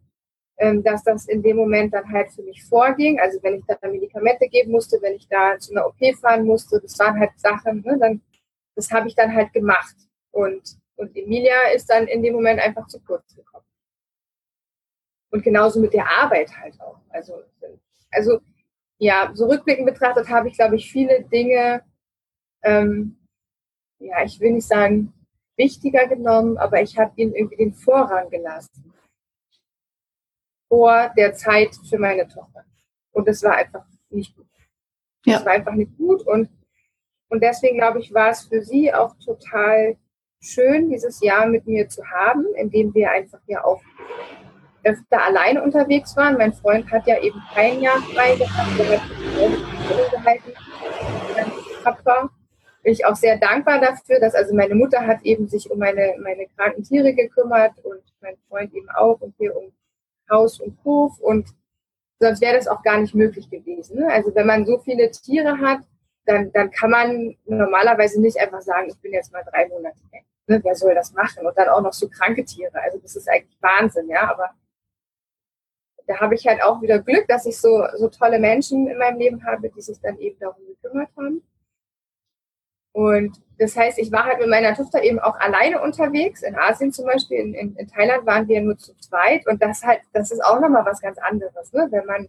ähm, 0.58 0.84
dass 0.84 1.04
das 1.04 1.28
in 1.28 1.42
dem 1.42 1.58
Moment 1.58 1.94
dann 1.94 2.12
halt 2.12 2.32
für 2.32 2.44
mich 2.44 2.64
vorging. 2.64 3.20
Also 3.20 3.40
wenn 3.44 3.56
ich 3.56 3.64
da 3.66 3.78
Medikamente 3.88 4.48
geben 4.48 4.72
musste, 4.72 4.98
wenn 5.02 5.16
ich 5.16 5.28
da 5.28 5.58
zu 5.58 5.72
einer 5.72 5.86
OP 5.86 6.00
fahren 6.20 6.46
musste, 6.46 6.80
das 6.82 6.98
waren 7.00 7.20
halt 7.20 7.32
Sachen, 7.38 7.82
ne, 7.82 7.98
dann, 8.00 8.22
das 8.76 8.92
habe 8.92 9.08
ich 9.08 9.16
dann 9.16 9.34
halt 9.34 9.54
gemacht. 9.54 9.96
Und, 10.32 10.78
und 10.98 11.16
Emilia 11.16 11.70
ist 11.74 11.90
dann 11.90 12.08
in 12.08 12.22
dem 12.22 12.34
Moment 12.34 12.60
einfach 12.60 12.88
zu 12.88 13.00
kurz 13.00 13.36
gekommen. 13.36 13.66
Und 15.30 15.44
genauso 15.44 15.80
mit 15.80 15.94
der 15.94 16.10
Arbeit 16.10 16.52
halt 16.58 16.80
auch. 16.82 17.00
Also, 17.10 17.44
also 18.12 18.40
ja, 18.98 19.32
so 19.34 19.46
rückblickend 19.46 19.86
betrachtet 19.86 20.28
habe 20.30 20.48
ich, 20.48 20.56
glaube 20.56 20.76
ich, 20.76 20.92
viele 20.92 21.24
Dinge, 21.24 21.84
ähm, 22.64 23.18
ja, 24.00 24.24
ich 24.24 24.40
will 24.40 24.52
nicht 24.52 24.68
sagen 24.68 25.14
wichtiger 25.58 26.08
genommen, 26.08 26.58
aber 26.58 26.82
ich 26.82 26.98
habe 26.98 27.12
ihnen 27.16 27.34
irgendwie 27.34 27.58
den 27.58 27.74
Vorrang 27.74 28.30
gelassen 28.30 28.94
vor 30.70 31.12
der 31.18 31.34
Zeit 31.34 31.70
für 31.90 31.98
meine 31.98 32.28
Tochter. 32.28 32.66
Und 33.12 33.28
das 33.28 33.42
war 33.44 33.56
einfach 33.56 33.86
nicht 34.10 34.36
gut. 34.36 34.46
Ja. 35.26 35.38
Das 35.38 35.46
war 35.46 35.54
einfach 35.54 35.74
nicht 35.74 35.98
gut 35.98 36.22
und, 36.26 36.50
und 37.30 37.44
deswegen, 37.44 37.78
glaube 37.78 38.00
ich, 38.00 38.14
war 38.14 38.30
es 38.30 38.44
für 38.44 38.62
sie 38.62 38.94
auch 38.94 39.16
total 39.24 39.98
schön, 40.40 40.90
dieses 40.90 41.22
Jahr 41.22 41.48
mit 41.48 41.66
mir 41.68 41.90
zu 41.90 42.06
haben, 42.06 42.46
indem 42.56 42.94
wir 42.94 43.12
einfach 43.12 43.40
ja 43.48 43.64
auch 43.64 43.82
öfter 44.84 45.24
alleine 45.24 45.64
unterwegs 45.64 46.16
waren. 46.16 46.38
Mein 46.38 46.54
Freund 46.54 46.90
hat 46.92 47.08
ja 47.08 47.20
eben 47.22 47.42
kein 47.54 47.82
Jahr 47.82 48.02
frei 48.14 48.36
gehabt, 48.36 48.80
der 48.80 49.02
hat 49.02 50.12
gehalten. 50.12 50.54
Papa. 51.84 52.30
Bin 52.88 52.94
ich 52.94 53.06
auch 53.06 53.18
sehr 53.18 53.36
dankbar 53.38 53.82
dafür, 53.82 54.18
dass 54.22 54.34
also 54.34 54.56
meine 54.56 54.74
Mutter 54.74 55.06
hat 55.06 55.22
eben 55.24 55.50
sich 55.50 55.70
um 55.70 55.78
meine, 55.78 56.16
meine 56.24 56.48
kranken 56.56 56.86
Tiere 56.86 57.14
gekümmert 57.14 57.74
und 57.84 58.02
mein 58.22 58.38
Freund 58.48 58.74
eben 58.74 58.90
auch 58.92 59.20
und 59.20 59.36
hier 59.38 59.54
um 59.58 59.74
Haus 60.32 60.62
und 60.62 60.82
Hof 60.86 61.20
und 61.20 61.50
sonst 62.22 62.40
wäre 62.40 62.56
das 62.56 62.70
auch 62.70 62.82
gar 62.84 62.98
nicht 63.02 63.14
möglich 63.14 63.50
gewesen. 63.50 64.00
Ne? 64.00 64.10
Also 64.10 64.34
wenn 64.34 64.48
man 64.48 64.66
so 64.66 64.80
viele 64.80 65.12
Tiere 65.12 65.58
hat, 65.58 65.82
dann, 66.28 66.50
dann 66.54 66.72
kann 66.72 66.92
man 66.92 67.36
normalerweise 67.44 68.22
nicht 68.22 68.40
einfach 68.40 68.62
sagen, 68.62 68.88
ich 68.88 68.98
bin 69.02 69.12
jetzt 69.12 69.34
mal 69.34 69.44
drei 69.44 69.68
Monate 69.68 70.00
weg. 70.14 70.24
Ne? 70.48 70.62
Wer 70.64 70.76
soll 70.76 70.96
das 70.96 71.12
machen? 71.12 71.46
Und 71.46 71.58
dann 71.58 71.68
auch 71.68 71.82
noch 71.82 71.92
so 71.92 72.08
kranke 72.08 72.46
Tiere. 72.46 72.82
Also 72.82 73.00
das 73.00 73.18
ist 73.18 73.28
eigentlich 73.28 73.58
Wahnsinn, 73.60 74.08
ja. 74.08 74.32
Aber 74.32 74.52
da 76.06 76.22
habe 76.22 76.36
ich 76.36 76.48
halt 76.48 76.64
auch 76.64 76.82
wieder 76.82 77.00
Glück, 77.00 77.28
dass 77.28 77.46
ich 77.46 77.60
so, 77.60 77.86
so 77.98 78.08
tolle 78.08 78.40
Menschen 78.40 78.88
in 78.88 78.98
meinem 78.98 79.20
Leben 79.20 79.44
habe, 79.44 79.70
die 79.72 79.82
sich 79.82 80.00
dann 80.00 80.18
eben 80.20 80.40
darum 80.40 80.66
gekümmert 80.66 81.10
haben. 81.18 81.44
Und 82.98 83.40
das 83.60 83.78
heißt, 83.78 84.00
ich 84.00 84.12
war 84.12 84.26
halt 84.26 84.40
mit 84.40 84.50
meiner 84.50 84.74
Tochter 84.74 85.04
eben 85.04 85.20
auch 85.20 85.40
alleine 85.40 85.84
unterwegs. 85.84 86.42
In 86.42 86.56
Asien 86.56 86.92
zum 86.92 87.06
Beispiel, 87.06 87.38
in, 87.38 87.54
in, 87.54 87.76
in 87.76 87.88
Thailand 87.88 88.26
waren 88.26 88.48
wir 88.48 88.60
nur 88.60 88.76
zu 88.76 88.98
zweit. 88.98 89.46
Und 89.46 89.62
das 89.62 89.84
halt, 89.84 90.02
das 90.14 90.32
ist 90.32 90.44
auch 90.44 90.60
nochmal 90.60 90.84
was 90.84 91.00
ganz 91.00 91.20
anderes, 91.20 91.72
ne? 91.74 91.88
wenn 91.92 92.08
man 92.08 92.28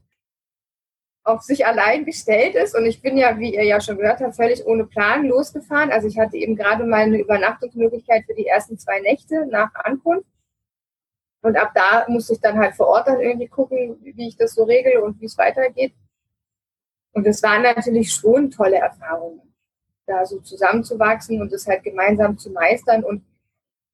auf 1.25 1.41
sich 1.41 1.65
allein 1.65 2.05
gestellt 2.05 2.55
ist. 2.55 2.77
Und 2.77 2.85
ich 2.85 3.01
bin 3.01 3.17
ja, 3.17 3.39
wie 3.39 3.55
ihr 3.55 3.65
ja 3.65 3.81
schon 3.81 3.97
gehört 3.97 4.21
habt, 4.21 4.37
völlig 4.37 4.67
ohne 4.67 4.85
Plan 4.85 5.25
losgefahren. 5.25 5.91
Also 5.91 6.07
ich 6.07 6.19
hatte 6.19 6.37
eben 6.37 6.55
gerade 6.55 6.85
mal 6.85 7.01
eine 7.01 7.19
Übernachtungsmöglichkeit 7.19 8.27
für 8.27 8.35
die 8.35 8.47
ersten 8.47 8.77
zwei 8.77 9.01
Nächte 9.01 9.47
nach 9.47 9.75
Ankunft. 9.75 10.29
Und 11.41 11.57
ab 11.57 11.73
da 11.75 12.05
musste 12.09 12.35
ich 12.35 12.41
dann 12.41 12.59
halt 12.59 12.75
vor 12.75 12.89
Ort 12.89 13.09
dann 13.09 13.21
irgendwie 13.21 13.49
gucken, 13.49 13.97
wie 14.03 14.29
ich 14.29 14.37
das 14.37 14.53
so 14.53 14.65
regle 14.65 15.03
und 15.03 15.19
wie 15.19 15.25
es 15.27 15.39
weitergeht. 15.39 15.95
Und 17.13 17.27
es 17.27 17.43
waren 17.43 17.63
natürlich 17.63 18.13
schon 18.13 18.51
tolle 18.51 18.77
Erfahrungen, 18.77 19.48
da 20.09 20.27
so 20.27 20.41
zusammenzuwachsen 20.41 21.41
und 21.41 21.53
das 21.53 21.67
halt 21.67 21.85
gemeinsam 21.85 22.39
zu 22.39 22.51
meistern. 22.51 23.05
Und 23.05 23.23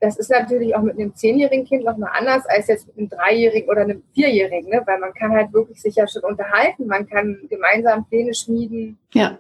das 0.00 0.16
ist 0.16 0.31
natürlich 0.31 0.74
auch 0.74 0.83
mit 0.83 0.94
einem 0.94 1.14
zehnjährigen 1.14 1.66
Kind 1.66 1.85
nochmal 1.85 2.11
anders 2.14 2.46
als 2.46 2.68
jetzt 2.68 2.87
mit 2.87 2.98
einem 2.98 3.09
dreijährigen 3.09 3.68
oder 3.68 3.83
einem 3.83 4.03
vierjährigen, 4.14 4.70
ne? 4.70 4.83
weil 4.87 4.98
man 4.98 5.12
kann 5.14 5.33
halt 5.33 5.53
wirklich 5.53 5.81
sich 5.81 5.96
ja 5.96 6.07
schon 6.07 6.22
unterhalten, 6.22 6.87
man 6.87 7.07
kann 7.07 7.46
gemeinsam 7.48 8.07
Pläne 8.07 8.35
schmieden, 8.35 8.98
ja. 9.12 9.38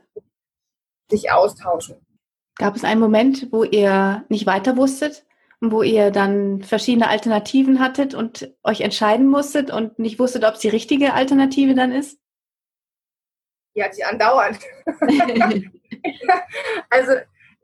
sich 1.10 1.30
austauschen. 1.30 1.96
Gab 2.56 2.76
es 2.76 2.84
einen 2.84 3.00
Moment, 3.00 3.48
wo 3.50 3.64
ihr 3.64 4.24
nicht 4.28 4.46
weiter 4.46 4.76
wusstet? 4.76 5.24
wo 5.70 5.82
ihr 5.82 6.10
dann 6.10 6.62
verschiedene 6.62 7.08
Alternativen 7.08 7.80
hattet 7.80 8.14
und 8.14 8.52
euch 8.62 8.80
entscheiden 8.82 9.26
musstet 9.26 9.70
und 9.70 9.98
nicht 9.98 10.18
wusstet, 10.18 10.44
ob 10.44 10.54
es 10.54 10.60
die 10.60 10.68
richtige 10.68 11.14
Alternative 11.14 11.74
dann 11.74 11.92
ist? 11.92 12.18
Ja, 13.74 13.88
die 13.88 14.04
andauernd. 14.04 14.58
also 16.90 17.12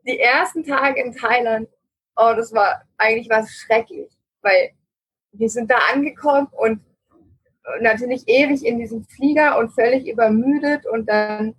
die 0.05 0.19
ersten 0.19 0.63
Tage 0.63 1.01
in 1.01 1.15
Thailand, 1.15 1.69
oh, 2.15 2.33
das 2.35 2.53
war 2.53 2.83
eigentlich 2.97 3.29
was 3.29 3.51
schrecklich, 3.51 4.11
weil 4.41 4.71
wir 5.31 5.49
sind 5.49 5.71
da 5.71 5.77
angekommen 5.93 6.47
und 6.51 6.81
natürlich 7.79 8.27
ewig 8.27 8.65
in 8.65 8.79
diesem 8.79 9.05
Flieger 9.05 9.57
und 9.57 9.71
völlig 9.71 10.07
übermüdet 10.07 10.85
und 10.85 11.07
dann 11.07 11.55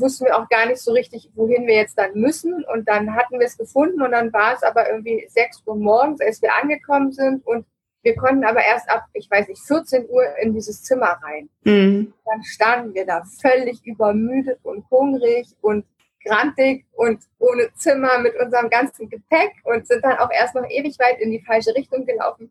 wussten 0.00 0.26
wir 0.26 0.38
auch 0.38 0.48
gar 0.48 0.66
nicht 0.66 0.80
so 0.80 0.92
richtig, 0.92 1.30
wohin 1.34 1.66
wir 1.66 1.74
jetzt 1.74 1.98
dann 1.98 2.14
müssen. 2.14 2.64
Und 2.64 2.88
dann 2.88 3.14
hatten 3.14 3.38
wir 3.38 3.46
es 3.46 3.58
gefunden 3.58 4.02
und 4.02 4.12
dann 4.12 4.32
war 4.32 4.54
es 4.54 4.62
aber 4.62 4.88
irgendwie 4.88 5.26
6 5.28 5.62
Uhr 5.66 5.76
morgens, 5.76 6.20
als 6.20 6.40
wir 6.40 6.54
angekommen 6.54 7.12
sind. 7.12 7.46
Und 7.46 7.66
wir 8.08 8.16
konnten 8.16 8.44
aber 8.44 8.64
erst 8.64 8.88
ab, 8.88 9.04
ich 9.12 9.30
weiß 9.30 9.48
nicht, 9.48 9.60
14 9.66 10.08
Uhr 10.08 10.24
in 10.40 10.54
dieses 10.54 10.82
Zimmer 10.82 11.18
rein. 11.22 11.50
Mhm. 11.64 12.14
Dann 12.24 12.42
standen 12.42 12.94
wir 12.94 13.04
da 13.04 13.22
völlig 13.22 13.84
übermüdet 13.84 14.58
und 14.62 14.90
hungrig 14.90 15.46
und 15.60 15.84
grantig 16.24 16.86
und 16.92 17.22
ohne 17.38 17.68
Zimmer 17.74 18.18
mit 18.20 18.34
unserem 18.40 18.70
ganzen 18.70 19.10
Gepäck 19.10 19.52
und 19.64 19.86
sind 19.86 20.02
dann 20.02 20.16
auch 20.16 20.30
erst 20.30 20.54
noch 20.54 20.64
ewig 20.70 20.98
weit 20.98 21.20
in 21.20 21.30
die 21.30 21.44
falsche 21.44 21.74
Richtung 21.74 22.06
gelaufen. 22.06 22.50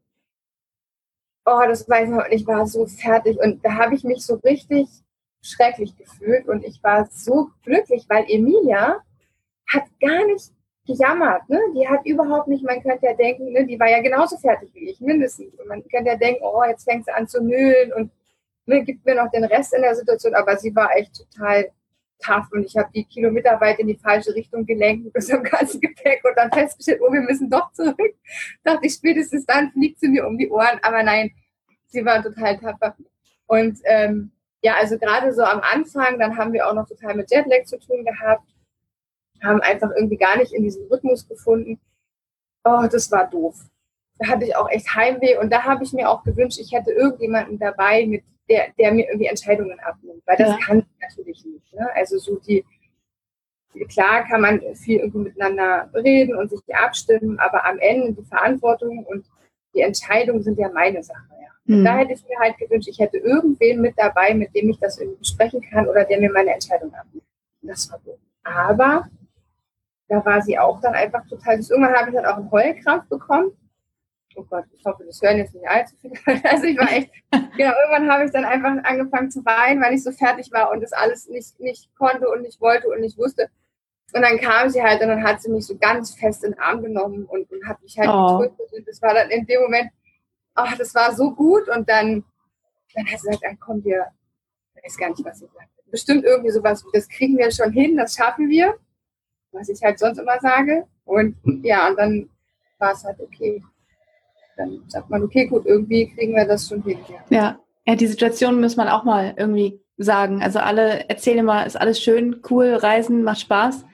Oh, 1.44 1.62
das 1.68 1.90
weiß 1.90 2.10
ich 2.10 2.16
noch, 2.16 2.28
ich 2.30 2.46
war 2.46 2.68
so 2.68 2.86
fertig 2.86 3.40
und 3.40 3.66
da 3.66 3.74
habe 3.78 3.96
ich 3.96 4.04
mich 4.04 4.24
so 4.24 4.36
richtig 4.36 4.88
schrecklich 5.42 5.98
gefühlt 5.98 6.48
und 6.48 6.64
ich 6.64 6.84
war 6.84 7.10
so 7.10 7.50
glücklich, 7.64 8.06
weil 8.10 8.26
Emilia 8.28 8.98
hat 9.68 9.86
gar 10.00 10.24
nicht 10.28 10.52
gejammert. 10.88 11.48
Ne? 11.50 11.60
Die 11.76 11.88
hat 11.88 12.06
überhaupt 12.06 12.48
nicht, 12.48 12.64
man 12.64 12.82
könnte 12.82 13.06
ja 13.06 13.14
denken, 13.14 13.52
ne, 13.52 13.66
die 13.66 13.80
war 13.80 13.90
ja 13.90 14.02
genauso 14.02 14.38
fertig 14.38 14.74
wie 14.74 14.90
ich, 14.90 15.00
mindestens. 15.00 15.54
Und 15.60 15.68
man 15.68 15.84
könnte 15.88 16.12
ja 16.12 16.16
denken, 16.16 16.44
oh, 16.44 16.64
jetzt 16.64 16.86
fängt 16.86 17.06
sie 17.06 17.12
an 17.12 17.28
zu 17.28 17.44
nüllen 17.44 17.94
und 17.94 18.12
ne, 18.66 18.84
gibt 18.84 19.06
mir 19.06 19.16
noch 19.16 19.30
den 19.32 19.44
Rest 19.44 19.74
in 19.74 19.82
der 19.82 19.96
Situation. 19.96 20.34
Aber 20.34 20.58
sie 20.58 20.76
war 20.76 20.96
echt 20.96 21.16
total 21.16 21.70
tough 22.20 22.48
und 22.52 22.64
ich 22.64 22.76
habe 22.76 22.90
die 22.96 23.04
kilometerweit 23.04 23.80
in 23.80 23.88
die 23.88 23.98
falsche 23.98 24.34
Richtung 24.34 24.66
gelenkt 24.66 25.06
mit 25.06 25.16
unserem 25.16 25.44
ganzen 25.44 25.80
Gepäck 25.80 26.24
und 26.24 26.36
dann 26.36 26.52
festgestellt, 26.52 27.02
oh, 27.02 27.12
wir 27.12 27.22
müssen 27.22 27.50
doch 27.50 27.72
zurück. 27.74 28.16
Dachte 28.64 28.88
ich, 28.88 28.94
spätestens 28.94 29.46
dann 29.46 29.72
fliegt 29.72 30.00
sie 30.00 30.08
mir 30.08 30.26
um 30.26 30.38
die 30.38 30.50
Ohren. 30.50 30.80
Aber 30.82 31.04
nein, 31.04 31.32
sie 31.88 32.04
war 32.04 32.24
total 32.24 32.58
tapfer. 32.58 32.96
Und 33.46 33.80
ähm, 33.86 34.32
ja, 34.62 34.76
also 34.76 34.98
gerade 34.98 35.34
so 35.34 35.44
am 35.44 35.60
Anfang, 35.60 36.20
dann 36.20 36.38
haben 36.38 36.54
wir 36.54 36.68
auch 36.68 36.74
noch 36.74 36.88
total 36.88 37.16
mit 37.16 37.30
Jetlag 37.32 37.66
zu 37.66 37.78
tun 37.78 38.04
gehabt, 38.04 38.44
haben 39.44 39.62
einfach 39.62 39.92
irgendwie 39.96 40.18
gar 40.18 40.38
nicht 40.38 40.54
in 40.54 40.64
diesen 40.64 40.88
Rhythmus 40.88 41.28
gefunden. 41.28 41.80
Oh, 42.64 42.88
das 42.92 43.12
war 43.12 43.30
doof. 43.30 43.56
Da 44.20 44.28
hatte 44.28 44.46
ich 44.46 44.56
auch 44.56 44.70
echt 44.70 44.94
Heimweh 44.96 45.38
und 45.38 45.52
da 45.52 45.64
habe 45.64 45.84
ich 45.84 45.94
mir 45.94 46.10
auch 46.10 46.24
gewünscht, 46.24 46.60
ich 46.60 46.72
hätte 46.72 46.92
irgendjemanden 46.92 47.60
dabei, 47.60 48.06
mit 48.06 48.24
der, 48.50 48.70
der 48.80 48.92
mir 48.92 49.08
irgendwie 49.08 49.28
Entscheidungen 49.28 49.80
abnimmt, 49.80 50.24
weil 50.26 50.38
das 50.38 50.50
ja. 50.50 50.58
kann 50.58 50.80
ich 50.80 51.02
natürlich 51.02 51.46
nicht. 51.46 51.74
Ne? 51.74 51.88
Also 51.96 52.18
so 52.18 52.38
die, 52.38 52.66
klar 53.90 54.26
kann 54.26 54.42
man 54.42 54.62
viel 54.76 55.00
irgendwie 55.00 55.30
miteinander 55.30 55.90
reden 55.94 56.36
und 56.36 56.50
sich 56.50 56.62
abstimmen, 56.74 57.38
aber 57.40 57.66
am 57.66 57.78
Ende 57.80 58.14
die 58.14 58.26
Verantwortung 58.26 59.06
und 59.06 59.26
die 59.76 59.82
Entscheidungen 59.82 60.42
sind 60.42 60.58
ja 60.58 60.70
meine 60.70 61.04
Sache. 61.04 61.28
Mhm. 61.68 61.84
Da 61.84 61.98
hätte 61.98 62.14
ich 62.14 62.26
mir 62.28 62.40
halt 62.40 62.58
gewünscht, 62.58 62.88
ich 62.88 63.00
hätte 63.00 63.18
irgendwen 63.18 63.82
mit 63.82 63.94
dabei, 63.98 64.34
mit 64.34 64.56
dem 64.56 64.70
ich 64.70 64.80
das 64.80 64.98
irgendwie 65.00 65.20
besprechen 65.20 65.62
kann 65.62 65.88
oder 65.88 66.06
der 66.06 66.20
mir 66.20 66.32
meine 66.32 66.54
Entscheidung 66.54 66.94
abnimmt. 66.94 67.26
Das 67.62 67.92
war 67.92 68.00
gut. 68.00 68.18
Aber 68.44 69.10
da 70.10 70.24
war 70.26 70.42
sie 70.42 70.58
auch 70.58 70.80
dann 70.82 70.94
einfach 70.94 71.26
total. 71.28 71.60
Irgendwann 71.60 71.96
habe 71.96 72.10
ich 72.10 72.16
dann 72.16 72.26
auch 72.26 72.38
einen 72.38 72.52
Heulkrampf 72.52 73.08
bekommen. 73.10 73.52
Oh 74.36 74.44
Gott, 74.44 74.66
ich 74.72 74.86
hoffe, 74.86 75.04
das 75.04 75.22
hören 75.22 75.38
jetzt 75.38 75.54
nicht 75.54 75.68
allzu 75.68 75.96
viele. 76.00 76.14
Also 76.44 76.66
ich 76.66 76.78
war 76.78 76.92
echt, 76.92 77.12
genau, 77.32 77.74
irgendwann 77.84 78.12
habe 78.12 78.26
ich 78.26 78.32
dann 78.32 78.46
einfach 78.46 78.72
angefangen 78.84 79.32
zu 79.32 79.44
weinen, 79.44 79.82
weil 79.82 79.96
ich 79.96 80.04
so 80.04 80.12
fertig 80.12 80.52
war 80.52 80.72
und 80.72 80.82
das 80.82 80.94
alles 80.94 81.28
nicht, 81.28 81.60
nicht 81.60 81.90
konnte 81.96 82.30
und 82.30 82.44
nicht 82.44 82.62
wollte 82.62 82.88
und 82.88 83.02
nicht 83.02 83.18
wusste. 83.18 83.50
Und 84.14 84.22
dann 84.22 84.40
kam 84.40 84.70
sie 84.70 84.82
halt 84.82 85.02
und 85.02 85.10
dann 85.10 85.24
hat 85.24 85.42
sie 85.42 85.52
mich 85.52 85.66
so 85.66 85.76
ganz 85.78 86.16
fest 86.16 86.44
in 86.44 86.52
den 86.52 86.60
Arm 86.60 86.82
genommen 86.82 87.26
und, 87.26 87.52
und 87.52 87.68
hat 87.68 87.82
mich 87.82 87.98
halt 87.98 88.10
oh. 88.10 88.38
getröstet. 88.38 88.80
Und 88.80 88.88
das 88.88 89.02
war 89.02 89.14
dann 89.14 89.30
in 89.30 89.46
dem 89.46 89.62
Moment, 89.64 89.90
ach, 90.54 90.78
das 90.78 90.96
war 90.96 91.14
so 91.14 91.34
gut. 91.34 91.68
Und 91.68 91.90
dann, 91.90 92.24
dann 92.94 93.06
hat 93.06 93.20
sie 93.20 93.28
gesagt, 93.28 93.44
dann 93.44 93.60
kommen 93.60 93.84
wir, 93.84 94.06
ich 94.76 94.84
weiß 94.84 94.98
gar 94.98 95.10
nicht, 95.10 95.26
was 95.26 95.40
sie 95.40 95.48
sagt. 95.48 95.70
Bestimmt 95.90 96.26
irgendwie 96.26 96.52
sowas, 96.52 96.86
das 96.94 97.08
kriegen 97.10 97.38
wir 97.38 97.50
schon 97.52 97.72
hin, 97.72 97.98
das 97.98 98.16
schaffen 98.16 98.50
wir. 98.50 98.78
Was 99.52 99.70
ich 99.70 99.82
halt 99.82 100.00
sonst 100.00 100.18
immer 100.18 100.40
sage. 100.40 100.86
Und 101.06 101.36
ja, 101.64 101.88
und 101.90 101.98
dann 101.98 102.30
war 102.80 102.92
es 102.94 103.04
halt 103.04 103.20
okay. 103.20 103.64
Dann 104.58 104.84
sagt 104.88 105.10
man, 105.10 105.24
okay, 105.24 105.46
gut, 105.46 105.66
irgendwie 105.66 106.14
kriegen 106.14 106.36
wir 106.36 106.46
das 106.46 106.68
schon 106.68 106.84
hin. 106.84 107.00
Ja, 107.30 107.60
ja, 107.86 107.96
die 107.96 108.08
Situation 108.08 108.60
muss 108.60 108.76
man 108.76 108.90
auch 108.90 109.04
mal 109.04 109.34
irgendwie 109.38 109.80
sagen. 109.98 110.42
Also 110.44 110.60
alle 110.60 111.08
erzählen 111.10 111.40
immer, 111.40 111.66
ist 111.66 111.80
alles 111.80 112.02
schön, 112.02 112.42
cool, 112.50 112.74
Reisen, 112.74 113.24
macht 113.24 113.42
Spaß. 113.42 113.86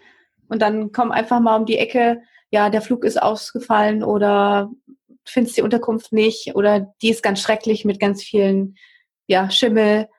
Und 0.49 0.61
dann 0.61 0.91
kommen 0.91 1.11
einfach 1.11 1.39
mal 1.39 1.57
um 1.57 1.65
die 1.65 1.77
Ecke, 1.77 2.21
ja, 2.49 2.69
der 2.69 2.81
Flug 2.81 3.03
ist 3.03 3.21
ausgefallen 3.21 4.03
oder 4.03 4.71
findest 5.25 5.57
die 5.57 5.61
Unterkunft 5.61 6.11
nicht 6.11 6.55
oder 6.55 6.93
die 7.01 7.09
ist 7.09 7.23
ganz 7.23 7.41
schrecklich 7.41 7.85
mit 7.85 7.99
ganz 7.99 8.21
vielen 8.21 8.75
ja, 9.27 9.49
Schimmel, 9.49 10.09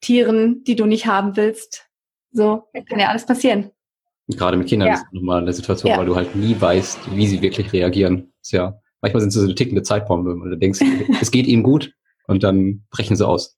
Tieren, 0.00 0.64
die 0.64 0.76
du 0.76 0.86
nicht 0.86 1.06
haben 1.06 1.36
willst. 1.36 1.88
So 2.30 2.64
kann 2.88 2.98
ja 2.98 3.08
alles 3.08 3.26
passieren. 3.26 3.70
Gerade 4.28 4.56
mit 4.56 4.68
Kindern 4.68 4.88
ja. 4.88 4.94
ist 4.94 5.12
nochmal 5.12 5.42
eine 5.42 5.52
Situation, 5.52 5.90
ja. 5.90 5.98
weil 5.98 6.06
du 6.06 6.16
halt 6.16 6.34
nie 6.34 6.58
weißt, 6.58 7.14
wie 7.14 7.26
sie 7.26 7.42
wirklich 7.42 7.72
reagieren. 7.72 8.32
Ist 8.40 8.52
ja, 8.52 8.78
manchmal 9.00 9.20
sind 9.20 9.30
sie 9.30 9.40
so 9.40 9.44
eine 9.44 9.54
tickende 9.54 9.82
Zeitbombe, 9.82 10.40
weil 10.40 10.50
du 10.50 10.56
denkst, 10.56 10.80
es 11.20 11.30
geht 11.30 11.46
ihnen 11.46 11.62
gut 11.62 11.92
und 12.26 12.42
dann 12.42 12.84
brechen 12.90 13.16
sie 13.16 13.26
aus. 13.26 13.56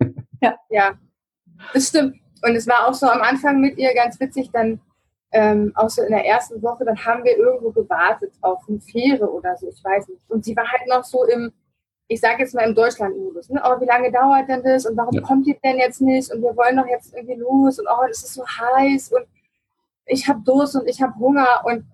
ja, 0.40 0.56
ja, 0.70 0.92
das 1.72 1.88
stimmt. 1.88 2.16
Und 2.44 2.56
es 2.56 2.66
war 2.66 2.88
auch 2.88 2.94
so 2.94 3.06
am 3.06 3.22
Anfang 3.22 3.60
mit 3.60 3.78
ihr 3.78 3.94
ganz 3.94 4.18
witzig, 4.18 4.50
dann 4.52 4.80
ähm, 5.32 5.72
auch 5.76 5.88
so 5.88 6.02
in 6.02 6.10
der 6.10 6.26
ersten 6.26 6.60
Woche, 6.62 6.84
dann 6.84 7.04
haben 7.04 7.24
wir 7.24 7.36
irgendwo 7.36 7.70
gewartet 7.70 8.32
auf 8.42 8.60
eine 8.68 8.80
Fähre 8.80 9.30
oder 9.30 9.56
so, 9.56 9.68
ich 9.68 9.82
weiß 9.82 10.08
nicht. 10.08 10.22
Und 10.28 10.44
sie 10.44 10.56
war 10.56 10.70
halt 10.70 10.88
noch 10.88 11.04
so 11.04 11.24
im, 11.24 11.52
ich 12.08 12.20
sage 12.20 12.42
jetzt 12.42 12.54
mal 12.54 12.68
im 12.68 12.74
Deutschland-Modus, 12.74 13.48
ne? 13.48 13.62
oh, 13.64 13.80
wie 13.80 13.86
lange 13.86 14.12
dauert 14.12 14.48
denn 14.48 14.62
das 14.62 14.84
und 14.84 14.96
warum 14.96 15.14
ja. 15.14 15.22
kommt 15.22 15.46
ihr 15.46 15.56
denn 15.64 15.78
jetzt 15.78 16.00
nicht 16.00 16.30
und 16.32 16.42
wir 16.42 16.54
wollen 16.56 16.76
doch 16.76 16.86
jetzt 16.86 17.14
irgendwie 17.14 17.40
los 17.40 17.78
und 17.78 17.86
oh, 17.86 18.06
das 18.06 18.22
ist 18.24 18.34
so 18.34 18.44
heiß 18.44 19.12
und 19.12 19.24
ich 20.06 20.28
habe 20.28 20.40
Durst 20.44 20.76
und 20.76 20.88
ich 20.88 21.00
habe 21.00 21.14
Hunger 21.18 21.62
und, 21.64 21.84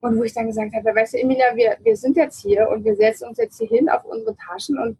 und 0.00 0.18
wo 0.18 0.22
ich 0.22 0.34
dann 0.34 0.46
gesagt 0.46 0.74
habe, 0.74 0.94
weißt 0.94 1.14
du, 1.14 1.18
Emilia, 1.18 1.54
wir, 1.54 1.76
wir 1.82 1.96
sind 1.96 2.16
jetzt 2.16 2.40
hier 2.40 2.68
und 2.68 2.84
wir 2.84 2.96
setzen 2.96 3.28
uns 3.28 3.38
jetzt 3.38 3.58
hier 3.58 3.68
hin 3.68 3.88
auf 3.88 4.04
unsere 4.04 4.36
Taschen 4.36 4.78
und 4.78 4.98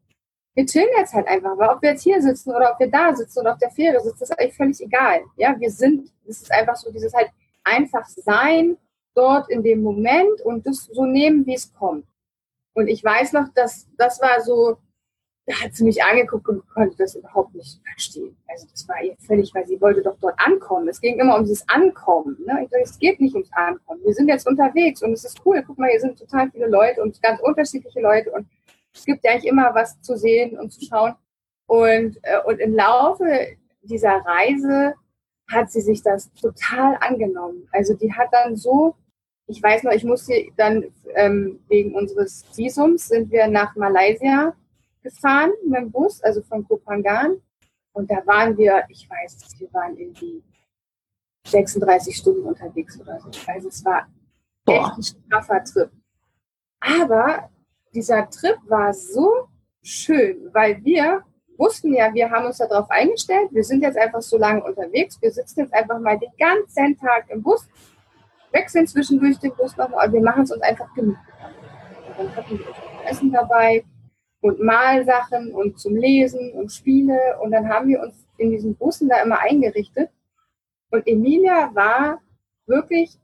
wir 0.54 0.66
chillen 0.66 0.88
jetzt 0.96 1.12
halt 1.12 1.26
einfach, 1.26 1.58
weil 1.58 1.68
ob 1.68 1.82
wir 1.82 1.90
jetzt 1.90 2.02
hier 2.02 2.22
sitzen 2.22 2.50
oder 2.54 2.72
ob 2.72 2.78
wir 2.78 2.90
da 2.90 3.14
sitzen 3.14 3.40
oder 3.40 3.52
auf 3.52 3.58
der 3.58 3.70
Fähre 3.70 4.00
sitzen, 4.00 4.22
ist 4.22 4.38
eigentlich 4.38 4.56
völlig 4.56 4.80
egal. 4.80 5.22
Ja, 5.36 5.58
wir 5.58 5.70
sind, 5.70 6.12
es 6.28 6.42
ist 6.42 6.52
einfach 6.52 6.76
so 6.76 6.92
dieses 6.92 7.12
halt, 7.12 7.30
einfach 7.64 8.06
sein 8.06 8.76
dort 9.14 9.50
in 9.50 9.62
dem 9.62 9.82
Moment 9.82 10.40
und 10.42 10.66
das 10.66 10.88
so 10.92 11.06
nehmen, 11.06 11.46
wie 11.46 11.54
es 11.54 11.72
kommt. 11.72 12.06
Und 12.74 12.88
ich 12.88 13.02
weiß 13.02 13.32
noch, 13.32 13.48
dass 13.54 13.88
das 13.96 14.20
war 14.20 14.40
so, 14.40 14.76
da 15.46 15.54
hat 15.60 15.74
sie 15.74 15.84
mich 15.84 16.02
angeguckt 16.02 16.48
und 16.48 16.66
konnte 16.68 16.96
das 16.96 17.14
überhaupt 17.14 17.54
nicht 17.54 17.78
verstehen. 17.84 18.36
Also 18.48 18.66
das 18.70 18.88
war 18.88 19.02
ihr 19.02 19.14
völlig, 19.18 19.54
weil 19.54 19.66
sie 19.66 19.80
wollte 19.80 20.02
doch 20.02 20.16
dort 20.20 20.38
ankommen. 20.38 20.88
Es 20.88 21.00
ging 21.00 21.18
immer 21.18 21.36
um 21.36 21.44
dieses 21.44 21.68
Ankommen. 21.68 22.36
Ne? 22.46 22.66
Dachte, 22.70 22.82
es 22.82 22.98
geht 22.98 23.20
nicht 23.20 23.34
ums 23.34 23.52
Ankommen. 23.52 24.00
Wir 24.04 24.14
sind 24.14 24.28
jetzt 24.28 24.46
unterwegs 24.46 25.02
und 25.02 25.12
es 25.12 25.24
ist 25.24 25.40
cool. 25.44 25.62
Guck 25.66 25.78
mal, 25.78 25.90
hier 25.90 26.00
sind 26.00 26.18
total 26.18 26.50
viele 26.50 26.68
Leute 26.68 27.02
und 27.02 27.20
ganz 27.20 27.40
unterschiedliche 27.42 28.00
Leute 28.00 28.30
und 28.32 28.46
es 28.94 29.04
gibt 29.04 29.24
ja 29.24 29.32
eigentlich 29.32 29.50
immer 29.50 29.74
was 29.74 30.00
zu 30.00 30.16
sehen 30.16 30.58
und 30.58 30.72
zu 30.72 30.80
schauen. 30.86 31.14
Und, 31.66 32.18
äh, 32.22 32.40
und 32.46 32.58
im 32.60 32.74
Laufe 32.74 33.56
dieser 33.82 34.24
Reise 34.24 34.94
hat 35.50 35.70
sie 35.70 35.80
sich 35.82 36.02
das 36.02 36.32
total 36.32 36.96
angenommen. 37.00 37.68
Also 37.72 37.94
die 37.94 38.12
hat 38.12 38.28
dann 38.32 38.56
so, 38.56 38.94
ich 39.46 39.62
weiß 39.62 39.82
noch, 39.82 39.92
ich 39.92 40.04
musste 40.04 40.46
dann 40.56 40.84
ähm, 41.14 41.60
wegen 41.68 41.94
unseres 41.94 42.44
Visums 42.56 43.08
sind 43.08 43.30
wir 43.30 43.46
nach 43.46 43.76
Malaysia 43.76 44.54
gefahren 45.04 45.52
mit 45.64 45.78
dem 45.78 45.92
Bus, 45.92 46.20
also 46.22 46.42
von 46.42 46.66
Kopangan. 46.66 47.36
Und 47.92 48.10
da 48.10 48.26
waren 48.26 48.56
wir, 48.56 48.84
ich 48.88 49.08
weiß, 49.08 49.54
wir 49.58 49.72
waren 49.72 49.96
irgendwie 49.96 50.42
36 51.46 52.16
Stunden 52.16 52.42
unterwegs 52.42 52.98
oder 52.98 53.20
so. 53.20 53.28
Also 53.46 53.68
es 53.68 53.84
war 53.84 54.08
Boah. 54.64 54.88
echt 54.88 54.98
ein 54.98 55.02
straffer 55.02 55.62
Trip. 55.62 55.90
Aber 56.80 57.50
dieser 57.94 58.28
Trip 58.30 58.58
war 58.66 58.92
so 58.92 59.48
schön, 59.82 60.50
weil 60.52 60.82
wir 60.82 61.22
wussten 61.56 61.94
ja, 61.94 62.12
wir 62.12 62.30
haben 62.30 62.46
uns 62.46 62.58
darauf 62.58 62.90
eingestellt, 62.90 63.50
wir 63.52 63.62
sind 63.62 63.82
jetzt 63.82 63.96
einfach 63.96 64.22
so 64.22 64.36
lange 64.36 64.64
unterwegs, 64.64 65.20
wir 65.22 65.30
sitzen 65.30 65.60
jetzt 65.60 65.72
einfach 65.72 66.00
mal 66.00 66.18
den 66.18 66.32
ganzen 66.36 66.98
Tag 66.98 67.30
im 67.30 67.42
Bus, 67.42 67.68
wechseln 68.50 68.88
zwischendurch 68.88 69.38
den 69.38 69.54
Bus 69.54 69.76
nochmal, 69.76 70.12
wir 70.12 70.20
machen 70.20 70.42
es 70.42 70.50
uns 70.50 70.62
einfach 70.62 70.92
gemütlich. 70.94 71.34
Dann 72.16 72.34
hatten 72.34 72.58
wir 72.58 72.66
Essen 73.06 73.30
dabei 73.30 73.84
und 74.44 74.60
Malsachen 74.60 75.54
und 75.54 75.80
zum 75.80 75.96
Lesen 75.96 76.52
und 76.52 76.70
Spiele 76.70 77.18
und 77.40 77.50
dann 77.50 77.66
haben 77.66 77.88
wir 77.88 78.02
uns 78.02 78.26
in 78.36 78.50
diesen 78.50 78.76
Bussen 78.76 79.08
da 79.08 79.22
immer 79.22 79.38
eingerichtet. 79.38 80.10
Und 80.90 81.06
Emilia 81.06 81.74
war 81.74 82.20
wirklich 82.66 83.18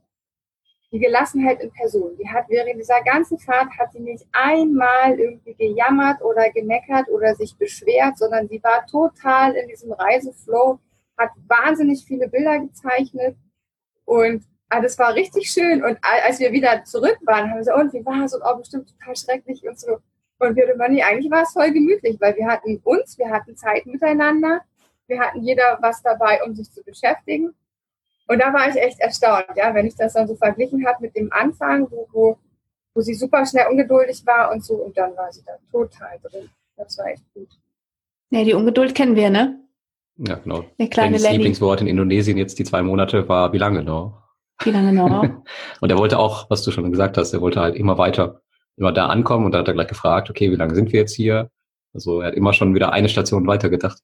die 0.91 0.97
Gelassenheit 0.97 1.61
in 1.61 1.71
Person. 1.71 2.17
Die 2.17 2.27
hat 2.27 2.45
während 2.49 2.79
dieser 2.79 3.03
ganzen 3.03 3.37
Fahrt 3.37 3.69
hat 3.77 3.93
sie 3.93 3.99
nicht 3.99 4.25
einmal 4.31 5.19
irgendwie 5.19 5.53
gejammert 5.53 6.23
oder 6.23 6.49
gemeckert 6.49 7.07
oder 7.09 7.35
sich 7.35 7.55
beschwert, 7.55 8.17
sondern 8.17 8.47
sie 8.47 8.59
war 8.63 8.87
total 8.87 9.53
in 9.53 9.67
diesem 9.67 9.91
Reiseflow, 9.91 10.79
hat 11.19 11.29
wahnsinnig 11.47 12.03
viele 12.03 12.29
Bilder 12.29 12.57
gezeichnet 12.57 13.37
Und 14.05 14.43
ah, 14.69 14.81
das 14.81 14.97
war 14.97 15.13
richtig 15.13 15.51
schön. 15.51 15.83
Und 15.83 15.99
als 16.01 16.39
wir 16.39 16.51
wieder 16.51 16.83
zurück 16.83 17.19
waren, 17.25 17.51
haben 17.51 17.57
wir 17.57 17.63
so, 17.63 17.75
und 17.75 17.93
wie 17.93 18.03
war 18.03 18.25
es? 18.25 18.33
Und 18.33 18.41
auch 18.41 18.55
oh, 18.55 18.57
bestimmt 18.57 18.89
total 18.89 19.15
schrecklich 19.15 19.67
und 19.67 19.79
so. 19.79 19.99
Und 20.41 20.55
wir 20.55 20.67
waren, 20.79 20.93
nee, 20.93 21.03
eigentlich 21.03 21.29
war 21.29 21.43
es 21.43 21.51
voll 21.51 21.71
gemütlich, 21.71 22.19
weil 22.19 22.35
wir 22.35 22.47
hatten 22.47 22.81
uns, 22.83 23.15
wir 23.19 23.29
hatten 23.29 23.55
Zeit 23.55 23.85
miteinander, 23.85 24.61
wir 25.05 25.19
hatten 25.19 25.43
jeder 25.43 25.77
was 25.81 26.01
dabei, 26.01 26.41
um 26.43 26.55
sich 26.55 26.71
zu 26.71 26.83
beschäftigen. 26.83 27.53
Und 28.27 28.39
da 28.39 28.51
war 28.51 28.67
ich 28.67 28.75
echt 28.75 28.99
erstaunt, 28.99 29.45
ja, 29.55 29.75
wenn 29.75 29.85
ich 29.85 29.95
das 29.95 30.13
dann 30.13 30.27
so 30.27 30.35
verglichen 30.35 30.83
habe 30.87 30.97
mit 31.01 31.15
dem 31.15 31.31
Anfang, 31.31 31.91
wo, 31.91 32.07
wo, 32.11 32.37
wo 32.95 33.01
sie 33.01 33.13
super 33.13 33.45
schnell 33.45 33.67
ungeduldig 33.69 34.25
war 34.25 34.51
und 34.51 34.65
so, 34.65 34.73
und 34.73 34.97
dann 34.97 35.15
war 35.15 35.31
sie 35.31 35.43
da 35.45 35.53
total 35.71 36.17
drin. 36.23 36.49
Das 36.75 36.97
war 36.97 37.05
echt 37.05 37.23
gut. 37.35 37.49
Ja, 38.31 38.43
die 38.43 38.55
Ungeduld 38.55 38.95
kennen 38.95 39.15
wir, 39.15 39.29
ne? 39.29 39.59
Ja, 40.17 40.35
genau. 40.35 40.65
Der 40.79 40.87
kleine 40.87 41.17
Das 41.17 41.29
Lieblingswort 41.29 41.81
in 41.81 41.87
Indonesien 41.87 42.37
jetzt 42.37 42.57
die 42.57 42.63
zwei 42.63 42.81
Monate 42.81 43.29
war 43.29 43.53
wie 43.53 43.59
lange 43.59 43.83
noch? 43.83 44.23
Wie 44.63 44.71
lange 44.71 44.91
noch? 44.91 45.23
und 45.81 45.91
er 45.91 45.97
wollte 45.99 46.17
auch, 46.17 46.49
was 46.49 46.63
du 46.63 46.71
schon 46.71 46.89
gesagt 46.91 47.17
hast, 47.17 47.31
er 47.31 47.41
wollte 47.41 47.61
halt 47.61 47.75
immer 47.75 47.99
weiter, 47.99 48.41
immer 48.81 48.91
da 48.91 49.07
ankommen 49.07 49.45
und 49.45 49.53
da 49.53 49.59
hat 49.59 49.67
er 49.67 49.73
gleich 49.73 49.87
gefragt, 49.87 50.29
okay, 50.29 50.51
wie 50.51 50.55
lange 50.55 50.75
sind 50.75 50.91
wir 50.91 50.99
jetzt 50.99 51.15
hier? 51.15 51.49
Also 51.93 52.21
er 52.21 52.29
hat 52.29 52.35
immer 52.35 52.51
schon 52.51 52.73
wieder 52.73 52.91
eine 52.91 53.09
Station 53.09 53.47
weiter 53.47 53.69
gedacht. 53.69 53.99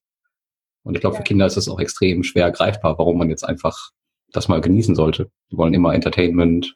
Und 0.84 0.96
ich 0.96 1.02
glaube, 1.02 1.18
für 1.18 1.24
Kinder 1.24 1.46
ist 1.46 1.58
es 1.58 1.68
auch 1.68 1.80
extrem 1.80 2.24
schwer 2.24 2.52
greifbar, 2.52 2.98
warum 2.98 3.18
man 3.18 3.30
jetzt 3.30 3.44
einfach 3.44 3.90
das 4.32 4.48
mal 4.48 4.62
genießen 4.62 4.96
sollte. 4.96 5.32
Die 5.52 5.58
wollen 5.58 5.74
immer 5.74 5.94
Entertainment 5.94 6.76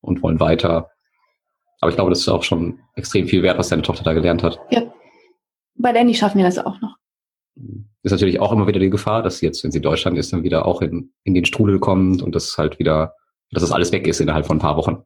und 0.00 0.22
wollen 0.22 0.38
weiter. 0.38 0.90
Aber 1.80 1.90
ich 1.90 1.96
glaube, 1.96 2.10
das 2.10 2.20
ist 2.20 2.28
auch 2.28 2.44
schon 2.44 2.78
extrem 2.94 3.26
viel 3.26 3.42
wert, 3.42 3.58
was 3.58 3.68
deine 3.68 3.82
Tochter 3.82 4.04
da 4.04 4.12
gelernt 4.12 4.42
hat. 4.42 4.60
Ja. 4.70 4.82
Bei 5.74 5.92
Danny 5.92 6.14
schaffen 6.14 6.38
wir 6.38 6.44
das 6.44 6.58
auch 6.58 6.80
noch. 6.80 6.96
Ist 8.02 8.12
natürlich 8.12 8.40
auch 8.40 8.52
immer 8.52 8.66
wieder 8.66 8.80
die 8.80 8.90
Gefahr, 8.90 9.22
dass 9.22 9.38
sie 9.38 9.46
jetzt, 9.46 9.64
wenn 9.64 9.72
sie 9.72 9.78
in 9.78 9.82
Deutschland 9.82 10.16
ist, 10.16 10.32
dann 10.32 10.42
wieder 10.42 10.66
auch 10.66 10.82
in, 10.82 11.12
in 11.24 11.34
den 11.34 11.44
Strudel 11.44 11.80
kommt 11.80 12.22
und 12.22 12.34
das 12.34 12.56
halt 12.56 12.78
wieder, 12.78 13.14
dass 13.50 13.62
das 13.62 13.72
alles 13.72 13.90
weg 13.92 14.06
ist 14.06 14.20
innerhalb 14.20 14.46
von 14.46 14.58
ein 14.58 14.60
paar 14.60 14.76
Wochen. 14.76 15.02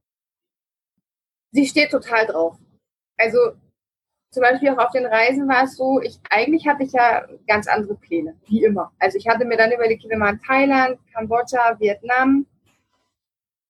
Sie 1.55 1.66
steht 1.66 1.92
total 1.92 2.26
drauf. 2.26 2.59
Also 3.16 3.38
zum 4.32 4.42
Beispiel 4.42 4.70
auch 4.70 4.78
auf 4.78 4.90
den 4.90 5.07
Reisen 5.07 5.46
war 5.48 5.62
es 5.62 5.76
so, 5.76 6.00
ich 6.02 6.18
eigentlich 6.28 6.66
hatte 6.66 6.82
ich 6.82 6.90
ja 6.92 7.24
ganz 7.46 7.68
andere 7.68 7.94
Pläne, 7.94 8.36
wie 8.48 8.64
immer. 8.64 8.92
Also 8.98 9.18
ich 9.18 9.28
hatte 9.28 9.44
mir 9.44 9.57
dann 9.57 9.70
überlegt, 9.70 10.02
wir 10.09 10.18
machen 10.18 10.40
Thailand, 10.44 10.98
Kambodscha, 11.12 11.78
Vietnam, 11.78 12.44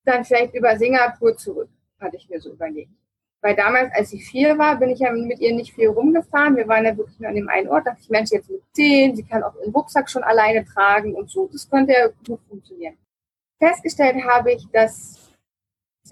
dann 0.03 0.25
vielleicht 0.25 0.55
über 0.55 0.75
Singapur 0.77 1.37
zurück, 1.37 1.69
hatte 1.99 2.17
ich 2.17 2.27
mir 2.27 2.41
so 2.41 2.53
überlegt. 2.53 2.89
Weil 3.41 3.55
damals, 3.55 3.93
als 3.93 4.09
sie 4.09 4.19
vier 4.19 4.57
war, 4.57 4.79
bin 4.79 4.89
ich 4.89 5.01
ja 5.01 5.11
mit 5.11 5.39
ihr 5.39 5.53
nicht 5.53 5.75
viel 5.75 5.89
rumgefahren. 5.89 6.57
Wir 6.57 6.67
waren 6.67 6.85
ja 6.85 6.97
wirklich 6.97 7.19
nur 7.19 7.29
an 7.29 7.35
dem 7.35 7.47
einen 7.47 7.67
Ort. 7.67 7.85
Da 7.85 7.91
dachte 7.91 8.01
ich, 8.01 8.09
Mensch, 8.09 8.31
jetzt 8.31 8.49
mit 8.49 8.63
zehn, 8.73 9.15
sie 9.15 9.23
kann 9.23 9.43
auch 9.43 9.53
ihren 9.57 9.71
Rucksack 9.71 10.09
schon 10.09 10.23
alleine 10.23 10.65
tragen 10.65 11.13
und 11.13 11.29
so. 11.29 11.47
Das 11.51 11.69
könnte 11.69 11.93
ja 11.93 12.07
gut 12.25 12.41
funktionieren. 12.49 12.97
Festgestellt 13.59 14.15
habe 14.25 14.53
ich, 14.53 14.67
dass, 14.73 15.24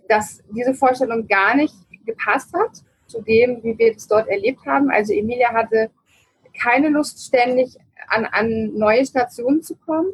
dass 0.07 0.43
diese 0.51 0.73
Vorstellung 0.73 1.27
gar 1.27 1.55
nicht 1.55 1.73
gepasst 2.05 2.53
hat 2.53 2.83
zu 3.07 3.21
dem, 3.21 3.63
wie 3.63 3.77
wir 3.77 3.95
es 3.95 4.07
dort 4.07 4.27
erlebt 4.27 4.65
haben. 4.65 4.89
Also 4.89 5.13
Emilia 5.13 5.53
hatte 5.53 5.91
keine 6.61 6.89
Lust, 6.89 7.25
ständig 7.25 7.77
an, 8.07 8.25
an 8.25 8.73
neue 8.73 9.05
Stationen 9.05 9.61
zu 9.61 9.75
kommen. 9.75 10.13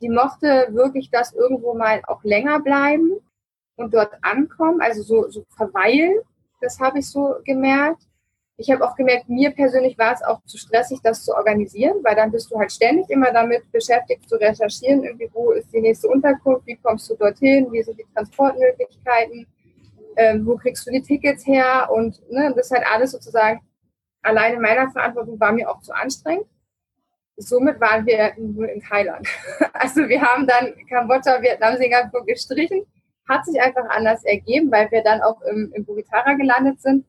Sie 0.00 0.08
mochte 0.08 0.68
wirklich 0.70 1.10
das 1.10 1.32
irgendwo 1.32 1.74
mal 1.74 2.02
auch 2.06 2.22
länger 2.22 2.60
bleiben 2.60 3.12
und 3.76 3.94
dort 3.94 4.12
ankommen, 4.22 4.80
also 4.80 5.02
so, 5.02 5.30
so 5.30 5.44
verweilen. 5.56 6.18
Das 6.60 6.78
habe 6.80 6.98
ich 6.98 7.08
so 7.08 7.36
gemerkt. 7.44 8.02
Ich 8.58 8.70
habe 8.70 8.84
auch 8.84 8.96
gemerkt, 8.96 9.28
mir 9.28 9.50
persönlich 9.50 9.98
war 9.98 10.14
es 10.14 10.22
auch 10.22 10.42
zu 10.44 10.56
stressig, 10.56 10.98
das 11.02 11.24
zu 11.24 11.34
organisieren, 11.34 11.96
weil 12.02 12.16
dann 12.16 12.32
bist 12.32 12.50
du 12.50 12.58
halt 12.58 12.72
ständig 12.72 13.10
immer 13.10 13.30
damit 13.30 13.70
beschäftigt 13.70 14.28
zu 14.28 14.36
recherchieren, 14.36 15.04
irgendwie, 15.04 15.28
wo 15.32 15.52
ist 15.52 15.70
die 15.72 15.80
nächste 15.80 16.08
Unterkunft, 16.08 16.66
wie 16.66 16.76
kommst 16.76 17.10
du 17.10 17.16
dorthin, 17.16 17.70
wie 17.70 17.82
sind 17.82 17.98
die 17.98 18.06
Transportmöglichkeiten, 18.14 19.46
ähm, 20.16 20.46
wo 20.46 20.56
kriegst 20.56 20.86
du 20.86 20.90
die 20.90 21.02
Tickets 21.02 21.46
her 21.46 21.90
und 21.92 22.18
ne, 22.30 22.52
das 22.56 22.66
ist 22.66 22.72
halt 22.72 22.86
alles 22.90 23.12
sozusagen 23.12 23.60
alleine 24.22 24.58
meiner 24.58 24.90
Verantwortung 24.90 25.38
war 25.38 25.52
mir 25.52 25.70
auch 25.70 25.80
zu 25.82 25.92
anstrengend. 25.92 26.46
Somit 27.36 27.78
waren 27.80 28.06
wir 28.06 28.32
nur 28.38 28.68
in 28.68 28.80
Thailand. 28.80 29.28
Also 29.74 30.08
wir 30.08 30.22
haben 30.22 30.46
dann 30.46 30.74
Kambodscha, 30.88 31.42
Vietnam, 31.42 31.76
Singapur 31.76 32.24
gestrichen 32.24 32.86
hat 33.28 33.44
sich 33.44 33.60
einfach 33.60 33.88
anders 33.90 34.24
ergeben, 34.24 34.70
weil 34.70 34.90
wir 34.90 35.02
dann 35.02 35.20
auch 35.20 35.40
im, 35.42 35.72
im 35.74 35.84
Bukitara 35.84 36.34
gelandet 36.34 36.80
sind. 36.80 37.04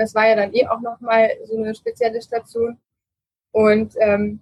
Das 0.00 0.14
war 0.14 0.26
ja 0.26 0.34
dann 0.34 0.54
eh 0.54 0.66
auch 0.66 0.80
nochmal 0.80 1.30
so 1.44 1.58
eine 1.58 1.74
spezielle 1.74 2.22
Station. 2.22 2.78
Und, 3.52 3.94
ähm, 4.00 4.40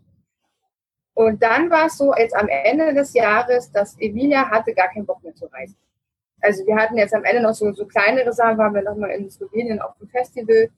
und 1.15 1.43
dann 1.43 1.69
war 1.69 1.87
es 1.87 1.99
so, 1.99 2.15
jetzt 2.15 2.37
am 2.37 2.47
Ende 2.47 2.95
des 2.95 3.13
Jahres, 3.13 3.73
dass 3.73 3.99
Emilia 3.99 4.49
hatte 4.49 4.73
gar 4.73 4.87
keinen 4.89 5.05
Bock 5.05 5.21
mehr 5.25 5.35
zu 5.35 5.47
reisen. 5.47 5.77
Also 6.41 6.65
wir 6.65 6.77
hatten 6.77 6.97
jetzt 6.97 7.13
am 7.13 7.25
Ende 7.25 7.43
noch 7.43 7.55
so, 7.55 7.73
so 7.73 7.87
kleinere 7.87 8.33
Sachen, 8.33 8.57
waren 8.59 8.73
wir 8.73 8.83
nochmal 8.83 9.11
in 9.11 9.29
Slowenien 9.29 9.81
auf 9.81 9.99
dem 9.99 10.09
Festival 10.09 10.71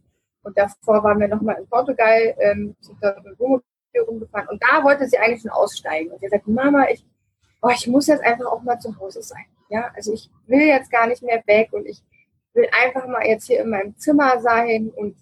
und 0.45 0.57
davor 0.57 1.05
waren 1.05 1.21
wir 1.21 1.29
nochmal 1.29 1.57
in 1.59 1.67
Portugal, 1.67 2.35
ähm, 2.39 2.75
sind 2.81 2.97
da 3.03 3.15
Wohnmobil 3.37 3.63
rumgefahren 4.09 4.49
und 4.49 4.63
da 4.63 4.83
wollte 4.83 5.07
sie 5.07 5.19
eigentlich 5.19 5.43
schon 5.43 5.51
aussteigen. 5.51 6.11
Und 6.11 6.21
sie 6.21 6.29
sagt, 6.29 6.49
Mama, 6.49 6.89
ich, 6.89 7.05
oh, 7.61 7.69
ich 7.69 7.87
muss 7.87 8.07
jetzt 8.07 8.25
einfach 8.25 8.47
auch 8.47 8.63
mal 8.63 8.79
zu 8.79 8.99
Hause 8.99 9.21
sein. 9.23 9.45
Ja, 9.69 9.91
also 9.95 10.15
ich 10.15 10.31
will 10.47 10.67
jetzt 10.67 10.91
gar 10.91 11.07
nicht 11.07 11.23
mehr 11.23 11.43
weg 11.47 11.69
und 11.73 11.85
ich 11.87 12.03
will 12.55 12.69
einfach 12.73 13.07
mal 13.07 13.27
jetzt 13.27 13.47
hier 13.47 13.61
in 13.61 13.71
meinem 13.71 13.97
Zimmer 13.97 14.41
sein 14.41 14.91
und 14.91 15.17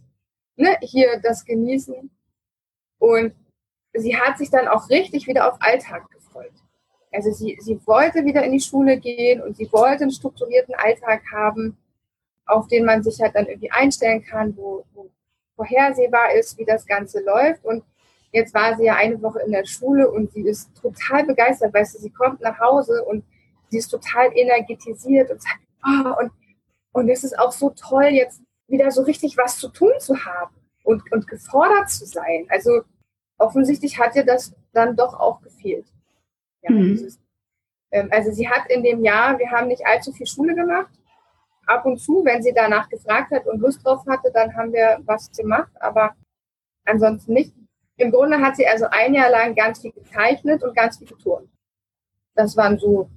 ne, 0.57 0.77
hier 0.81 1.21
das 1.23 1.45
genießen. 1.45 2.11
Und 2.99 3.35
sie 3.93 4.17
hat 4.17 4.39
sich 4.39 4.51
dann 4.51 4.69
auch 4.69 4.89
richtig 4.91 5.27
wieder 5.27 5.49
auf 5.49 5.61
Alltag 5.61 6.11
gefreut. 6.11 6.53
Also 7.13 7.33
sie, 7.33 7.59
sie 7.61 7.81
wollte 7.87 8.25
wieder 8.25 8.43
in 8.45 8.53
die 8.53 8.61
Schule 8.61 8.99
gehen 8.99 9.41
und 9.41 9.57
sie 9.57 9.71
wollte 9.73 10.03
einen 10.03 10.11
strukturierten 10.11 10.75
Alltag 10.75 11.23
haben, 11.33 11.79
auf 12.47 12.69
den 12.69 12.85
man 12.85 13.03
sich 13.03 13.21
halt 13.21 13.35
dann 13.35 13.47
irgendwie 13.47 13.71
einstellen 13.71 14.25
kann, 14.25 14.57
wo, 14.57 14.85
wo 14.95 15.11
vorhersehbar 15.57 16.33
ist, 16.35 16.59
wie 16.59 16.65
das 16.65 16.87
Ganze 16.87 17.21
läuft. 17.21 17.65
Und 17.65 17.83
jetzt 18.33 18.55
war 18.55 18.77
sie 18.77 18.85
ja 18.85 18.97
eine 18.97 19.21
Woche 19.23 19.41
in 19.41 19.53
der 19.53 19.65
Schule 19.65 20.11
und 20.11 20.33
sie 20.33 20.43
ist 20.43 20.71
total 20.81 21.25
begeistert, 21.25 21.75
weißt 21.75 21.97
du, 21.97 21.99
sie 21.99 22.11
kommt 22.11 22.41
nach 22.41 22.59
Hause 22.59 23.05
und 23.05 23.25
sie 23.69 23.79
ist 23.79 23.89
total 23.89 24.31
energetisiert 24.35 25.31
und 25.31 25.43
sagt, 25.43 25.61
oh, 25.85 26.23
und, 26.23 26.33
und 26.93 27.09
es 27.09 27.25
ist 27.25 27.39
auch 27.39 27.53
so 27.53 27.71
toll, 27.71 28.07
jetzt 28.07 28.43
wieder 28.67 28.91
so 28.91 29.03
richtig 29.03 29.37
was 29.37 29.59
zu 29.59 29.69
tun 29.69 29.93
zu 29.99 30.25
haben 30.25 30.55
und, 30.85 31.11
und 31.13 31.27
gefordert 31.27 31.91
zu 31.91 32.07
sein. 32.07 32.47
Also 32.49 32.83
offensichtlich 33.39 33.99
hat 33.99 34.15
ihr 34.17 34.25
das 34.25 34.55
dann 34.73 34.97
doch 34.97 35.19
auch 35.19 35.41
gefehlt. 35.41 35.87
Ja, 36.63 36.73
mhm. 36.73 36.89
dieses, 36.91 37.21
ähm, 37.91 38.09
also 38.11 38.31
sie 38.33 38.49
hat 38.49 38.71
in 38.71 38.83
dem 38.83 39.05
Jahr, 39.05 39.39
wir 39.39 39.51
haben 39.51 39.69
nicht 39.69 39.87
allzu 39.87 40.13
viel 40.13 40.27
Schule 40.27 40.55
gemacht. 40.55 40.93
Ab 41.67 41.85
und 41.85 41.99
zu, 41.99 42.25
wenn 42.25 42.43
sie 42.43 42.53
danach 42.55 42.89
gefragt 42.89 43.31
hat 43.31 43.47
und 43.47 43.61
Lust 43.61 43.85
drauf 43.85 44.05
hatte, 44.07 44.31
dann 44.33 44.55
haben 44.57 44.73
wir 44.73 45.01
was 45.05 45.31
gemacht, 45.33 45.71
aber 45.81 46.15
ansonsten 46.85 47.35
nicht. 47.35 47.55
Im 47.97 48.11
Grunde 48.11 48.41
hat 48.41 48.57
sie 48.57 48.67
also 48.67 48.87
ein 48.91 49.13
Jahr 49.13 49.31
lang 49.31 49.55
ganz 49.55 49.81
viel 49.81 49.93
gezeichnet 49.93 50.63
und 50.63 50.75
ganz 50.75 50.99
viel 50.99 51.09
geturnt. 51.09 51.51
Das 52.35 52.57
waren 52.57 52.79
so 52.79 53.11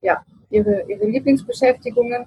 ja, 0.00 0.24
ihre, 0.48 0.88
ihre 0.88 1.04
Lieblingsbeschäftigungen. 1.04 2.26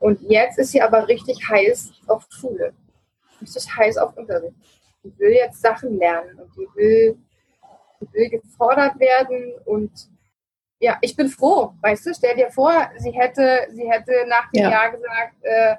Und 0.00 0.20
jetzt 0.22 0.58
ist 0.58 0.72
sie 0.72 0.82
aber 0.82 1.06
richtig 1.06 1.48
heiß 1.48 1.92
auf 2.08 2.26
Schule. 2.30 2.72
Richtig 3.40 3.76
heiß 3.76 3.98
auf 3.98 4.16
Unterricht. 4.16 4.56
Die 5.04 5.16
will 5.18 5.32
jetzt 5.32 5.60
Sachen 5.60 5.98
lernen 5.98 6.38
und 6.38 6.50
die 6.56 6.66
will, 6.74 7.16
die 8.00 8.12
will 8.12 8.30
gefordert 8.30 8.98
werden 8.98 9.54
und 9.64 10.10
ja, 10.80 10.96
ich 11.02 11.14
bin 11.14 11.28
froh, 11.28 11.74
weißt 11.82 12.06
du, 12.06 12.14
stell 12.14 12.34
dir 12.36 12.50
vor, 12.50 12.72
sie 12.96 13.10
hätte, 13.10 13.66
sie 13.70 13.88
hätte 13.88 14.24
nach 14.26 14.50
dem 14.50 14.62
ja. 14.62 14.70
Jahr 14.70 14.90
gesagt, 14.90 15.34
äh, 15.42 15.76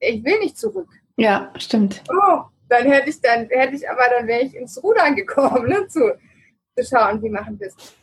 ich 0.00 0.22
will 0.22 0.38
nicht 0.38 0.58
zurück. 0.58 0.88
Ja, 1.16 1.50
stimmt. 1.56 2.04
Oh, 2.10 2.42
dann 2.68 2.90
hätte 2.90 3.08
ich 3.08 3.20
dann, 3.22 3.48
hätte 3.48 3.74
ich 3.74 3.88
aber, 3.88 4.02
dann 4.10 4.26
wäre 4.26 4.42
ich 4.42 4.54
ins 4.54 4.82
Rudern 4.82 5.16
gekommen, 5.16 5.68
ne, 5.68 5.86
zu, 5.88 6.14
zu 6.76 6.84
schauen, 6.84 7.22
wie 7.22 7.30
machen 7.30 7.58
wir 7.58 7.68
es. 7.68 7.94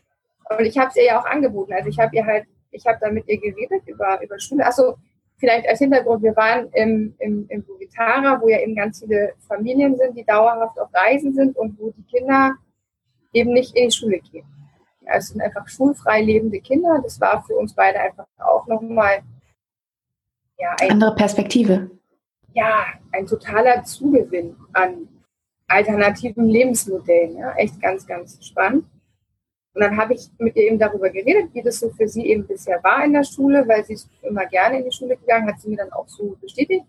Und 0.49 0.66
ich 0.66 0.78
habe 0.80 0.89
es 0.89 0.95
ihr 0.95 1.05
ja 1.05 1.20
auch 1.20 1.26
angeboten. 1.26 1.74
Also 1.74 1.89
ich 1.89 1.99
habe 1.99 2.16
ihr 2.16 2.26
halt, 2.26 2.47
ich 2.72 2.86
habe 2.88 2.97
da 2.99 3.12
mit 3.12 3.28
ihr 3.28 3.39
geredet 3.39 3.84
über, 3.86 4.20
über 4.22 4.39
Schule. 4.39 4.66
Achso, 4.66 4.97
vielleicht 5.42 5.68
als 5.68 5.80
Hintergrund, 5.80 6.24
wir 6.24 6.36
waren 6.38 6.70
im, 6.72 7.14
im, 7.20 7.46
im 7.50 7.64
Bugitara, 7.64 8.39
wo 8.39 8.48
ja 8.48 8.60
eben 8.60 8.76
ganz 8.76 9.00
viele 9.00 9.34
Familien 9.48 9.98
sind, 9.98 10.16
die 10.16 10.24
dauerhaft 10.24 10.80
auf 10.80 10.94
Reisen 10.94 11.34
sind 11.34 11.58
und 11.58 11.78
wo 11.78 11.92
die 11.92 12.04
Kinder 12.04 12.56
eben 13.34 13.52
nicht 13.52 13.76
in 13.76 13.89
die 13.89 13.96
Schule 13.96 14.20
gehen. 14.20 14.46
Ja, 15.02 15.16
es 15.16 15.30
sind 15.30 15.42
einfach 15.42 15.68
schulfrei 15.68 16.22
lebende 16.22 16.62
Kinder. 16.62 17.02
Das 17.04 17.20
war 17.20 17.44
für 17.44 17.56
uns 17.56 17.74
beide 17.74 18.00
einfach 18.00 18.26
auch 18.38 18.68
nochmal 18.68 19.24
ja, 20.60 20.76
ein, 20.80 20.92
andere 20.92 21.16
Perspektive. 21.16 21.89
Ja, 22.54 22.86
ein 23.12 23.26
totaler 23.26 23.84
Zugewinn 23.84 24.56
an 24.74 25.08
alternativen 25.68 26.46
Lebensmodellen. 26.46 27.38
Ja, 27.38 27.54
echt 27.54 27.82
ganz, 27.82 28.06
ganz 28.06 28.46
spannend. 28.46 28.86
Und 29.74 29.82
dann 29.82 29.95
habe 29.95 30.13
ich 30.13 30.30
mit 30.38 30.55
ihr 30.55 30.63
eben 30.63 30.80
darüber 30.80 31.09
geredet, 31.09 31.53
wie 31.53 31.61
das 31.61 31.80
so 31.80 31.89
für 31.91 32.07
sie 32.07 32.26
eben 32.28 32.45
bisher 32.45 32.84
war 32.84 33.05
in 33.05 33.13
der 33.13 33.24
Schule, 33.24 33.65
weil 33.67 33.86
sie 33.86 33.93
ist 33.93 34.09
immer 34.22 34.45
gerne 34.45 34.80
in 34.80 34.86
die 34.86 34.95
Schule 34.95 35.15
gegangen, 35.15 35.47
hat 35.47 35.61
sie 35.61 35.69
mir 35.69 35.78
dann 35.78 35.93
auch 35.93 36.07
so 36.09 36.36
bestätigt. 36.41 36.86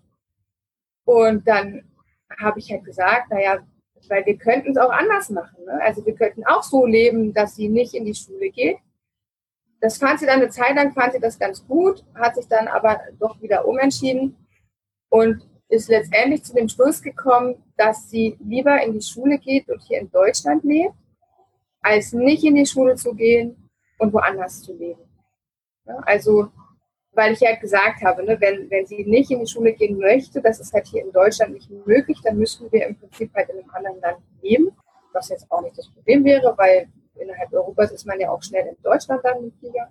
Und 1.05 1.47
dann 1.47 1.83
habe 2.39 2.59
ich 2.59 2.71
halt 2.71 2.83
gesagt, 2.83 3.29
naja, 3.31 3.59
weil 4.09 4.25
wir 4.25 4.37
könnten 4.37 4.71
es 4.71 4.77
auch 4.77 4.91
anders 4.91 5.29
machen. 5.29 5.63
Ne? 5.65 5.79
Also 5.81 6.05
wir 6.05 6.13
könnten 6.13 6.45
auch 6.45 6.63
so 6.63 6.85
leben, 6.85 7.33
dass 7.33 7.55
sie 7.55 7.69
nicht 7.69 7.93
in 7.93 8.05
die 8.05 8.15
Schule 8.15 8.49
geht. 8.49 8.77
das 9.79 9.97
fand 9.97 10.19
sie 10.19 10.25
dann 10.25 10.41
eine 10.41 10.49
Zeit 10.49 10.75
lang, 10.75 10.93
fand 10.93 11.13
sie 11.13 11.19
das 11.19 11.39
ganz 11.39 11.65
gut, 11.67 12.03
hat 12.15 12.35
sich 12.35 12.47
dann 12.47 12.67
aber 12.67 12.99
doch 13.19 13.41
wieder 13.41 13.67
umentschieden 13.67 14.35
und 15.09 15.47
ist 15.69 15.89
letztendlich 15.89 16.43
zu 16.43 16.53
dem 16.53 16.69
Schluss 16.69 17.01
gekommen, 17.01 17.55
dass 17.77 18.09
sie 18.09 18.37
lieber 18.39 18.81
in 18.81 18.93
die 18.93 19.01
Schule 19.01 19.37
geht 19.39 19.67
und 19.69 19.81
hier 19.81 19.99
in 19.99 20.11
Deutschland 20.11 20.63
lebt, 20.63 20.93
als 21.83 22.13
nicht 22.13 22.43
in 22.43 22.55
die 22.55 22.65
Schule 22.65 22.95
zu 22.95 23.13
gehen 23.13 23.69
und 23.99 24.13
woanders 24.13 24.63
zu 24.63 24.73
leben. 24.73 25.01
Ja, 25.85 25.97
also, 26.05 26.49
weil 27.11 27.33
ich 27.33 27.41
ja 27.41 27.55
gesagt 27.55 28.01
habe, 28.01 28.23
ne, 28.23 28.39
wenn, 28.39 28.69
wenn 28.71 28.85
sie 28.85 29.03
nicht 29.03 29.29
in 29.29 29.41
die 29.41 29.47
Schule 29.47 29.73
gehen 29.73 29.99
möchte, 29.99 30.41
das 30.41 30.59
ist 30.59 30.73
halt 30.73 30.87
hier 30.87 31.03
in 31.03 31.11
Deutschland 31.11 31.53
nicht 31.53 31.69
möglich, 31.85 32.19
dann 32.23 32.37
müssten 32.37 32.71
wir 32.71 32.87
im 32.87 32.95
Prinzip 32.95 33.33
halt 33.35 33.49
in 33.49 33.59
einem 33.59 33.69
anderen 33.69 33.99
Land 33.99 34.17
leben, 34.41 34.71
was 35.11 35.29
jetzt 35.29 35.51
auch 35.51 35.61
nicht 35.61 35.77
das 35.77 35.89
Problem 35.89 36.23
wäre, 36.23 36.57
weil 36.57 36.87
innerhalb 37.15 37.53
Europas 37.53 37.91
ist 37.91 38.05
man 38.05 38.19
ja 38.19 38.31
auch 38.31 38.41
schnell 38.41 38.65
in 38.65 38.77
Deutschland 38.81 39.23
dann 39.23 39.43
mit 39.43 39.53
Flieger. 39.59 39.89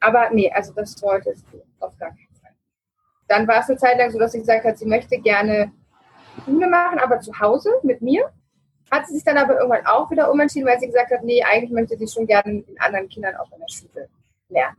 Aber 0.00 0.30
nee, 0.30 0.50
also 0.50 0.72
das 0.74 1.00
wollte 1.02 1.30
es 1.30 1.42
auf 1.80 1.96
gar 1.96 2.10
keinen 2.10 2.34
Fall. 2.42 2.54
Dann 3.28 3.48
war 3.48 3.60
es 3.60 3.68
eine 3.70 3.78
Zeit 3.78 3.96
lang 3.96 4.10
so, 4.10 4.18
dass 4.18 4.32
sie 4.32 4.40
gesagt 4.40 4.64
hat, 4.64 4.76
sie 4.76 4.86
möchte 4.86 5.18
gerne 5.18 5.72
Schule 6.44 6.66
machen, 6.66 6.98
aber 6.98 7.20
zu 7.20 7.38
Hause 7.38 7.70
mit 7.82 8.02
mir. 8.02 8.30
Hat 8.90 9.06
sie 9.06 9.14
sich 9.14 9.24
dann 9.24 9.38
aber 9.38 9.56
irgendwann 9.58 9.86
auch 9.86 10.10
wieder 10.10 10.30
umentschieden, 10.30 10.68
weil 10.68 10.78
sie 10.78 10.86
gesagt 10.86 11.10
hat, 11.10 11.24
nee, 11.24 11.42
eigentlich 11.42 11.70
möchte 11.70 11.96
sie 11.96 12.06
schon 12.06 12.26
gerne 12.26 12.52
mit 12.52 12.80
anderen 12.80 13.08
Kindern 13.08 13.36
auch 13.36 13.50
in 13.52 13.60
der 13.60 13.68
Schule 13.68 14.08
lernen. 14.48 14.76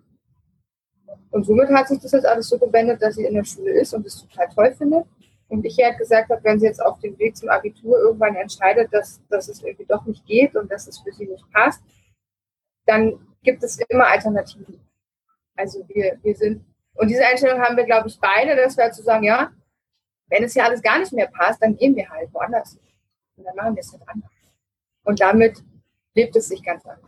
Und 1.31 1.45
somit 1.45 1.69
hat 1.69 1.87
sich 1.87 1.99
das 1.99 2.11
jetzt 2.11 2.25
alles 2.25 2.47
so 2.47 2.57
gewendet, 2.57 3.01
dass 3.01 3.15
sie 3.15 3.25
in 3.25 3.33
der 3.33 3.43
Schule 3.43 3.71
ist 3.71 3.93
und 3.93 4.05
es 4.05 4.25
total 4.25 4.47
toll 4.49 4.73
findet. 4.73 5.05
Und 5.47 5.65
ich 5.65 5.77
halt 5.77 5.97
gesagt 5.97 6.29
habe, 6.29 6.43
wenn 6.43 6.59
sie 6.59 6.65
jetzt 6.65 6.81
auf 6.81 6.99
dem 6.99 7.17
Weg 7.19 7.37
zum 7.37 7.49
Abitur 7.49 7.97
irgendwann 7.99 8.35
entscheidet, 8.35 8.91
dass, 8.91 9.21
dass 9.29 9.47
es 9.47 9.61
irgendwie 9.61 9.85
doch 9.85 10.05
nicht 10.05 10.25
geht 10.25 10.55
und 10.55 10.71
dass 10.71 10.87
es 10.87 10.99
für 10.99 11.11
sie 11.11 11.27
nicht 11.27 11.45
passt, 11.51 11.83
dann 12.85 13.19
gibt 13.43 13.63
es 13.63 13.79
immer 13.89 14.07
Alternativen. 14.07 14.79
Also 15.55 15.87
wir, 15.87 16.17
wir 16.21 16.35
sind, 16.35 16.65
und 16.95 17.09
diese 17.09 17.25
Einstellung 17.25 17.61
haben 17.61 17.77
wir, 17.77 17.85
glaube 17.85 18.07
ich, 18.07 18.19
beide, 18.19 18.55
dass 18.55 18.75
wir 18.75 18.85
halt 18.85 18.95
zu 18.95 19.03
sagen, 19.03 19.23
ja, 19.23 19.51
wenn 20.27 20.43
es 20.43 20.53
hier 20.53 20.65
alles 20.65 20.81
gar 20.81 20.99
nicht 20.99 21.13
mehr 21.13 21.27
passt, 21.27 21.61
dann 21.61 21.77
gehen 21.77 21.95
wir 21.95 22.09
halt 22.09 22.33
woanders. 22.33 22.79
Und 23.37 23.45
dann 23.45 23.55
machen 23.55 23.75
wir 23.75 23.81
es 23.81 23.91
halt 23.91 24.03
anders. 24.07 24.31
Und 25.03 25.19
damit 25.19 25.63
lebt 26.15 26.35
es 26.35 26.47
sich 26.47 26.63
ganz 26.63 26.85
anders. 26.85 27.03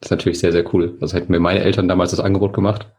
Das 0.00 0.08
ist 0.08 0.10
natürlich 0.10 0.38
sehr, 0.38 0.52
sehr 0.52 0.74
cool. 0.74 0.98
Also 1.00 1.16
hätten 1.16 1.32
mir 1.32 1.40
meine 1.40 1.60
Eltern 1.60 1.88
damals 1.88 2.10
das 2.10 2.20
Angebot 2.20 2.52
gemacht, 2.52 2.92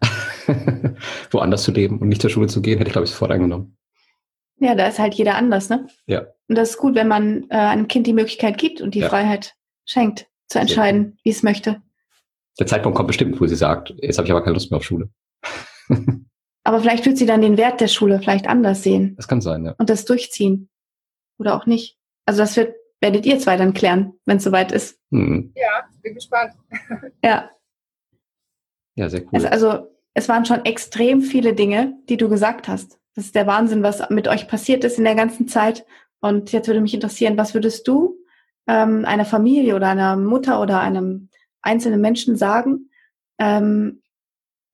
woanders 1.31 1.63
zu 1.63 1.71
leben 1.71 1.99
und 1.99 2.09
nicht 2.09 2.21
zur 2.21 2.31
Schule 2.31 2.47
zu 2.47 2.61
gehen, 2.61 2.79
hätte 2.79 2.89
ich, 2.89 2.93
glaube 2.93 3.05
ich, 3.05 3.11
sofort 3.11 3.31
angenommen. 3.31 3.77
Ja, 4.59 4.73
da 4.73 4.87
ist 4.87 4.97
halt 4.97 5.13
jeder 5.13 5.35
anders, 5.35 5.69
ne? 5.69 5.87
Ja. 6.07 6.25
Und 6.47 6.57
das 6.57 6.71
ist 6.71 6.77
gut, 6.77 6.95
wenn 6.95 7.07
man 7.07 7.45
äh, 7.49 7.55
einem 7.55 7.87
Kind 7.87 8.07
die 8.07 8.13
Möglichkeit 8.13 8.57
gibt 8.57 8.81
und 8.81 8.95
die 8.95 8.99
ja. 8.99 9.09
Freiheit 9.09 9.53
schenkt, 9.85 10.27
zu 10.47 10.59
entscheiden, 10.59 11.19
wie 11.23 11.29
es 11.29 11.43
möchte. 11.43 11.81
Der 12.59 12.65
Zeitpunkt 12.65 12.95
kommt 12.95 13.07
bestimmt, 13.07 13.39
wo 13.39 13.45
sie 13.45 13.55
sagt, 13.55 13.93
jetzt 14.01 14.17
habe 14.17 14.25
ich 14.25 14.31
aber 14.31 14.43
keine 14.43 14.55
Lust 14.55 14.71
mehr 14.71 14.77
auf 14.77 14.83
Schule. 14.83 15.09
aber 16.63 16.79
vielleicht 16.79 17.05
wird 17.05 17.17
sie 17.17 17.27
dann 17.27 17.41
den 17.41 17.57
Wert 17.57 17.81
der 17.81 17.87
Schule 17.87 18.19
vielleicht 18.19 18.47
anders 18.47 18.81
sehen. 18.81 19.15
Das 19.15 19.27
kann 19.27 19.41
sein, 19.41 19.65
ja. 19.65 19.75
Und 19.77 19.89
das 19.89 20.05
durchziehen. 20.05 20.69
Oder 21.37 21.55
auch 21.55 21.67
nicht. 21.67 21.96
Also 22.27 22.41
das 22.41 22.55
wird, 22.57 22.75
werdet 23.01 23.25
ihr 23.25 23.39
zwei 23.39 23.57
dann 23.57 23.73
klären, 23.73 24.13
wenn 24.25 24.37
es 24.37 24.43
soweit 24.43 24.71
ist. 24.71 24.99
Hm. 25.11 25.53
Ja, 25.55 25.87
bin 26.01 26.13
gespannt. 26.13 26.53
ja. 27.23 27.49
Ja, 28.95 29.09
sehr 29.09 29.21
cool. 29.21 29.45
Also, 29.45 29.47
also 29.69 29.97
es 30.13 30.27
waren 30.27 30.45
schon 30.45 30.65
extrem 30.65 31.21
viele 31.21 31.53
Dinge, 31.53 31.97
die 32.09 32.17
du 32.17 32.27
gesagt 32.29 32.67
hast. 32.67 32.99
Das 33.15 33.25
ist 33.25 33.35
der 33.35 33.47
Wahnsinn, 33.47 33.81
was 33.81 34.09
mit 34.09 34.27
euch 34.27 34.47
passiert 34.47 34.83
ist 34.83 34.97
in 34.97 35.03
der 35.03 35.15
ganzen 35.15 35.47
Zeit. 35.47 35.85
Und 36.19 36.51
jetzt 36.51 36.67
würde 36.67 36.81
mich 36.81 36.93
interessieren, 36.93 37.37
was 37.37 37.53
würdest 37.53 37.87
du 37.87 38.17
ähm, 38.67 39.05
einer 39.05 39.25
Familie 39.25 39.75
oder 39.75 39.87
einer 39.87 40.17
Mutter 40.17 40.61
oder 40.61 40.81
einem 40.81 41.29
einzelnen 41.61 42.01
Menschen 42.01 42.35
sagen? 42.35 42.89
Ähm, 43.39 44.01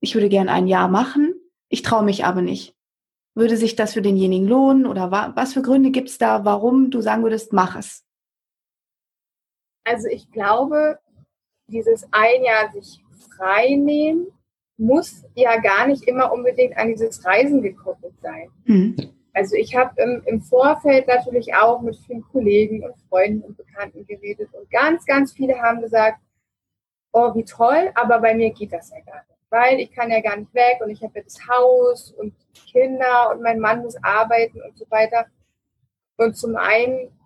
ich 0.00 0.14
würde 0.14 0.28
gerne 0.28 0.50
ein 0.50 0.66
Jahr 0.66 0.88
machen, 0.88 1.34
ich 1.68 1.82
traue 1.82 2.04
mich 2.04 2.24
aber 2.24 2.42
nicht. 2.42 2.73
Würde 3.34 3.56
sich 3.56 3.74
das 3.74 3.94
für 3.94 4.02
denjenigen 4.02 4.46
lohnen 4.46 4.86
oder 4.86 5.10
wa 5.10 5.32
was 5.34 5.54
für 5.54 5.62
Gründe 5.62 5.90
gibt 5.90 6.08
es 6.08 6.18
da, 6.18 6.44
warum 6.44 6.90
du 6.90 7.00
sagen 7.00 7.22
würdest, 7.22 7.52
mach 7.52 7.76
es? 7.76 8.04
Also 9.84 10.08
ich 10.08 10.30
glaube, 10.30 10.98
dieses 11.66 12.06
ein 12.12 12.44
Jahr 12.44 12.72
sich 12.72 13.02
frei 13.36 13.74
nehmen 13.76 14.28
muss 14.76 15.24
ja 15.34 15.60
gar 15.60 15.86
nicht 15.86 16.04
immer 16.04 16.32
unbedingt 16.32 16.76
an 16.76 16.88
dieses 16.88 17.24
Reisen 17.24 17.62
gekoppelt 17.62 18.14
sein. 18.20 18.48
Mhm. 18.64 18.96
Also 19.32 19.56
ich 19.56 19.74
habe 19.74 20.00
im, 20.00 20.22
im, 20.26 20.42
Vorfeld 20.42 21.08
natürlich 21.08 21.54
auch 21.54 21.80
mit 21.80 21.96
vielen 21.96 22.22
Kollegen 22.22 22.84
und 22.84 22.94
Freunden 23.08 23.42
und 23.42 23.56
Bekannten 23.56 24.06
geredet 24.06 24.48
und 24.52 24.70
ganz, 24.70 25.04
ganz 25.06 25.32
viele 25.32 25.60
haben 25.60 25.80
gesagt, 25.80 26.20
oh, 27.12 27.34
wie 27.34 27.44
toll, 27.44 27.90
aber 27.94 28.20
bei 28.20 28.34
mir 28.34 28.50
geht 28.50 28.72
das 28.72 28.90
ja 28.90 29.00
gar 29.00 29.24
nicht, 29.28 29.33
weil 29.54 29.78
ich 29.78 29.92
kann 29.92 30.10
ja 30.10 30.20
gar 30.20 30.36
nicht 30.36 30.52
weg 30.52 30.80
und 30.80 30.90
ich 30.90 31.00
habe 31.00 31.12
ja 31.14 31.22
das 31.22 31.38
Haus 31.48 32.10
und 32.10 32.34
Kinder 32.72 33.30
und 33.30 33.40
mein 33.40 33.60
Mann 33.60 33.82
muss 33.82 33.94
arbeiten 34.02 34.60
und 34.60 34.76
so 34.76 34.84
weiter. 34.90 35.26
Und 36.16 36.36
zum 36.36 36.56
einen 36.56 37.16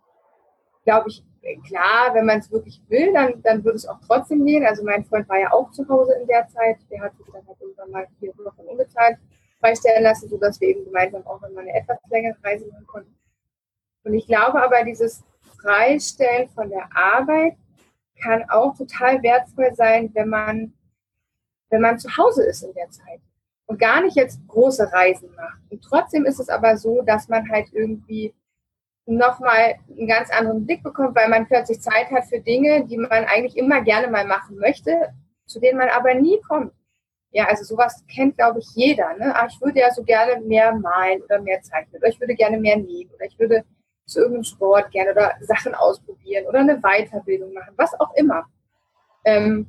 glaube 0.84 1.08
ich, 1.08 1.24
klar, 1.66 2.12
wenn 2.12 2.26
man 2.26 2.40
es 2.40 2.52
wirklich 2.52 2.82
will, 2.88 3.14
dann, 3.14 3.40
dann 3.42 3.64
würde 3.64 3.76
es 3.76 3.86
auch 3.86 3.98
trotzdem 4.06 4.44
gehen. 4.44 4.66
Also 4.66 4.84
mein 4.84 5.06
Freund 5.06 5.26
war 5.30 5.38
ja 5.38 5.52
auch 5.52 5.70
zu 5.70 5.88
Hause 5.88 6.12
in 6.20 6.26
der 6.26 6.46
Zeit. 6.48 6.76
Der 6.90 7.00
hat 7.00 7.16
sich 7.16 7.26
dann 7.32 7.46
halt 7.46 7.56
irgendwann 7.60 7.90
mal 7.90 8.06
vier 8.20 8.36
Wochen 8.36 8.60
unbezahlt 8.66 9.16
freistellen 9.58 10.02
lassen, 10.02 10.28
sodass 10.28 10.60
wir 10.60 10.68
eben 10.68 10.84
gemeinsam 10.84 11.26
auch 11.26 11.40
mal 11.40 11.58
eine 11.58 11.74
etwas 11.74 11.98
längere 12.10 12.36
Reise 12.44 12.66
machen 12.66 12.86
konnten. 12.86 13.16
Und 14.04 14.14
ich 14.14 14.26
glaube 14.26 14.62
aber, 14.62 14.84
dieses 14.84 15.24
Freistellen 15.62 16.50
von 16.50 16.68
der 16.68 16.88
Arbeit 16.94 17.56
kann 18.22 18.44
auch 18.50 18.76
total 18.76 19.22
wertvoll 19.22 19.74
sein, 19.74 20.10
wenn 20.12 20.28
man, 20.28 20.74
wenn 21.70 21.80
man 21.80 21.98
zu 21.98 22.16
Hause 22.16 22.44
ist 22.44 22.62
in 22.62 22.74
der 22.74 22.90
Zeit 22.90 23.20
und 23.66 23.78
gar 23.78 24.02
nicht 24.02 24.16
jetzt 24.16 24.40
große 24.48 24.92
Reisen 24.92 25.34
macht. 25.34 25.60
Und 25.70 25.82
trotzdem 25.82 26.24
ist 26.24 26.40
es 26.40 26.48
aber 26.48 26.76
so, 26.76 27.02
dass 27.02 27.28
man 27.28 27.48
halt 27.50 27.68
irgendwie 27.72 28.34
nochmal 29.06 29.76
einen 29.88 30.06
ganz 30.06 30.30
anderen 30.30 30.66
Blick 30.66 30.82
bekommt, 30.82 31.16
weil 31.16 31.28
man 31.28 31.46
plötzlich 31.46 31.80
Zeit 31.80 32.10
hat 32.10 32.26
für 32.26 32.40
Dinge, 32.40 32.86
die 32.86 32.98
man 32.98 33.24
eigentlich 33.24 33.56
immer 33.56 33.82
gerne 33.82 34.08
mal 34.08 34.26
machen 34.26 34.56
möchte, 34.58 35.14
zu 35.46 35.60
denen 35.60 35.78
man 35.78 35.88
aber 35.88 36.14
nie 36.14 36.40
kommt. 36.46 36.72
Ja, 37.30 37.46
also 37.46 37.64
sowas 37.64 38.04
kennt, 38.12 38.36
glaube 38.36 38.58
ich, 38.60 38.68
jeder. 38.74 39.14
Ne? 39.14 39.32
Ach, 39.34 39.48
ich 39.50 39.60
würde 39.60 39.80
ja 39.80 39.90
so 39.92 40.02
gerne 40.02 40.40
mehr 40.40 40.74
malen 40.74 41.22
oder 41.22 41.40
mehr 41.40 41.60
zeichnen 41.62 42.00
oder 42.00 42.08
ich 42.08 42.20
würde 42.20 42.34
gerne 42.34 42.58
mehr 42.58 42.76
nähen 42.76 43.10
oder 43.14 43.26
ich 43.26 43.38
würde 43.38 43.64
zu 44.06 44.20
irgendeinem 44.20 44.44
Sport 44.44 44.90
gerne 44.90 45.12
oder 45.12 45.32
Sachen 45.40 45.74
ausprobieren 45.74 46.46
oder 46.46 46.60
eine 46.60 46.80
Weiterbildung 46.80 47.52
machen, 47.52 47.74
was 47.76 47.98
auch 48.00 48.14
immer. 48.14 48.46
Ähm, 49.24 49.68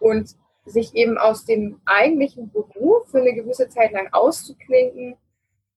und 0.00 0.36
sich 0.64 0.94
eben 0.94 1.18
aus 1.18 1.44
dem 1.44 1.80
eigentlichen 1.84 2.50
Beruf 2.50 3.08
für 3.10 3.20
eine 3.20 3.34
gewisse 3.34 3.68
Zeit 3.68 3.92
lang 3.92 4.08
auszuklinken, 4.12 5.16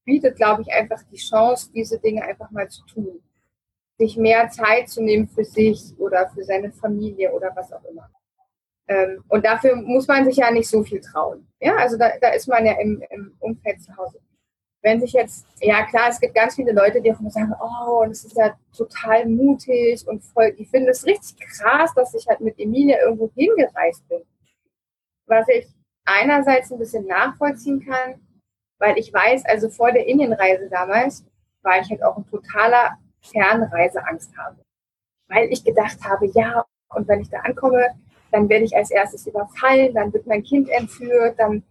bietet, 0.04 0.36
glaube 0.36 0.62
ich, 0.62 0.72
einfach 0.72 1.02
die 1.12 1.18
Chance, 1.18 1.72
diese 1.74 2.00
Dinge 2.00 2.24
einfach 2.24 2.52
mal 2.52 2.70
zu 2.70 2.86
tun. 2.86 3.22
Sich 3.98 4.18
mehr 4.18 4.50
Zeit 4.50 4.90
zu 4.90 5.02
nehmen 5.02 5.28
für 5.28 5.44
sich 5.44 5.98
oder 5.98 6.30
für 6.30 6.44
seine 6.44 6.72
Familie 6.72 7.32
oder 7.34 7.52
was 7.56 7.72
auch 7.74 7.84
immer. 7.86 8.10
Ähm, 8.88 9.24
und 9.30 9.44
dafür 9.46 9.76
muss 9.76 10.08
man 10.08 10.26
sich 10.26 10.38
ja 10.38 10.52
nicht 10.52 10.70
so 10.70 10.84
viel 10.84 11.02
trauen. 11.02 11.48
Ja, 11.60 11.76
also 11.78 11.98
da, 11.98 12.12
da 12.22 12.30
ist 12.30 12.48
man 12.48 12.66
ja 12.66 12.74
im, 12.74 13.04
im 13.10 13.36
Umfeld 13.40 13.82
zu 13.82 13.96
Hause. 13.98 14.20
Wenn 14.82 15.02
sich 15.02 15.14
jetzt, 15.14 15.48
ja 15.62 15.84
klar, 15.88 16.10
es 16.10 16.20
gibt 16.20 16.36
ganz 16.36 16.56
viele 16.56 16.72
Leute, 16.72 17.02
die 17.02 17.12
auch 17.12 17.20
immer 17.20 17.32
sagen, 17.32 17.54
oh, 17.60 18.06
das 18.08 18.24
ist 18.24 18.38
ja 18.38 18.56
total 18.78 19.26
mutig 19.26 20.08
und 20.08 20.24
voll, 20.24 20.54
die 20.54 20.66
finden 20.66 20.90
es 20.90 21.06
richtig 21.08 21.40
krass, 21.40 21.92
dass 21.96 22.14
ich 22.14 22.28
halt 22.28 22.42
mit 22.42 22.60
Emilia 22.60 23.02
irgendwo 23.02 23.32
hingereist 23.34 24.08
bin. 24.08 24.22
Was 25.28 25.48
ich 25.50 25.68
einerseits 26.06 26.72
ein 26.72 26.80
bisschen 26.80 27.06
nachvollziehen 27.08 27.86
kann, 27.86 28.22
weil 28.80 28.98
ich 28.98 29.12
weiß, 29.14 29.46
also 29.46 29.70
vor 29.70 29.92
der 29.92 30.06
Indienreise 30.08 30.70
damals 30.70 31.26
war 31.62 31.80
ich 31.80 31.90
halt 31.90 32.04
auch 32.04 32.18
ein 32.18 32.28
totaler 32.30 32.98
Fernreiseangst 33.22 34.38
habe. 34.38 34.58
Weil 35.28 35.52
ich 35.52 35.64
gedacht 35.64 35.98
habe, 36.04 36.28
ja, 36.28 36.66
und 36.90 37.08
wenn 37.08 37.22
ich 37.22 37.30
da 37.30 37.40
ankomme, 37.40 37.88
dann 38.32 38.48
werde 38.50 38.66
ich 38.66 38.76
als 38.76 38.92
erstes 38.92 39.26
überfallen, 39.26 39.94
dann 39.94 40.14
wird 40.14 40.28
mein 40.28 40.44
Kind 40.44 40.70
entführt, 40.70 41.40
dann, 41.40 41.64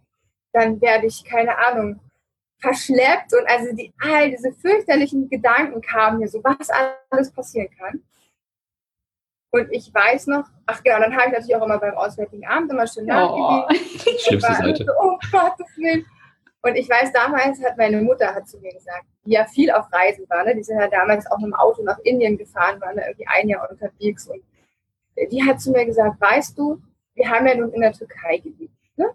dann 0.51 0.81
werde 0.81 1.07
ich, 1.07 1.23
keine 1.23 1.57
Ahnung, 1.57 1.99
verschleppt 2.59 3.33
und 3.33 3.47
also 3.47 3.75
die, 3.75 3.93
all 3.99 4.31
diese 4.31 4.51
fürchterlichen 4.53 5.29
Gedanken 5.29 5.81
kamen 5.81 6.19
mir 6.19 6.27
so, 6.27 6.43
was 6.43 6.69
alles 7.09 7.31
passieren 7.31 7.69
kann. 7.77 8.01
Und 9.55 9.71
ich 9.71 9.93
weiß 9.93 10.27
noch, 10.27 10.43
ach 10.65 10.83
genau, 10.83 10.99
dann 10.99 11.15
habe 11.15 11.27
ich 11.27 11.31
natürlich 11.31 11.55
auch 11.55 11.63
immer 11.63 11.79
beim 11.79 11.95
Auswärtigen 11.95 12.45
Abend 12.45 12.73
immer 12.73 12.85
schön 12.85 13.09
oh, 13.09 13.63
Schlimmste 14.17 14.53
Seite. 14.53 14.83
So, 14.83 14.91
oh 14.99 15.17
Gottes 15.31 15.77
Willen. 15.77 16.05
Und 16.61 16.75
ich 16.75 16.89
weiß, 16.89 17.13
damals 17.13 17.63
hat 17.63 17.77
meine 17.77 18.01
Mutter 18.01 18.35
hat 18.35 18.49
zu 18.49 18.59
mir 18.59 18.73
gesagt, 18.73 19.05
die 19.25 19.31
ja 19.31 19.45
viel 19.45 19.71
auf 19.71 19.85
Reisen 19.93 20.25
war, 20.27 20.43
ne? 20.43 20.55
die 20.55 20.63
sind 20.63 20.77
ja 20.77 20.89
damals 20.89 21.25
auch 21.31 21.37
mit 21.37 21.45
dem 21.45 21.53
Auto 21.53 21.83
nach 21.83 21.99
Indien 21.99 22.37
gefahren, 22.37 22.81
waren 22.81 22.97
da 22.97 23.03
irgendwie 23.07 23.27
ein 23.27 23.47
Jahr 23.47 23.69
unterwegs. 23.71 24.27
Und 24.27 24.41
die 25.31 25.41
hat 25.41 25.61
zu 25.61 25.71
mir 25.71 25.85
gesagt, 25.85 26.19
weißt 26.19 26.57
du, 26.57 26.81
wir 27.13 27.29
haben 27.29 27.47
ja 27.47 27.55
nun 27.55 27.71
in 27.71 27.79
der 27.79 27.93
Türkei 27.93 28.39
gelebt. 28.39 28.75
Ne? 28.97 29.09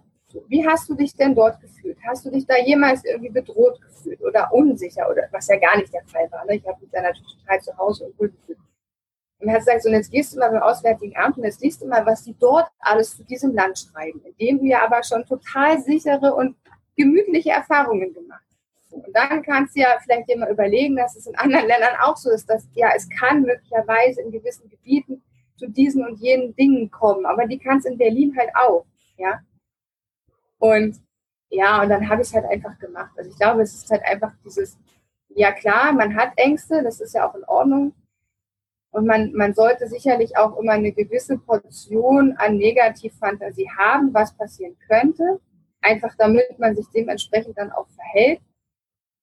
Wie 0.48 0.66
hast 0.66 0.88
du 0.88 0.94
dich 0.94 1.14
denn 1.14 1.34
dort 1.34 1.60
gefühlt? 1.60 1.98
Hast 2.08 2.24
du 2.24 2.30
dich 2.30 2.46
da 2.46 2.56
jemals 2.56 3.04
irgendwie 3.04 3.28
bedroht 3.28 3.78
gefühlt 3.82 4.22
oder 4.22 4.50
unsicher 4.54 5.06
oder 5.10 5.24
was 5.32 5.48
ja 5.48 5.58
gar 5.58 5.76
nicht 5.76 5.92
der 5.92 6.04
Fall 6.06 6.30
war? 6.30 6.46
Ne? 6.46 6.54
Ich 6.54 6.66
habe 6.66 6.80
mich 6.80 6.88
da 6.90 7.02
natürlich 7.02 7.36
total 7.42 7.60
zu 7.60 7.76
Hause 7.76 8.06
und 8.06 8.18
wohl 8.18 8.30
gefühlt. 8.30 8.58
Und 9.40 9.50
hat 9.50 9.60
gesagt, 9.60 9.82
so, 9.82 9.88
und 9.88 9.94
jetzt 9.94 10.10
gehst 10.10 10.34
du 10.34 10.38
mal 10.38 10.50
beim 10.50 10.62
Auswärtigen 10.62 11.16
Amt 11.16 11.38
und 11.38 11.44
jetzt 11.44 11.62
liest 11.62 11.80
du 11.80 11.86
mal, 11.86 12.04
was 12.04 12.24
die 12.24 12.36
dort 12.38 12.70
alles 12.78 13.16
zu 13.16 13.24
diesem 13.24 13.54
Land 13.54 13.78
schreiben, 13.78 14.20
indem 14.22 14.58
du 14.58 14.66
ja 14.66 14.84
aber 14.84 15.02
schon 15.02 15.24
total 15.24 15.80
sichere 15.80 16.34
und 16.34 16.56
gemütliche 16.96 17.50
Erfahrungen 17.50 18.12
gemacht 18.12 18.44
hast. 18.50 18.92
Und 18.92 19.06
dann 19.14 19.42
kannst 19.42 19.74
du 19.74 19.80
ja 19.80 19.96
vielleicht 20.02 20.28
dir 20.28 20.36
mal 20.36 20.50
überlegen, 20.50 20.96
dass 20.96 21.16
es 21.16 21.26
in 21.26 21.36
anderen 21.36 21.66
Ländern 21.66 21.96
auch 22.02 22.16
so 22.16 22.30
ist, 22.30 22.50
dass 22.50 22.68
ja, 22.74 22.90
es 22.94 23.08
kann 23.08 23.42
möglicherweise 23.42 24.20
in 24.20 24.30
gewissen 24.30 24.68
Gebieten 24.68 25.22
zu 25.56 25.68
diesen 25.68 26.04
und 26.04 26.20
jenen 26.20 26.54
Dingen 26.56 26.90
kommen, 26.90 27.24
aber 27.24 27.46
die 27.46 27.58
kann 27.58 27.78
es 27.78 27.84
in 27.84 27.98
Berlin 27.98 28.34
halt 28.36 28.50
auch, 28.54 28.84
ja. 29.16 29.40
Und 30.58 31.00
ja, 31.50 31.82
und 31.82 31.88
dann 31.88 32.08
habe 32.08 32.22
ich 32.22 32.28
es 32.28 32.34
halt 32.34 32.46
einfach 32.46 32.78
gemacht. 32.78 33.10
Also 33.16 33.30
ich 33.30 33.36
glaube, 33.36 33.62
es 33.62 33.74
ist 33.74 33.90
halt 33.90 34.04
einfach 34.04 34.32
dieses, 34.44 34.78
ja 35.30 35.52
klar, 35.52 35.92
man 35.92 36.14
hat 36.14 36.32
Ängste, 36.36 36.82
das 36.82 37.00
ist 37.00 37.14
ja 37.14 37.28
auch 37.28 37.34
in 37.34 37.44
Ordnung, 37.44 37.92
und 38.92 39.06
man, 39.06 39.32
man 39.32 39.54
sollte 39.54 39.86
sicherlich 39.88 40.36
auch 40.36 40.58
immer 40.58 40.72
eine 40.72 40.92
gewisse 40.92 41.38
Portion 41.38 42.34
an 42.38 42.56
Negativfantasie 42.56 43.68
haben, 43.78 44.12
was 44.12 44.36
passieren 44.36 44.76
könnte, 44.88 45.40
einfach 45.80 46.14
damit 46.18 46.58
man 46.58 46.74
sich 46.74 46.86
dementsprechend 46.94 47.56
dann 47.56 47.70
auch 47.70 47.88
verhält. 47.88 48.40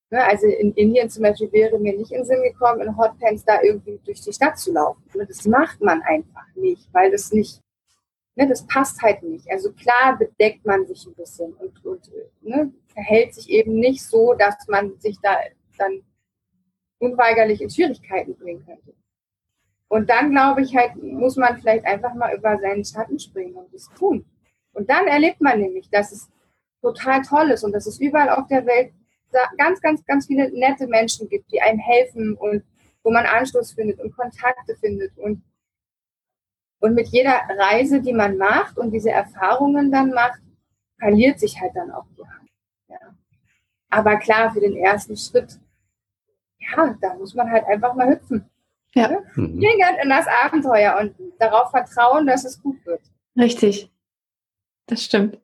Ne, 0.10 0.24
also 0.24 0.48
in 0.48 0.72
Indien 0.74 1.10
zum 1.10 1.24
Beispiel 1.24 1.52
wäre 1.52 1.78
mir 1.80 1.98
nicht 1.98 2.12
in 2.12 2.20
den 2.20 2.26
Sinn 2.26 2.42
gekommen, 2.42 2.80
in 2.80 2.98
Hotpants 2.98 3.44
da 3.44 3.62
irgendwie 3.62 4.00
durch 4.06 4.22
die 4.22 4.32
Stadt 4.32 4.58
zu 4.58 4.72
laufen. 4.72 5.04
Das 5.14 5.46
macht 5.46 5.82
man 5.82 6.02
einfach 6.02 6.48
nicht, 6.56 6.88
weil 6.94 7.12
das 7.12 7.34
nicht, 7.34 7.60
ne, 8.36 8.48
das 8.48 8.66
passt 8.68 9.02
halt 9.02 9.22
nicht. 9.24 9.52
Also 9.52 9.74
klar 9.74 10.18
bedeckt 10.18 10.66
man 10.66 10.88
sich 10.88 11.06
ein 11.06 11.14
bisschen 11.14 11.54
und, 11.56 11.84
und 11.84 12.10
ne, 12.40 12.72
verhält 12.88 13.34
sich 13.34 13.50
eben 13.50 13.74
nicht 13.74 14.02
so, 14.02 14.34
dass 14.34 14.56
man 14.70 14.98
sich 14.98 15.18
da 15.22 15.36
dann 15.78 16.02
unweigerlich 17.00 17.62
in 17.62 17.70
Schwierigkeiten 17.70 18.34
bringen 18.34 18.66
könnte. 18.66 18.94
Und 19.90 20.10
dann 20.10 20.32
glaube 20.32 20.62
ich 20.62 20.76
halt, 20.76 20.96
muss 21.02 21.38
man 21.38 21.58
vielleicht 21.58 21.86
einfach 21.86 22.14
mal 22.14 22.36
über 22.36 22.58
seinen 22.60 22.84
Schatten 22.84 23.20
springen 23.20 23.56
und 23.56 23.74
das 23.74 23.90
tun. 23.98 24.26
Und 24.74 24.90
dann 24.90 25.08
erlebt 25.08 25.42
man 25.42 25.60
nämlich, 25.60 25.90
dass 25.90 26.12
es 26.12 26.30
total 26.82 27.22
toll 27.22 27.52
ist 27.52 27.64
und 27.64 27.72
dass 27.72 27.88
es 27.88 28.00
überall 28.00 28.30
auf 28.30 28.48
der 28.48 28.66
Welt 28.66 28.94
ganz, 29.58 29.82
ganz, 29.82 30.06
ganz 30.06 30.28
viele 30.28 30.52
nette 30.52 30.88
Menschen 30.88 31.28
gibt, 31.30 31.52
die 31.52 31.62
einem 31.62 31.80
helfen 31.80 32.36
und 32.36 32.64
wo 33.04 33.12
man 33.12 33.26
Anschluss 33.26 33.74
findet 33.74 34.00
und 34.00 34.16
Kontakte 34.16 34.76
findet. 34.76 35.18
Und, 35.18 35.42
und 36.80 36.94
mit 36.94 37.08
jeder 37.08 37.40
Reise, 37.58 38.02
die 38.02 38.14
man 38.14 38.38
macht 38.38 38.78
und 38.78 38.92
diese 38.92 39.12
Erfahrungen 39.12 39.92
dann 39.92 40.12
macht, 40.12 40.40
verliert 41.00 41.40
sich 41.40 41.60
halt 41.60 41.76
dann 41.76 41.92
auch 41.92 42.06
die 42.18 42.28
Hand. 42.28 42.50
Ja. 42.90 43.16
Aber 43.90 44.18
klar, 44.18 44.52
für 44.52 44.60
den 44.60 44.76
ersten 44.76 45.16
Schritt, 45.16 45.60
ja, 46.60 46.96
da 47.02 47.16
muss 47.16 47.34
man 47.34 47.50
halt 47.50 47.66
einfach 47.66 47.96
mal 47.96 48.10
hüpfen. 48.10 48.50
Ja. 48.98 49.10
Mhm. 49.36 49.62
in 49.62 50.10
das 50.10 50.26
Abenteuer 50.44 50.98
und 51.00 51.14
darauf 51.40 51.70
vertrauen, 51.70 52.26
dass 52.26 52.46
es 52.46 52.62
gut 52.62 52.84
wird. 52.86 53.02
Richtig. 53.38 53.92
Das 54.88 55.04
stimmt. 55.04 55.38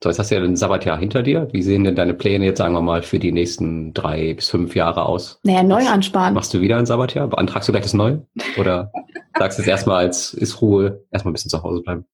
So, 0.00 0.08
jetzt 0.08 0.20
hast 0.20 0.30
du 0.30 0.36
ja 0.36 0.44
ein 0.44 0.54
Sabbatjahr 0.54 0.96
hinter 0.96 1.24
dir. 1.24 1.48
Wie 1.50 1.62
sehen 1.62 1.82
denn 1.82 1.96
deine 1.96 2.14
Pläne 2.14 2.44
jetzt, 2.44 2.58
sagen 2.58 2.72
wir 2.72 2.82
mal, 2.82 3.02
für 3.02 3.18
die 3.18 3.32
nächsten 3.32 3.92
drei 3.94 4.34
bis 4.34 4.48
fünf 4.48 4.76
Jahre 4.76 5.06
aus? 5.06 5.40
Naja, 5.42 5.64
neu 5.64 5.88
ansparen. 5.88 6.34
Machst 6.34 6.54
du 6.54 6.60
wieder 6.60 6.76
ein 6.76 6.86
Sabbatjahr? 6.86 7.26
Beantragst 7.26 7.68
du 7.68 7.72
gleich 7.72 7.82
das 7.82 7.94
Neue? 7.94 8.24
Oder 8.56 8.92
sagst 9.38 9.58
du 9.58 9.62
jetzt 9.62 9.68
erstmal 9.68 10.04
als 10.04 10.34
ist 10.34 10.62
Ruhe, 10.62 11.04
erstmal 11.10 11.32
ein 11.32 11.34
bisschen 11.34 11.50
zu 11.50 11.64
Hause 11.64 11.82
bleiben? 11.82 12.06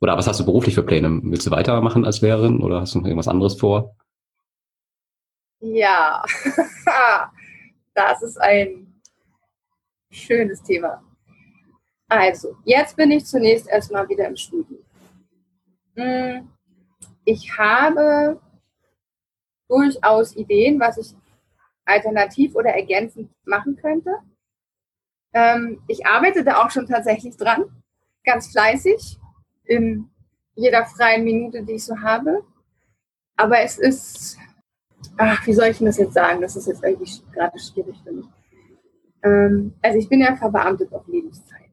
Oder 0.00 0.16
was 0.16 0.28
hast 0.28 0.38
du 0.38 0.44
beruflich 0.44 0.76
für 0.76 0.84
Pläne? 0.84 1.20
Willst 1.24 1.44
du 1.44 1.50
weitermachen 1.50 2.04
als 2.04 2.20
Lehrerin 2.20 2.60
oder 2.60 2.80
hast 2.80 2.94
du 2.94 3.00
noch 3.00 3.06
irgendwas 3.06 3.28
anderes 3.28 3.54
vor? 3.58 3.96
Ja, 5.58 6.24
das 7.94 8.22
ist 8.22 8.40
ein 8.40 8.91
schönes 10.12 10.62
Thema. 10.62 11.02
Also, 12.08 12.56
jetzt 12.64 12.96
bin 12.96 13.10
ich 13.10 13.24
zunächst 13.24 13.68
erstmal 13.68 14.08
wieder 14.08 14.26
im 14.26 14.36
Studium. 14.36 14.84
Hm, 15.96 16.48
ich 17.24 17.56
habe 17.56 18.40
durchaus 19.68 20.36
Ideen, 20.36 20.78
was 20.78 20.98
ich 20.98 21.14
alternativ 21.84 22.54
oder 22.54 22.70
ergänzend 22.70 23.30
machen 23.44 23.76
könnte. 23.76 24.10
Ähm, 25.32 25.82
ich 25.88 26.06
arbeite 26.06 26.44
da 26.44 26.62
auch 26.62 26.70
schon 26.70 26.86
tatsächlich 26.86 27.36
dran, 27.36 27.64
ganz 28.24 28.52
fleißig, 28.52 29.18
in 29.64 30.10
jeder 30.54 30.84
freien 30.84 31.24
Minute, 31.24 31.62
die 31.62 31.72
ich 31.72 31.84
so 31.84 31.98
habe. 31.98 32.44
Aber 33.36 33.60
es 33.60 33.78
ist, 33.78 34.38
ach, 35.16 35.46
wie 35.46 35.54
soll 35.54 35.68
ich 35.68 35.78
denn 35.78 35.86
das 35.86 35.96
jetzt 35.96 36.14
sagen? 36.14 36.42
Das 36.42 36.56
ist 36.56 36.66
jetzt 36.66 36.84
irgendwie 36.84 37.10
gerade 37.32 37.58
schwierig 37.58 37.96
für 38.04 38.12
mich. 38.12 38.26
Ähm, 39.22 39.74
also 39.82 39.98
ich 39.98 40.08
bin 40.08 40.20
ja 40.20 40.36
verbeamtet 40.36 40.92
auf 40.92 41.06
Lebenszeit. 41.06 41.70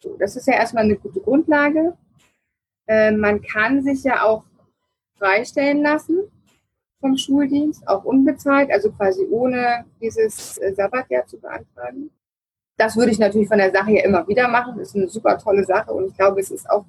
So, 0.00 0.16
das 0.18 0.36
ist 0.36 0.46
ja 0.46 0.54
erstmal 0.54 0.84
eine 0.84 0.96
gute 0.96 1.20
Grundlage. 1.20 1.96
Ähm, 2.86 3.18
man 3.18 3.42
kann 3.42 3.82
sich 3.82 4.04
ja 4.04 4.22
auch 4.22 4.44
freistellen 5.18 5.82
lassen 5.82 6.30
vom 7.00 7.16
Schuldienst, 7.16 7.86
auch 7.86 8.04
unbezahlt, 8.04 8.70
also 8.70 8.90
quasi 8.90 9.26
ohne 9.30 9.84
dieses 10.00 10.58
äh, 10.58 10.74
Sabbatjahr 10.74 11.26
zu 11.26 11.38
beantragen. 11.38 12.10
Das 12.76 12.96
würde 12.96 13.10
ich 13.10 13.18
natürlich 13.18 13.48
von 13.48 13.58
der 13.58 13.72
Sache 13.72 13.90
her 13.90 14.04
immer 14.04 14.26
wieder 14.28 14.48
machen. 14.48 14.78
Das 14.78 14.88
ist 14.88 14.96
eine 14.96 15.08
super 15.08 15.36
tolle 15.38 15.64
Sache 15.64 15.92
und 15.92 16.08
ich 16.08 16.16
glaube, 16.16 16.40
es 16.40 16.50
ist 16.50 16.68
auch 16.70 16.84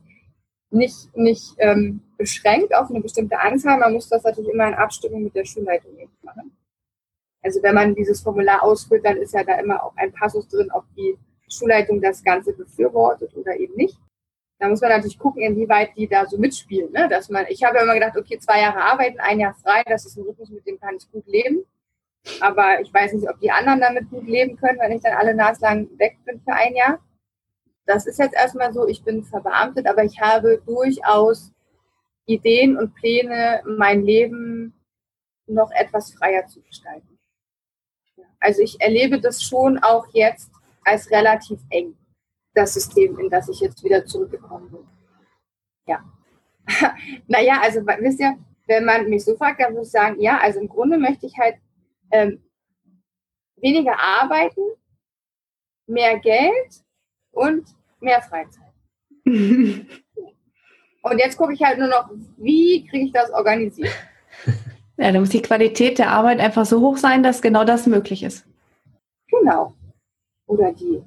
nicht, 0.72 1.16
nicht 1.16 1.56
ähm, 1.58 2.02
beschränkt 2.18 2.76
auf 2.76 2.90
eine 2.90 3.02
bestimmte 3.02 3.40
Anzahl. 3.40 3.80
Man 3.80 3.94
muss 3.94 4.08
das 4.08 4.24
natürlich 4.24 4.52
immer 4.52 4.68
in 4.68 4.76
Abstimmung 4.76 5.24
mit 5.24 5.36
der 5.36 5.46
Schulleitung 5.46 5.92
machen. 6.22 6.52
Also 7.42 7.62
wenn 7.64 7.76
man 7.76 7.96
dieses 7.96 8.22
Formular 8.22 8.64
ausfüllt, 8.64 9.06
dann 9.06 9.18
ist 9.18 9.34
ja 9.34 9.44
da 9.44 9.60
immer 9.60 9.84
auch 9.84 9.96
ein 9.96 10.12
Passus 10.12 10.48
drin, 10.48 10.70
ob 10.74 10.84
die 10.96 11.18
Schulleitung 11.48 12.02
das 12.02 12.24
Ganze 12.24 12.54
befürwortet 12.54 13.36
oder 13.36 13.58
eben 13.58 13.76
nicht. 13.76 13.98
Da 14.60 14.68
muss 14.68 14.82
man 14.82 14.90
natürlich 14.90 15.18
gucken, 15.18 15.42
inwieweit 15.42 15.96
die 15.96 16.08
da 16.08 16.26
so 16.26 16.38
mitspielen. 16.38 16.92
Ne? 16.92 17.08
Dass 17.08 17.30
man, 17.30 17.46
ich 17.48 17.64
habe 17.64 17.78
ja 17.78 17.84
immer 17.84 17.94
gedacht, 17.94 18.18
okay, 18.18 18.38
zwei 18.40 18.60
Jahre 18.62 18.82
arbeiten, 18.82 19.20
ein 19.20 19.40
Jahr 19.40 19.54
frei, 19.54 19.84
das 19.86 20.06
ist 20.06 20.18
ein 20.18 20.24
Rhythmus, 20.24 20.50
mit 20.50 20.68
dem 20.68 20.80
kann 20.80 20.96
ich 20.98 21.10
gut 21.12 21.26
leben. 21.28 21.64
Aber 22.42 22.82
ich 22.82 22.94
weiß 22.94 23.14
nicht, 23.14 23.30
ob 23.30 23.40
die 23.40 23.52
anderen 23.52 23.80
damit 23.80 24.10
gut 24.10 24.28
leben 24.28 24.58
können, 24.58 24.80
wenn 24.80 24.92
ich 24.92 25.02
dann 25.02 25.14
alle 25.14 25.34
naslang 25.34 25.88
weg 25.98 26.18
bin 26.26 26.42
für 26.42 26.54
ein 26.54 26.76
Jahr. 26.76 27.00
Das 27.86 28.06
ist 28.06 28.20
jetzt 28.20 28.36
erstmal 28.36 28.74
so, 28.74 28.86
ich 28.86 29.04
bin 29.04 29.24
verbeamtet, 29.24 29.88
aber 29.88 30.04
ich 30.04 30.20
habe 30.20 30.62
durchaus 30.66 31.54
Ideen 32.26 32.78
und 32.78 32.94
Pläne, 32.96 33.64
mein 33.66 34.04
Leben 34.04 34.74
noch 35.48 35.72
etwas 35.72 36.14
freier 36.14 36.46
zu 36.48 36.62
gestalten. 36.62 37.19
Also 38.40 38.62
ich 38.62 38.80
erlebe 38.82 39.20
das 39.20 39.44
schon 39.44 39.78
auch 39.80 40.08
jetzt 40.14 40.52
als 40.84 41.10
relativ 41.12 41.60
eng, 41.70 41.96
das 42.54 42.74
System, 42.74 43.20
in 43.20 43.30
das 43.30 43.50
ich 43.50 43.60
jetzt 43.60 43.84
wieder 43.84 44.06
zurückgekommen 44.06 44.70
bin. 44.72 44.88
Ja. 45.88 46.04
naja, 47.28 47.60
also 47.62 47.86
wisst 47.86 48.20
ihr, 48.20 48.38
wenn 48.68 48.86
man 48.86 49.10
mich 49.10 49.26
so 49.26 49.36
fragt, 49.36 49.60
dann 49.60 49.74
würde 49.74 49.86
ich 49.86 49.92
sagen, 49.92 50.22
ja, 50.22 50.40
also 50.40 50.60
im 50.60 50.70
Grunde 50.70 50.98
möchte 50.98 51.26
ich 51.26 51.38
halt 51.38 51.56
ähm, 52.12 52.42
weniger 53.58 53.98
arbeiten, 54.00 54.62
mehr 55.88 56.20
Geld 56.20 56.84
und 57.32 57.68
mehr 58.00 58.22
Freizeit. 58.22 58.72
und 59.26 59.90
jetzt 61.18 61.38
gucke 61.38 61.54
ich 61.54 61.62
halt 61.62 61.80
nur 61.80 61.88
noch, 61.88 62.10
wie 62.38 62.86
kriege 62.88 63.06
ich 63.06 63.12
das 63.12 63.32
organisiert. 63.32 63.94
Ja, 65.00 65.14
da 65.14 65.20
muss 65.22 65.30
die 65.30 65.42
Qualität 65.42 65.98
der 65.98 66.12
Arbeit 66.12 66.42
einfach 66.42 66.66
so 66.66 66.82
hoch 66.82 66.98
sein, 66.98 67.24
dass 67.24 67.42
genau 67.42 67.64
das 67.64 67.88
möglich 67.88 68.22
ist. 68.22 68.46
Genau. 69.30 69.74
Oder 70.46 70.74
die. 70.74 71.02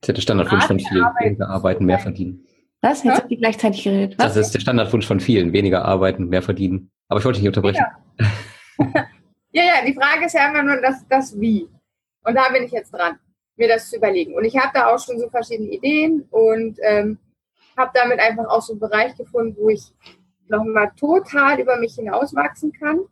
Das 0.00 0.10
ist 0.10 0.16
der 0.18 0.22
Standardwunsch 0.22 0.66
von 0.66 0.78
vielen. 0.78 1.04
Weniger 1.18 1.48
arbeiten, 1.48 1.86
mehr 1.86 1.98
verdienen. 1.98 2.46
Was? 2.82 3.02
Jetzt 3.02 3.16
habt 3.16 3.30
ihr 3.30 3.38
gleichzeitig 3.38 3.82
geredet. 3.82 4.18
Was? 4.18 4.34
Das 4.34 4.46
ist 4.46 4.54
der 4.54 4.60
Standardwunsch 4.60 5.06
von 5.06 5.18
vielen. 5.18 5.54
Weniger 5.54 5.82
arbeiten, 5.84 6.28
mehr 6.28 6.42
verdienen. 6.42 6.90
Aber 7.08 7.20
ich 7.20 7.24
wollte 7.24 7.38
dich 7.38 7.44
nicht 7.44 7.56
unterbrechen. 7.56 7.84
Ja. 8.18 8.26
ja, 9.52 9.62
ja, 9.64 9.86
die 9.86 9.94
Frage 9.94 10.26
ist 10.26 10.34
ja 10.34 10.50
immer 10.50 10.62
nur 10.62 10.82
das, 10.82 11.06
das 11.08 11.40
Wie. 11.40 11.68
Und 12.24 12.34
da 12.34 12.50
bin 12.52 12.64
ich 12.64 12.72
jetzt 12.72 12.92
dran, 12.92 13.18
mir 13.56 13.68
das 13.68 13.88
zu 13.88 13.96
überlegen. 13.96 14.34
Und 14.34 14.44
ich 14.44 14.58
habe 14.58 14.72
da 14.74 14.94
auch 14.94 14.98
schon 14.98 15.18
so 15.18 15.30
verschiedene 15.30 15.70
Ideen 15.70 16.28
und 16.30 16.76
ähm, 16.82 17.18
habe 17.78 17.92
damit 17.94 18.20
einfach 18.20 18.46
auch 18.50 18.60
so 18.60 18.74
einen 18.74 18.80
Bereich 18.80 19.16
gefunden, 19.16 19.56
wo 19.58 19.70
ich 19.70 19.84
nochmal 20.48 20.92
total 20.96 21.58
über 21.58 21.78
mich 21.78 21.94
hinauswachsen 21.94 22.72
kann 22.72 23.06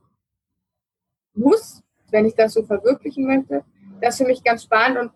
muss, 1.37 1.83
wenn 2.11 2.27
ich 2.27 2.35
das 2.35 2.55
so 2.55 2.63
verwirklichen 2.63 3.27
möchte. 3.27 3.65
Das 4.01 4.15
ist 4.15 4.19
für 4.19 4.27
mich 4.27 4.43
ganz 4.45 4.65
spannend 4.65 4.99
und 4.99 5.11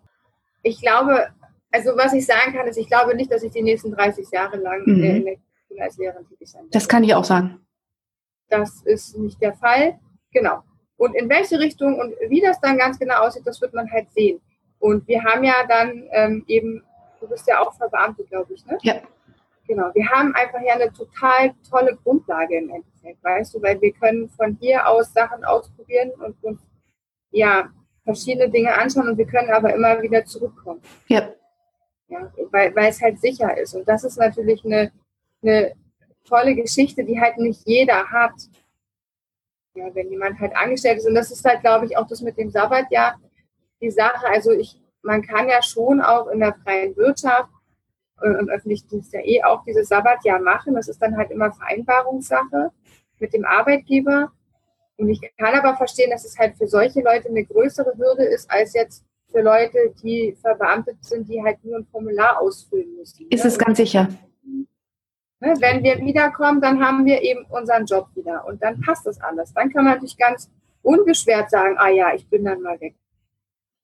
ich 0.62 0.80
glaube, 0.80 1.28
also 1.70 1.96
was 1.96 2.12
ich 2.12 2.26
sagen 2.26 2.52
kann, 2.52 2.66
ist, 2.66 2.76
ich 2.76 2.88
glaube 2.88 3.14
nicht, 3.14 3.30
dass 3.30 3.42
ich 3.42 3.52
die 3.52 3.62
nächsten 3.62 3.92
30 3.92 4.30
Jahre 4.30 4.56
lang 4.56 4.82
mhm. 4.84 5.02
in 5.02 5.24
der 5.24 5.36
Schule 5.68 5.82
als 5.82 5.96
Lehrerin 5.96 6.26
tätig 6.28 6.48
sein 6.48 6.62
werde. 6.62 6.72
Das 6.72 6.88
kann 6.88 7.04
ich 7.04 7.14
auch 7.14 7.24
sagen. 7.24 7.60
Das 8.48 8.82
ist 8.82 9.16
nicht 9.16 9.40
der 9.40 9.54
Fall. 9.54 9.98
Genau. 10.32 10.62
Und 10.96 11.14
in 11.14 11.28
welche 11.28 11.58
Richtung 11.58 11.98
und 11.98 12.14
wie 12.28 12.40
das 12.40 12.60
dann 12.60 12.76
ganz 12.76 12.98
genau 12.98 13.22
aussieht, 13.22 13.46
das 13.46 13.60
wird 13.60 13.72
man 13.72 13.90
halt 13.90 14.12
sehen. 14.12 14.40
Und 14.80 15.06
wir 15.08 15.22
haben 15.24 15.44
ja 15.44 15.66
dann 15.68 16.08
ähm, 16.10 16.44
eben, 16.46 16.82
du 17.20 17.28
bist 17.28 17.46
ja 17.46 17.60
auch 17.60 17.74
Verbeamtet, 17.74 18.28
glaube 18.28 18.52
ich, 18.52 18.64
ne? 18.66 18.78
Ja. 18.82 19.00
Genau. 19.66 19.90
Wir 19.94 20.08
haben 20.08 20.34
einfach 20.34 20.60
ja 20.66 20.74
eine 20.74 20.92
total 20.92 21.54
tolle 21.68 21.96
Grundlage 22.02 22.56
im 22.56 22.70
Endeffekt, 22.70 22.89
weißt 23.22 23.54
du, 23.54 23.62
weil 23.62 23.80
wir 23.80 23.92
können 23.92 24.28
von 24.30 24.56
hier 24.60 24.86
aus 24.88 25.12
Sachen 25.12 25.44
ausprobieren 25.44 26.10
und 26.10 26.42
uns 26.42 26.60
ja 27.30 27.70
verschiedene 28.04 28.50
Dinge 28.50 28.74
anschauen 28.74 29.08
und 29.08 29.18
wir 29.18 29.26
können 29.26 29.50
aber 29.50 29.74
immer 29.74 30.00
wieder 30.02 30.24
zurückkommen. 30.24 30.80
Ja. 31.08 31.32
ja 32.08 32.32
weil, 32.50 32.74
weil 32.74 32.90
es 32.90 33.00
halt 33.00 33.20
sicher 33.20 33.56
ist. 33.56 33.74
Und 33.74 33.88
das 33.88 34.04
ist 34.04 34.18
natürlich 34.18 34.64
eine, 34.64 34.92
eine 35.42 35.72
tolle 36.24 36.54
Geschichte, 36.54 37.04
die 37.04 37.20
halt 37.20 37.38
nicht 37.38 37.62
jeder 37.66 38.06
hat. 38.10 38.34
Ja, 39.74 39.94
wenn 39.94 40.10
jemand 40.10 40.40
halt 40.40 40.54
angestellt 40.56 40.98
ist. 40.98 41.06
Und 41.06 41.14
das 41.14 41.30
ist 41.30 41.44
halt, 41.44 41.60
glaube 41.60 41.86
ich, 41.86 41.96
auch 41.96 42.06
das 42.06 42.20
mit 42.22 42.36
dem 42.36 42.50
Sabbatjahr 42.50 43.20
die 43.80 43.90
Sache. 43.90 44.26
Also 44.26 44.50
ich, 44.50 44.80
man 45.02 45.22
kann 45.22 45.48
ja 45.48 45.62
schon 45.62 46.00
auch 46.00 46.26
in 46.28 46.40
der 46.40 46.54
freien 46.54 46.96
Wirtschaft 46.96 47.50
im 48.22 48.48
öffentlichen 48.48 48.88
Dienst 48.88 49.12
ja 49.12 49.20
eh 49.20 49.42
auch 49.42 49.64
dieses 49.64 49.88
Sabbatjahr 49.88 50.40
machen. 50.40 50.74
Das 50.74 50.88
ist 50.88 51.00
dann 51.00 51.16
halt 51.16 51.30
immer 51.30 51.52
Vereinbarungssache 51.52 52.70
mit 53.18 53.32
dem 53.32 53.44
Arbeitgeber. 53.44 54.32
Und 54.96 55.08
ich 55.08 55.20
kann 55.38 55.54
aber 55.54 55.76
verstehen, 55.76 56.10
dass 56.10 56.24
es 56.24 56.38
halt 56.38 56.56
für 56.56 56.66
solche 56.66 57.00
Leute 57.00 57.28
eine 57.28 57.44
größere 57.44 57.96
Hürde 57.96 58.24
ist, 58.24 58.50
als 58.50 58.74
jetzt 58.74 59.04
für 59.30 59.40
Leute, 59.40 59.94
die 60.02 60.36
verbeamtet 60.40 61.02
sind, 61.04 61.28
die 61.28 61.42
halt 61.42 61.64
nur 61.64 61.78
ein 61.78 61.86
Formular 61.86 62.40
ausfüllen 62.40 62.96
müssen. 62.96 63.26
Ist 63.30 63.44
es 63.44 63.58
ganz 63.58 63.78
sicher. 63.78 64.08
Ne, 65.42 65.54
wenn 65.58 65.82
wir 65.82 65.98
wiederkommen, 65.98 66.60
dann 66.60 66.84
haben 66.84 67.06
wir 67.06 67.22
eben 67.22 67.46
unseren 67.46 67.86
Job 67.86 68.08
wieder 68.14 68.44
und 68.46 68.62
dann 68.62 68.78
passt 68.82 69.06
das 69.06 69.18
alles. 69.22 69.54
Dann 69.54 69.72
kann 69.72 69.84
man 69.84 69.94
natürlich 69.94 70.18
ganz 70.18 70.50
unbeschwert 70.82 71.50
sagen, 71.50 71.76
ah 71.78 71.88
ja, 71.88 72.12
ich 72.14 72.28
bin 72.28 72.44
dann 72.44 72.60
mal 72.60 72.78
weg. 72.80 72.94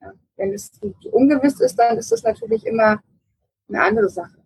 Ja, 0.03 0.13
wenn 0.37 0.53
es 0.53 0.71
ungewiss 1.11 1.61
ist, 1.61 1.77
dann 1.77 1.97
ist 1.97 2.13
das 2.13 2.23
natürlich 2.23 2.67
immer 2.67 3.01
eine 3.69 3.83
andere 3.83 4.09
Sache. 4.09 4.37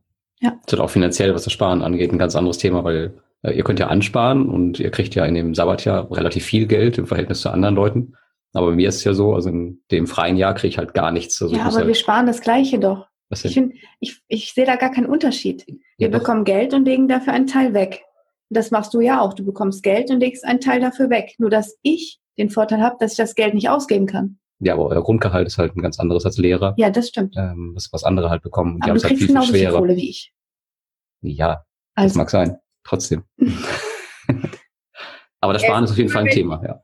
Ja. 0.41 0.59
Das 0.65 0.75
ist 0.75 0.81
auch 0.81 0.91
finanziell, 0.91 1.35
was 1.35 1.45
das 1.45 1.53
Sparen 1.53 1.83
angeht, 1.83 2.13
ein 2.13 2.19
ganz 2.19 2.35
anderes 2.35 2.59
Thema, 2.59 2.85
weil 2.85 3.15
äh, 3.43 3.53
ihr 3.53 3.65
könnt 3.65 3.79
ja 3.79 3.89
ansparen 3.89 4.49
und 4.49 4.81
ihr 4.81 4.91
kriegt 4.91 5.15
ja 5.15 5.25
in 5.25 5.35
dem 5.35 5.55
Sabbatjahr 5.55 6.11
relativ 6.11 6.45
viel 6.45 6.67
Geld 6.67 6.99
im 6.99 7.07
Verhältnis 7.07 7.43
zu 7.43 7.51
anderen 7.51 7.75
Leuten. 7.75 8.15
Aber 8.53 8.69
bei 8.69 8.77
mir 8.77 8.89
ist 8.89 8.97
es 8.97 9.05
ja 9.05 9.15
so, 9.15 9.35
also 9.35 9.49
in 9.49 9.83
dem 9.91 10.07
freien 10.07 10.37
Jahr 10.37 10.55
kriege 10.55 10.69
ich 10.69 10.79
halt 10.79 10.95
gar 10.95 11.13
nichts. 11.13 11.41
Also 11.41 11.55
ja, 11.55 11.63
aber 11.63 11.77
halt 11.77 11.87
wir 11.87 11.95
sparen 11.95 12.27
das 12.27 12.41
Gleiche 12.41 12.79
doch. 12.79 13.07
Was 13.29 13.45
ich, 13.45 13.55
find, 13.55 13.75
ich, 14.01 14.21
ich 14.27 14.53
sehe 14.53 14.67
da 14.67 14.75
gar 14.75 14.91
keinen 14.91 15.07
Unterschied. 15.07 15.65
Wir 15.99 16.09
ja, 16.11 16.19
bekommen 16.19 16.45
Geld 16.45 16.75
und 16.75 16.85
legen 16.85 17.07
dafür 17.07 17.33
einen 17.33 17.47
Teil 17.47 17.75
weg. 17.75 18.03
Das 18.49 18.73
machst 18.73 18.93
du 18.93 19.01
ja 19.01 19.21
auch. 19.21 19.35
Du 19.35 19.45
bekommst 19.45 19.85
Geld 19.85 20.11
und 20.11 20.19
legst 20.19 20.45
einen 20.45 20.61
Teil 20.61 20.81
dafür 20.81 21.11
weg. 21.11 21.35
Nur 21.39 21.49
dass 21.49 21.79
ich 21.83 22.19
den 22.39 22.51
Vorteil 22.51 22.81
habe, 22.81 22.97
dass 22.99 23.13
ich 23.13 23.19
das 23.19 23.37
Geld 23.37 23.55
nicht 23.55 23.69
ausgeben 23.69 24.07
kann. 24.07 24.40
Ja, 24.61 24.75
aber 24.75 24.87
euer 24.87 25.03
Grundgehalt 25.03 25.47
ist 25.47 25.59
halt 25.59 25.75
ein 25.75 25.83
ganz 25.83 25.99
anderes 25.99 26.27
als 26.27 26.37
Lehrer. 26.37 26.75
Ja, 26.77 26.91
das 26.91 27.09
stimmt. 27.09 27.35
Ähm, 27.37 27.73
was, 27.75 27.91
was 27.93 28.05
andere 28.05 28.29
halt 28.29 28.43
bekommen. 28.43 28.79
Die 28.81 28.91
aber 28.91 28.99
du 28.99 29.03
halt 29.03 29.09
kriegst 29.09 29.23
viel, 29.23 29.29
genauso 29.29 29.53
viel, 29.53 29.61
viel 29.61 29.71
Kohle 29.71 29.97
wie 29.97 30.11
ich. 30.11 30.35
Ja, 31.23 31.65
also. 31.95 32.09
das 32.09 32.15
mag 32.17 32.31
sein. 32.31 32.59
Trotzdem. 32.85 33.25
aber 35.41 35.55
das 35.55 35.63
Sparen 35.63 35.85
ist 35.85 35.93
auf 35.93 35.99
jeden 35.99 36.11
Fall 36.11 36.25
ein 36.25 36.31
Thema, 36.31 36.63
ja. 36.63 36.83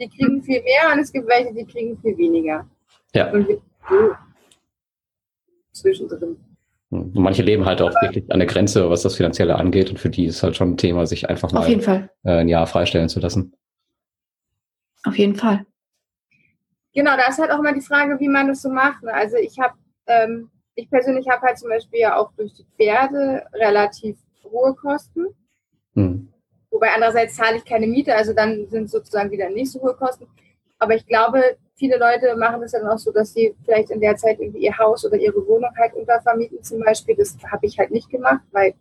Die 0.00 0.08
kriegen 0.08 0.42
viel 0.42 0.62
mehr 0.62 0.92
und 0.92 1.00
es 1.00 1.12
gibt 1.12 1.28
welche, 1.28 1.54
die 1.54 1.64
kriegen 1.64 1.98
viel 2.00 2.16
weniger. 2.16 2.66
Ja. 3.14 3.30
Und 3.30 3.46
zwischendrin. 5.72 6.36
Hm. 6.90 7.02
Und 7.02 7.14
manche 7.14 7.42
leben 7.42 7.66
halt 7.66 7.82
auch 7.82 7.92
wirklich 8.02 8.30
an 8.32 8.38
der 8.38 8.48
Grenze, 8.48 8.88
was 8.90 9.02
das 9.02 9.16
Finanzielle 9.16 9.56
angeht. 9.56 9.90
Und 9.90 9.98
für 9.98 10.10
die 10.10 10.24
ist 10.24 10.42
halt 10.42 10.56
schon 10.56 10.72
ein 10.72 10.76
Thema, 10.76 11.06
sich 11.06 11.28
einfach 11.28 11.52
mal 11.52 11.68
äh, 11.70 12.08
ein 12.24 12.48
Jahr 12.48 12.66
freistellen 12.66 13.08
zu 13.08 13.20
lassen. 13.20 13.54
Auf 15.04 15.18
jeden 15.18 15.34
Fall. 15.34 15.66
Genau, 16.94 17.16
da 17.16 17.28
ist 17.28 17.38
halt 17.38 17.50
auch 17.50 17.58
immer 17.58 17.72
die 17.72 17.80
Frage, 17.80 18.20
wie 18.20 18.28
man 18.28 18.48
das 18.48 18.62
so 18.62 18.68
macht. 18.68 19.02
Ne? 19.02 19.12
Also 19.12 19.36
ich 19.36 19.58
habe, 19.58 19.74
ähm, 20.06 20.50
ich 20.74 20.90
persönlich 20.90 21.28
habe 21.28 21.42
halt 21.42 21.58
zum 21.58 21.70
Beispiel 21.70 22.00
ja 22.00 22.16
auch 22.16 22.32
durch 22.32 22.52
die 22.54 22.66
Pferde 22.76 23.46
relativ 23.54 24.16
hohe 24.44 24.74
Kosten. 24.74 25.26
Hm. 25.94 26.28
Wobei 26.70 26.92
andererseits 26.94 27.36
zahle 27.36 27.56
ich 27.56 27.64
keine 27.64 27.86
Miete, 27.86 28.14
also 28.14 28.32
dann 28.32 28.68
sind 28.68 28.90
sozusagen 28.90 29.30
wieder 29.30 29.48
nicht 29.50 29.70
so 29.70 29.80
hohe 29.80 29.94
Kosten. 29.94 30.26
Aber 30.78 30.94
ich 30.94 31.06
glaube, 31.06 31.56
viele 31.76 31.98
Leute 31.98 32.34
machen 32.36 32.62
es 32.62 32.72
dann 32.72 32.86
auch 32.86 32.98
so, 32.98 33.12
dass 33.12 33.32
sie 33.32 33.54
vielleicht 33.64 33.90
in 33.90 34.00
der 34.00 34.16
Zeit 34.16 34.40
irgendwie 34.40 34.64
ihr 34.64 34.76
Haus 34.78 35.04
oder 35.04 35.16
ihre 35.16 35.46
Wohnung 35.46 35.70
halt 35.76 35.94
untervermieten 35.94 36.62
zum 36.62 36.80
Beispiel. 36.80 37.14
Das 37.14 37.36
habe 37.50 37.66
ich 37.66 37.78
halt 37.78 37.90
nicht 37.90 38.10
gemacht, 38.10 38.42
weil 38.50 38.74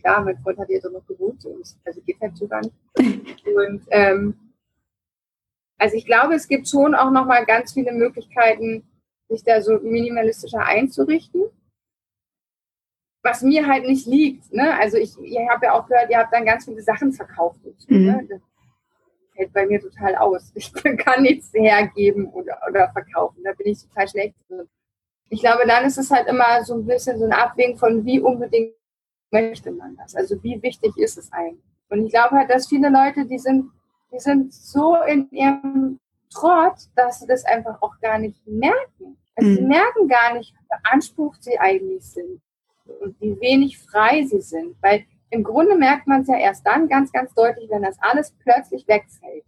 klar, 0.00 0.22
mein 0.22 0.38
Freund 0.38 0.58
hat 0.58 0.70
ja 0.70 0.80
so 0.80 0.90
noch 0.90 1.06
gewohnt, 1.06 1.44
also 1.84 2.00
geht 2.02 2.20
halt 2.20 2.36
so 2.36 2.46
gar 2.46 2.60
nicht. 2.60 2.74
Und 3.46 3.82
ähm, 3.90 4.34
also 5.78 5.96
ich 5.96 6.04
glaube, 6.04 6.34
es 6.34 6.48
gibt 6.48 6.68
schon 6.68 6.94
auch 6.94 7.10
noch 7.10 7.24
mal 7.24 7.46
ganz 7.46 7.72
viele 7.72 7.92
Möglichkeiten, 7.92 8.84
sich 9.28 9.44
da 9.44 9.62
so 9.62 9.78
minimalistischer 9.78 10.64
einzurichten. 10.64 11.44
Was 13.22 13.42
mir 13.42 13.66
halt 13.66 13.84
nicht 13.84 14.06
liegt, 14.06 14.52
ne? 14.52 14.76
Also 14.78 14.96
ich, 14.96 15.16
ihr 15.18 15.48
habt 15.48 15.62
ja 15.62 15.72
auch 15.72 15.86
gehört, 15.86 16.10
ihr 16.10 16.18
habt 16.18 16.32
dann 16.32 16.44
ganz 16.44 16.64
viele 16.64 16.82
Sachen 16.82 17.12
verkauft. 17.12 17.58
Dazu, 17.64 17.86
mhm. 17.92 18.06
ne? 18.06 18.26
Das 18.28 18.40
fällt 19.34 19.52
bei 19.52 19.66
mir 19.66 19.80
total 19.80 20.16
aus. 20.16 20.52
Ich 20.54 20.72
kann 20.72 21.22
nichts 21.22 21.52
hergeben 21.52 22.28
oder, 22.28 22.58
oder 22.68 22.90
verkaufen. 22.92 23.42
Da 23.44 23.52
bin 23.52 23.68
ich 23.68 23.82
total 23.82 24.08
schlecht 24.08 24.34
drin. 24.48 24.68
Ich 25.30 25.40
glaube, 25.40 25.66
dann 25.66 25.84
ist 25.84 25.98
es 25.98 26.10
halt 26.10 26.26
immer 26.26 26.64
so 26.64 26.74
ein 26.74 26.86
bisschen 26.86 27.18
so 27.18 27.24
ein 27.24 27.32
Abwägen 27.32 27.76
von, 27.76 28.04
wie 28.04 28.20
unbedingt 28.20 28.72
möchte 29.30 29.70
man 29.70 29.96
das? 29.96 30.14
Also 30.14 30.42
wie 30.42 30.62
wichtig 30.62 30.96
ist 30.96 31.18
es 31.18 31.30
eigentlich? 31.32 31.62
Und 31.90 32.06
ich 32.06 32.12
glaube 32.12 32.36
halt, 32.36 32.50
dass 32.50 32.68
viele 32.68 32.88
Leute, 32.88 33.26
die 33.26 33.38
sind 33.38 33.70
die 34.12 34.18
sind 34.18 34.52
so 34.52 34.96
in 35.02 35.30
ihrem 35.30 36.00
Trott, 36.30 36.76
dass 36.94 37.20
sie 37.20 37.26
das 37.26 37.44
einfach 37.44 37.80
auch 37.82 37.98
gar 38.00 38.18
nicht 38.18 38.46
merken. 38.46 39.18
Also 39.34 39.50
mhm. 39.50 39.54
Sie 39.54 39.62
merken 39.62 40.08
gar 40.08 40.34
nicht, 40.34 40.54
wie 40.54 40.66
beansprucht 40.68 41.42
sie 41.42 41.58
eigentlich 41.58 42.04
sind 42.04 42.40
und 43.00 43.20
wie 43.20 43.40
wenig 43.40 43.78
frei 43.78 44.24
sie 44.24 44.40
sind. 44.40 44.76
Weil 44.82 45.04
im 45.30 45.44
Grunde 45.44 45.76
merkt 45.76 46.06
man 46.06 46.22
es 46.22 46.28
ja 46.28 46.36
erst 46.36 46.66
dann 46.66 46.88
ganz, 46.88 47.12
ganz 47.12 47.32
deutlich, 47.34 47.70
wenn 47.70 47.82
das 47.82 47.96
alles 48.00 48.34
plötzlich 48.42 48.86
wegfällt. 48.88 49.44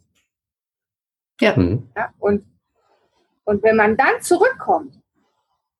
Ja. 1.40 1.56
Mhm. 1.56 1.88
ja 1.96 2.12
und, 2.18 2.44
und 3.44 3.62
wenn 3.62 3.76
man 3.76 3.96
dann 3.96 4.20
zurückkommt 4.20 5.00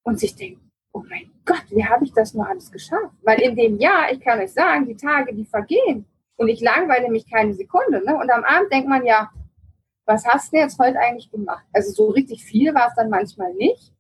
und 0.03 0.19
sich 0.19 0.35
denkt, 0.35 0.61
oh 0.93 1.03
mein 1.09 1.31
Gott, 1.45 1.65
wie 1.71 1.85
habe 1.85 2.05
ich 2.05 2.13
das 2.13 2.35
nur 2.35 2.49
alles 2.49 2.71
geschafft? 2.71 3.15
Weil 3.23 3.41
in 3.41 3.55
dem 3.55 3.79
Jahr, 3.79 4.11
ich 4.13 4.21
kann 4.21 4.41
euch 4.41 4.53
sagen, 4.53 4.87
die 4.87 4.97
Tage, 4.97 5.35
die 5.35 5.45
vergehen, 5.45 6.07
und 6.41 6.49
ich 6.49 6.63
langweile 6.63 7.11
mich 7.11 7.31
keine 7.31 7.53
Sekunde. 7.53 8.03
Ne? 8.03 8.17
Und 8.17 8.31
am 8.31 8.45
Abend 8.45 8.73
denkt 8.73 8.89
man 8.89 9.05
ja, 9.05 9.31
was 10.07 10.25
hast 10.25 10.51
du 10.53 10.57
jetzt 10.57 10.79
heute 10.79 10.99
eigentlich 10.99 11.31
gemacht? 11.31 11.67
Also 11.75 11.93
so 11.93 12.09
richtig 12.09 12.45
viel 12.45 12.75
war 12.75 12.89
es 12.89 12.95
dann 12.95 13.11
manchmal 13.11 13.53
nicht. 13.53 13.93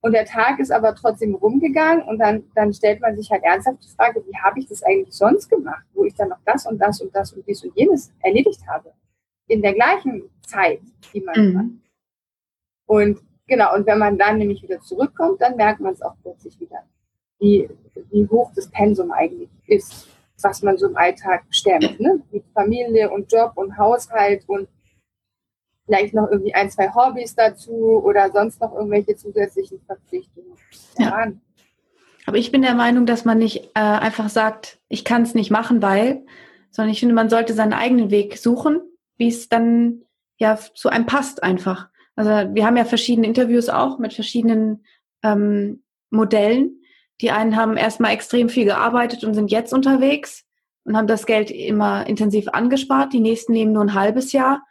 Und 0.00 0.12
der 0.12 0.24
Tag 0.24 0.60
ist 0.60 0.72
aber 0.72 0.94
trotzdem 0.94 1.34
rumgegangen 1.34 2.02
und 2.08 2.18
dann, 2.18 2.44
dann 2.54 2.72
stellt 2.72 3.02
man 3.02 3.16
sich 3.16 3.30
halt 3.30 3.44
ernsthaft 3.44 3.84
die 3.84 3.94
Frage, 3.94 4.24
wie 4.26 4.36
habe 4.38 4.60
ich 4.60 4.66
das 4.66 4.82
eigentlich 4.82 5.14
sonst 5.14 5.50
gemacht, 5.50 5.84
wo 5.92 6.04
ich 6.04 6.14
dann 6.14 6.30
noch 6.30 6.40
das 6.46 6.64
und 6.64 6.78
das 6.78 7.02
und 7.02 7.14
das 7.14 7.34
und 7.34 7.46
dies 7.46 7.62
und 7.62 7.76
jenes 7.76 8.10
erledigt 8.22 8.66
habe. 8.66 8.94
In 9.48 9.60
der 9.60 9.74
gleichen 9.74 10.30
Zeit, 10.46 10.80
die 11.12 11.20
man 11.20 11.36
mhm. 11.36 11.58
hat. 11.58 11.66
Und 12.86 13.20
genau, 13.46 13.74
und 13.74 13.86
wenn 13.86 13.98
man 13.98 14.16
dann 14.16 14.38
nämlich 14.38 14.62
wieder 14.62 14.80
zurückkommt, 14.80 15.42
dann 15.42 15.56
merkt 15.56 15.80
man 15.80 15.92
es 15.92 16.00
auch 16.00 16.14
plötzlich 16.22 16.58
wieder, 16.58 16.82
wie, 17.40 17.68
wie 18.10 18.26
hoch 18.26 18.52
das 18.54 18.70
Pensum 18.70 19.12
eigentlich 19.12 19.50
ist 19.66 20.13
was 20.42 20.62
man 20.62 20.76
so 20.76 20.88
im 20.88 20.96
Alltag 20.96 21.44
stemmt. 21.50 22.00
Ne? 22.00 22.22
Mit 22.30 22.44
Familie 22.52 23.10
und 23.10 23.32
Job 23.32 23.52
und 23.56 23.76
Haushalt 23.78 24.44
und 24.48 24.68
vielleicht 25.86 26.14
noch 26.14 26.30
irgendwie 26.30 26.54
ein, 26.54 26.70
zwei 26.70 26.90
Hobbys 26.90 27.34
dazu 27.34 28.02
oder 28.02 28.30
sonst 28.30 28.60
noch 28.60 28.74
irgendwelche 28.74 29.16
zusätzlichen 29.16 29.80
Verpflichtungen. 29.86 30.56
Ja. 30.98 31.32
Aber 32.26 32.38
ich 32.38 32.50
bin 32.50 32.62
der 32.62 32.74
Meinung, 32.74 33.06
dass 33.06 33.24
man 33.24 33.38
nicht 33.38 33.70
äh, 33.74 33.80
einfach 33.80 34.30
sagt, 34.30 34.78
ich 34.88 35.04
kann 35.04 35.22
es 35.22 35.34
nicht 35.34 35.50
machen, 35.50 35.82
weil, 35.82 36.24
sondern 36.70 36.92
ich 36.92 37.00
finde, 37.00 37.14
man 37.14 37.28
sollte 37.28 37.52
seinen 37.52 37.74
eigenen 37.74 38.10
Weg 38.10 38.38
suchen, 38.38 38.80
wie 39.18 39.28
es 39.28 39.48
dann 39.48 40.02
ja 40.38 40.56
zu 40.56 40.88
einem 40.88 41.06
passt 41.06 41.42
einfach. 41.42 41.88
Also 42.16 42.30
wir 42.54 42.64
haben 42.64 42.76
ja 42.76 42.84
verschiedene 42.84 43.26
Interviews 43.26 43.68
auch 43.68 43.98
mit 43.98 44.14
verschiedenen 44.14 44.84
ähm, 45.22 45.82
Modellen 46.10 46.80
die 47.20 47.30
einen 47.30 47.56
haben 47.56 47.76
erstmal 47.76 48.12
extrem 48.12 48.48
viel 48.48 48.64
gearbeitet 48.64 49.24
und 49.24 49.34
sind 49.34 49.50
jetzt 49.50 49.72
unterwegs 49.72 50.44
und 50.84 50.96
haben 50.96 51.06
das 51.06 51.26
Geld 51.26 51.50
immer 51.50 52.06
intensiv 52.06 52.48
angespart. 52.48 53.12
Die 53.12 53.20
nächsten 53.20 53.52
nehmen 53.52 53.72
nur 53.72 53.82
ein 53.82 53.94
halbes 53.94 54.32
Jahr, 54.32 54.62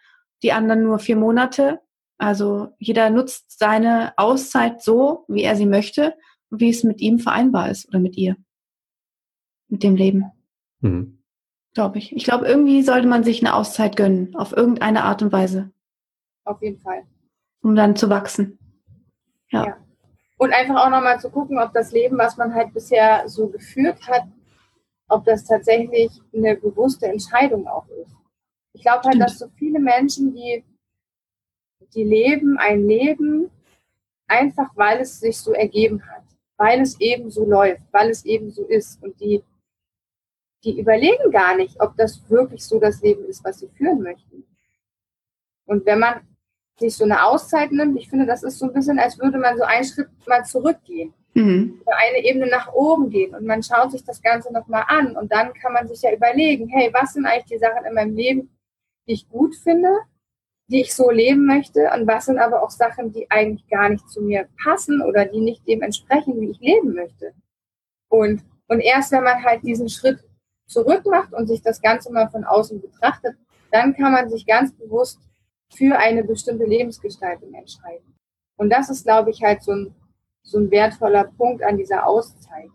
die 0.41 0.51
anderen 0.51 0.83
nur 0.83 0.99
vier 0.99 1.15
Monate. 1.15 1.79
Also 2.17 2.69
jeder 2.77 3.09
nutzt 3.09 3.57
seine 3.57 4.13
Auszeit 4.17 4.81
so, 4.81 5.25
wie 5.27 5.43
er 5.43 5.55
sie 5.55 5.65
möchte 5.65 6.15
und 6.49 6.61
wie 6.61 6.69
es 6.69 6.83
mit 6.83 7.01
ihm 7.01 7.19
vereinbar 7.19 7.69
ist 7.69 7.87
oder 7.87 7.99
mit 7.99 8.17
ihr. 8.17 8.35
Mit 9.69 9.83
dem 9.83 9.95
Leben. 9.95 10.31
Mhm. 10.81 11.23
Glaube 11.73 11.97
ich. 11.97 12.15
Ich 12.15 12.23
glaube, 12.23 12.45
irgendwie 12.45 12.83
sollte 12.83 13.07
man 13.07 13.23
sich 13.23 13.41
eine 13.41 13.55
Auszeit 13.55 13.95
gönnen, 13.95 14.35
auf 14.35 14.55
irgendeine 14.55 15.03
Art 15.05 15.23
und 15.23 15.31
Weise. 15.31 15.71
Auf 16.43 16.61
jeden 16.61 16.79
Fall. 16.79 17.03
Um 17.61 17.75
dann 17.75 17.95
zu 17.95 18.09
wachsen. 18.09 18.59
ja. 19.49 19.65
ja. 19.65 19.82
Und 20.43 20.51
einfach 20.51 20.75
auch 20.75 20.89
nochmal 20.89 21.21
zu 21.21 21.29
gucken, 21.29 21.57
ob 21.57 21.71
das 21.71 21.93
Leben, 21.93 22.17
was 22.17 22.35
man 22.35 22.53
halt 22.53 22.73
bisher 22.73 23.29
so 23.29 23.47
geführt 23.47 24.05
hat, 24.09 24.23
ob 25.07 25.23
das 25.23 25.45
tatsächlich 25.45 26.11
eine 26.35 26.57
bewusste 26.57 27.07
Entscheidung 27.07 27.65
auch 27.65 27.87
ist. 27.87 28.13
Ich 28.73 28.81
glaube 28.81 29.07
halt, 29.07 29.21
dass 29.21 29.39
so 29.39 29.47
viele 29.55 29.79
Menschen, 29.79 30.33
die, 30.35 30.65
die 31.95 32.03
leben 32.03 32.57
ein 32.57 32.85
Leben 32.85 33.51
einfach, 34.27 34.69
weil 34.75 34.99
es 34.99 35.21
sich 35.21 35.37
so 35.37 35.53
ergeben 35.53 36.05
hat, 36.09 36.25
weil 36.57 36.81
es 36.81 36.99
eben 36.99 37.31
so 37.31 37.45
läuft, 37.45 37.83
weil 37.93 38.09
es 38.09 38.25
eben 38.25 38.51
so 38.51 38.65
ist. 38.65 39.01
Und 39.01 39.17
die, 39.21 39.41
die 40.65 40.77
überlegen 40.77 41.31
gar 41.31 41.55
nicht, 41.55 41.79
ob 41.79 41.95
das 41.95 42.29
wirklich 42.29 42.65
so 42.65 42.81
das 42.81 43.01
Leben 43.01 43.23
ist, 43.29 43.45
was 43.45 43.59
sie 43.59 43.69
führen 43.69 44.01
möchten. 44.01 44.43
Und 45.63 45.85
wenn 45.85 45.99
man 45.99 46.32
sich 46.79 46.95
so 46.95 47.03
eine 47.03 47.25
Auszeit 47.25 47.71
nimmt. 47.71 47.97
Ich 47.97 48.09
finde, 48.09 48.25
das 48.25 48.43
ist 48.43 48.59
so 48.59 48.65
ein 48.65 48.73
bisschen, 48.73 48.99
als 48.99 49.19
würde 49.19 49.37
man 49.37 49.57
so 49.57 49.63
einen 49.63 49.85
Schritt 49.85 50.09
mal 50.27 50.43
zurückgehen. 50.43 51.13
Mhm. 51.33 51.81
Eine 51.85 52.23
Ebene 52.25 52.47
nach 52.47 52.71
oben 52.73 53.09
gehen 53.09 53.33
und 53.33 53.45
man 53.45 53.63
schaut 53.63 53.91
sich 53.91 54.03
das 54.03 54.21
Ganze 54.21 54.53
nochmal 54.53 54.85
an 54.87 55.15
und 55.17 55.31
dann 55.31 55.53
kann 55.53 55.73
man 55.73 55.87
sich 55.87 56.01
ja 56.01 56.13
überlegen, 56.13 56.67
hey, 56.67 56.91
was 56.93 57.13
sind 57.13 57.25
eigentlich 57.25 57.45
die 57.45 57.57
Sachen 57.57 57.85
in 57.85 57.93
meinem 57.93 58.15
Leben, 58.15 58.55
die 59.07 59.13
ich 59.13 59.29
gut 59.29 59.55
finde, 59.55 59.89
die 60.67 60.81
ich 60.81 60.93
so 60.93 61.09
leben 61.09 61.45
möchte 61.45 61.89
und 61.95 62.07
was 62.07 62.25
sind 62.25 62.37
aber 62.37 62.61
auch 62.61 62.69
Sachen, 62.69 63.11
die 63.11 63.29
eigentlich 63.31 63.67
gar 63.67 63.89
nicht 63.89 64.07
zu 64.09 64.21
mir 64.21 64.47
passen 64.63 65.01
oder 65.01 65.25
die 65.25 65.41
nicht 65.41 65.67
dem 65.67 65.81
entsprechen, 65.81 66.39
wie 66.39 66.51
ich 66.51 66.59
leben 66.59 66.93
möchte. 66.93 67.33
Und, 68.09 68.43
und 68.67 68.79
erst 68.79 69.11
wenn 69.11 69.23
man 69.23 69.43
halt 69.43 69.63
diesen 69.63 69.89
Schritt 69.89 70.19
zurück 70.67 71.03
macht 71.05 71.33
und 71.33 71.47
sich 71.47 71.61
das 71.61 71.81
Ganze 71.81 72.11
mal 72.11 72.29
von 72.29 72.43
außen 72.43 72.79
betrachtet, 72.79 73.35
dann 73.71 73.95
kann 73.95 74.11
man 74.11 74.29
sich 74.29 74.45
ganz 74.45 74.71
bewusst 74.71 75.19
für 75.75 75.97
eine 75.97 76.23
bestimmte 76.23 76.65
Lebensgestaltung 76.65 77.53
entscheiden. 77.53 78.13
Und 78.57 78.69
das 78.69 78.89
ist, 78.89 79.03
glaube 79.03 79.31
ich, 79.31 79.41
halt 79.41 79.63
so 79.63 79.71
ein, 79.71 79.95
so 80.43 80.59
ein 80.59 80.71
wertvoller 80.71 81.25
Punkt 81.25 81.63
an 81.63 81.77
dieser 81.77 82.05
Auszeit. 82.07 82.69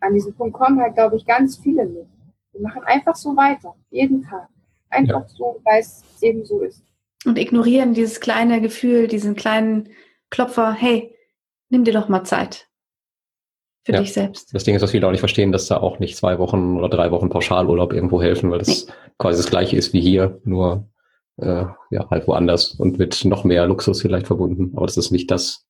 An 0.00 0.14
diesem 0.14 0.34
Punkt 0.34 0.54
kommen 0.54 0.80
halt, 0.80 0.94
glaube 0.94 1.16
ich, 1.16 1.24
ganz 1.24 1.58
viele 1.58 1.84
mit. 1.84 2.06
Wir 2.52 2.60
machen 2.60 2.82
einfach 2.84 3.16
so 3.16 3.36
weiter, 3.36 3.74
jeden 3.90 4.22
Tag. 4.22 4.48
Einfach 4.90 5.22
ja. 5.22 5.28
so, 5.28 5.60
weil 5.64 5.80
es 5.80 6.02
eben 6.20 6.44
so 6.44 6.60
ist. 6.60 6.82
Und 7.24 7.38
ignorieren 7.38 7.94
dieses 7.94 8.20
kleine 8.20 8.60
Gefühl, 8.60 9.06
diesen 9.06 9.36
kleinen 9.36 9.90
Klopfer, 10.30 10.72
hey, 10.72 11.16
nimm 11.70 11.84
dir 11.84 11.92
doch 11.92 12.08
mal 12.08 12.24
Zeit 12.24 12.68
für 13.84 13.92
ja. 13.92 14.00
dich 14.00 14.12
selbst. 14.12 14.54
Das 14.54 14.64
Ding 14.64 14.74
ist, 14.74 14.82
dass 14.82 14.90
viele 14.90 15.06
auch 15.06 15.10
nicht 15.10 15.20
verstehen, 15.20 15.52
dass 15.52 15.66
da 15.66 15.78
auch 15.78 15.98
nicht 15.98 16.16
zwei 16.16 16.38
Wochen 16.38 16.76
oder 16.76 16.88
drei 16.88 17.10
Wochen 17.10 17.28
Pauschalurlaub 17.28 17.92
irgendwo 17.92 18.22
helfen, 18.22 18.50
weil 18.50 18.58
das 18.58 18.86
nee. 18.86 18.92
quasi 19.18 19.42
das 19.42 19.50
gleiche 19.50 19.76
ist 19.76 19.92
wie 19.92 20.00
hier, 20.00 20.40
nur 20.44 20.88
äh, 21.38 21.64
ja, 21.90 22.10
halt 22.10 22.26
woanders 22.26 22.72
und 22.72 22.98
mit 22.98 23.24
noch 23.24 23.44
mehr 23.44 23.66
Luxus 23.66 24.02
vielleicht 24.02 24.26
verbunden. 24.26 24.72
Aber 24.76 24.86
das 24.86 24.96
ist 24.96 25.10
nicht 25.10 25.30
das, 25.30 25.66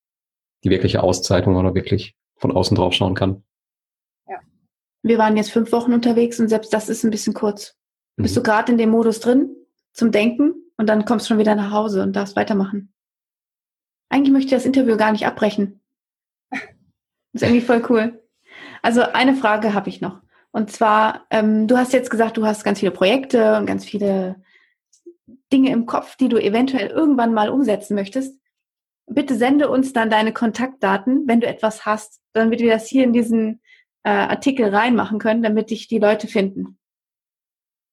die 0.63 0.69
wirkliche 0.69 1.03
Auszeit, 1.03 1.45
wo 1.45 1.51
man 1.51 1.75
wirklich 1.75 2.15
von 2.35 2.51
außen 2.51 2.75
drauf 2.75 2.93
schauen 2.93 3.15
kann. 3.15 3.43
Ja. 4.27 4.39
Wir 5.01 5.17
waren 5.17 5.37
jetzt 5.37 5.51
fünf 5.51 5.71
Wochen 5.71 5.93
unterwegs 5.93 6.39
und 6.39 6.49
selbst 6.49 6.73
das 6.73 6.89
ist 6.89 7.03
ein 7.03 7.11
bisschen 7.11 7.33
kurz. 7.33 7.75
Mhm. 8.17 8.23
Bist 8.23 8.37
du 8.37 8.43
gerade 8.43 8.71
in 8.71 8.77
dem 8.77 8.89
Modus 8.89 9.19
drin 9.19 9.55
zum 9.93 10.11
Denken 10.11 10.53
und 10.77 10.87
dann 10.87 11.05
kommst 11.05 11.25
du 11.25 11.29
schon 11.29 11.39
wieder 11.39 11.55
nach 11.55 11.71
Hause 11.71 12.03
und 12.03 12.15
darfst 12.15 12.35
weitermachen. 12.35 12.93
Eigentlich 14.09 14.33
möchte 14.33 14.47
ich 14.47 14.53
das 14.53 14.65
Interview 14.65 14.97
gar 14.97 15.11
nicht 15.11 15.25
abbrechen. 15.25 15.81
Das 16.51 17.41
ist 17.41 17.47
irgendwie 17.49 17.65
voll 17.65 17.83
cool. 17.89 18.23
Also 18.83 19.01
eine 19.01 19.35
Frage 19.35 19.73
habe 19.73 19.89
ich 19.89 20.01
noch. 20.01 20.21
Und 20.51 20.71
zwar, 20.71 21.25
ähm, 21.31 21.67
du 21.67 21.77
hast 21.77 21.93
jetzt 21.93 22.11
gesagt, 22.11 22.37
du 22.37 22.45
hast 22.45 22.63
ganz 22.63 22.79
viele 22.79 22.91
Projekte 22.91 23.57
und 23.57 23.65
ganz 23.65 23.85
viele 23.85 24.35
Dinge 25.53 25.71
im 25.71 25.85
Kopf, 25.85 26.17
die 26.17 26.27
du 26.27 26.37
eventuell 26.37 26.87
irgendwann 26.87 27.33
mal 27.33 27.49
umsetzen 27.49 27.95
möchtest. 27.95 28.37
Bitte 29.05 29.35
sende 29.35 29.69
uns 29.69 29.93
dann 29.93 30.09
deine 30.09 30.33
Kontaktdaten, 30.33 31.27
wenn 31.27 31.39
du 31.39 31.47
etwas 31.47 31.85
hast, 31.85 32.21
damit 32.33 32.59
wir 32.59 32.71
das 32.71 32.87
hier 32.87 33.03
in 33.03 33.13
diesen 33.13 33.61
äh, 34.03 34.09
Artikel 34.09 34.73
reinmachen 34.73 35.19
können, 35.19 35.43
damit 35.43 35.69
dich 35.69 35.87
die 35.87 35.99
Leute 35.99 36.27
finden. 36.27 36.79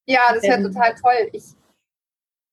Ja, 0.07 0.33
das 0.33 0.43
wäre 0.43 0.63
total 0.63 0.95
toll. 0.95 1.29
Ich, 1.31 1.45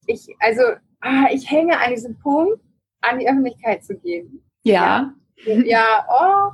ich, 0.06 0.28
also, 0.40 0.62
ah, 1.00 1.28
ich 1.32 1.50
hänge 1.50 1.78
an 1.80 1.90
diesem 1.90 2.18
Punkt, 2.18 2.62
an 3.00 3.18
die 3.18 3.28
Öffentlichkeit 3.28 3.84
zu 3.84 3.96
gehen. 3.96 4.44
Ja. 4.64 5.14
Ja, 5.44 5.54
ja 5.64 6.06
oh, 6.10 6.52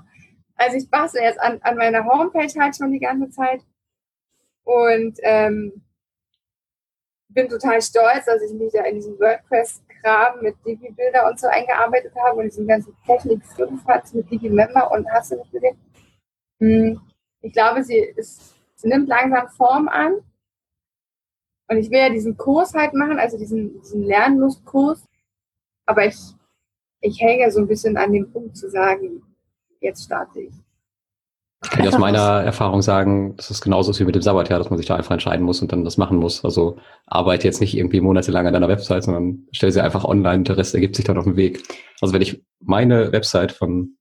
also 0.56 0.76
ich 0.76 0.88
bastel 0.88 1.22
jetzt 1.22 1.40
an, 1.40 1.58
an 1.62 1.76
meiner 1.76 2.04
Homepage 2.04 2.60
halt 2.60 2.76
schon 2.76 2.92
die 2.92 3.00
ganze 3.00 3.30
Zeit 3.30 3.62
und 4.62 5.18
ähm, 5.22 5.84
bin 7.34 7.48
total 7.48 7.82
stolz, 7.82 8.24
dass 8.26 8.42
ich 8.42 8.52
mich 8.52 8.72
da 8.72 8.84
in 8.84 8.94
diesem 8.94 9.18
WordPress-Kram 9.18 10.40
mit 10.40 10.56
Divi-Bilder 10.64 11.28
und 11.28 11.38
so 11.38 11.48
eingearbeitet 11.48 12.14
habe 12.16 12.40
und 12.40 12.44
diesen 12.44 12.66
ganzen 12.66 12.96
Technik 13.04 13.44
5 13.44 13.84
hat 13.86 14.14
mit 14.14 14.30
Divi-Member 14.30 14.90
und 14.92 15.10
hast 15.10 15.32
du 15.32 15.36
nicht 15.36 15.50
gesehen. 15.50 15.76
Hm, 16.60 17.00
ich 17.40 17.52
glaube, 17.52 17.82
sie, 17.82 17.96
ist, 17.98 18.54
sie 18.76 18.88
nimmt 18.88 19.08
langsam 19.08 19.48
Form 19.48 19.88
an 19.88 20.20
und 21.68 21.78
ich 21.78 21.90
will 21.90 21.98
ja 21.98 22.08
diesen 22.10 22.36
Kurs 22.36 22.74
halt 22.74 22.94
machen, 22.94 23.18
also 23.18 23.36
diesen, 23.36 23.80
diesen 23.80 24.02
Lernlustkurs, 24.02 25.04
aber 25.86 26.06
ich, 26.06 26.18
ich 27.00 27.20
hänge 27.20 27.50
so 27.50 27.60
ein 27.60 27.66
bisschen 27.66 27.96
an 27.96 28.12
dem 28.12 28.30
Punkt 28.32 28.56
zu 28.56 28.70
sagen, 28.70 29.22
jetzt 29.80 30.04
starte 30.04 30.40
ich. 30.40 30.63
Ich 31.64 31.70
kann 31.70 31.82
dir 31.82 31.88
aus 31.88 31.98
meiner 31.98 32.42
Erfahrung 32.42 32.82
sagen, 32.82 33.36
dass 33.36 33.50
es 33.50 33.60
genauso 33.60 33.90
ist 33.90 33.98
wie 33.98 34.04
mit 34.04 34.14
dem 34.14 34.22
Sabbatjahr, 34.22 34.58
dass 34.58 34.70
man 34.70 34.76
sich 34.76 34.86
da 34.86 34.96
einfach 34.96 35.12
entscheiden 35.12 35.44
muss 35.44 35.62
und 35.62 35.72
dann 35.72 35.84
das 35.84 35.96
machen 35.96 36.18
muss. 36.18 36.44
Also 36.44 36.78
arbeite 37.06 37.46
jetzt 37.46 37.60
nicht 37.60 37.76
irgendwie 37.76 38.00
monatelang 38.00 38.46
an 38.46 38.52
deiner 38.52 38.68
Website, 38.68 39.04
sondern 39.04 39.46
stell 39.52 39.72
sie 39.72 39.82
einfach 39.82 40.04
online, 40.04 40.44
der 40.44 40.56
Rest 40.56 40.74
ergibt 40.74 40.94
sich 40.94 41.04
dann 41.04 41.18
auf 41.18 41.24
dem 41.24 41.36
Weg. 41.36 41.62
Also 42.00 42.12
wenn 42.12 42.22
ich 42.22 42.42
meine 42.60 43.12
Website 43.12 43.52
von, 43.52 43.96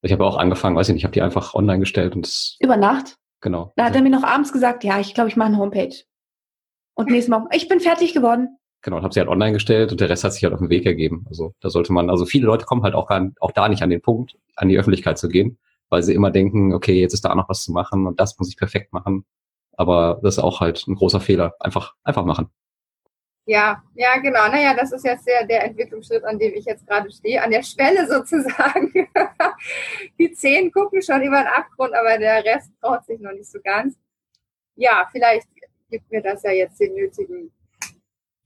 ich 0.00 0.12
habe 0.12 0.24
auch 0.24 0.36
angefangen, 0.36 0.74
weiß 0.74 0.88
ich 0.88 0.94
nicht, 0.94 1.02
ich 1.02 1.04
habe 1.04 1.12
die 1.12 1.22
einfach 1.22 1.54
online 1.54 1.80
gestellt 1.80 2.16
und 2.16 2.26
das, 2.26 2.56
Über 2.60 2.76
Nacht? 2.76 3.16
Genau. 3.40 3.72
Da 3.76 3.84
hat 3.84 3.94
er 3.94 4.02
mir 4.02 4.10
noch 4.10 4.24
abends 4.24 4.52
gesagt, 4.52 4.82
ja, 4.82 4.98
ich 4.98 5.14
glaube, 5.14 5.28
ich 5.28 5.36
mache 5.36 5.48
eine 5.48 5.58
Homepage. 5.58 5.94
Und 6.94 7.10
nächstes 7.10 7.28
Mal, 7.28 7.46
ich 7.52 7.68
bin 7.68 7.80
fertig 7.80 8.14
geworden. 8.14 8.56
Genau, 8.82 8.96
und 8.96 9.02
habe 9.04 9.14
sie 9.14 9.20
halt 9.20 9.28
online 9.28 9.52
gestellt 9.52 9.92
und 9.92 10.00
der 10.00 10.08
Rest 10.08 10.24
hat 10.24 10.32
sich 10.32 10.42
halt 10.42 10.54
auf 10.54 10.60
den 10.60 10.70
Weg 10.70 10.86
ergeben. 10.86 11.24
Also 11.28 11.54
da 11.60 11.70
sollte 11.70 11.92
man, 11.92 12.10
also 12.10 12.24
viele 12.24 12.46
Leute 12.46 12.64
kommen 12.64 12.82
halt 12.82 12.94
auch, 12.94 13.06
gar, 13.06 13.30
auch 13.40 13.52
da 13.52 13.68
nicht 13.68 13.82
an 13.82 13.90
den 13.90 14.02
Punkt, 14.02 14.36
an 14.56 14.68
die 14.68 14.78
Öffentlichkeit 14.78 15.18
zu 15.18 15.28
gehen, 15.28 15.58
weil 15.92 16.02
sie 16.02 16.14
immer 16.14 16.30
denken, 16.30 16.72
okay, 16.72 16.98
jetzt 16.98 17.12
ist 17.12 17.24
da 17.24 17.34
noch 17.34 17.50
was 17.50 17.62
zu 17.62 17.72
machen 17.72 18.06
und 18.06 18.18
das 18.18 18.38
muss 18.38 18.48
ich 18.48 18.56
perfekt 18.56 18.92
machen. 18.94 19.26
Aber 19.76 20.20
das 20.22 20.38
ist 20.38 20.42
auch 20.42 20.60
halt 20.60 20.86
ein 20.88 20.94
großer 20.94 21.20
Fehler. 21.20 21.54
Einfach, 21.60 21.94
einfach 22.02 22.24
machen. 22.24 22.48
Ja, 23.44 23.82
ja, 23.94 24.16
genau. 24.18 24.48
Naja, 24.48 24.72
das 24.74 24.92
ist 24.92 25.04
jetzt 25.04 25.26
der, 25.26 25.46
der 25.46 25.64
Entwicklungsschritt, 25.64 26.24
an 26.24 26.38
dem 26.38 26.54
ich 26.54 26.64
jetzt 26.64 26.86
gerade 26.86 27.10
stehe, 27.10 27.42
an 27.42 27.50
der 27.50 27.62
Schwelle 27.62 28.06
sozusagen. 28.08 28.90
Die 30.18 30.32
Zehen 30.32 30.72
gucken 30.72 31.02
schon 31.02 31.22
über 31.22 31.38
den 31.38 31.48
Abgrund, 31.48 31.92
aber 31.94 32.18
der 32.18 32.42
Rest 32.42 32.70
traut 32.80 33.04
sich 33.04 33.20
noch 33.20 33.32
nicht 33.32 33.50
so 33.50 33.58
ganz. 33.62 33.98
Ja, 34.76 35.06
vielleicht 35.12 35.48
gibt 35.90 36.10
mir 36.10 36.22
das 36.22 36.42
ja 36.42 36.52
jetzt 36.52 36.80
den 36.80 36.94
nötigen 36.94 37.52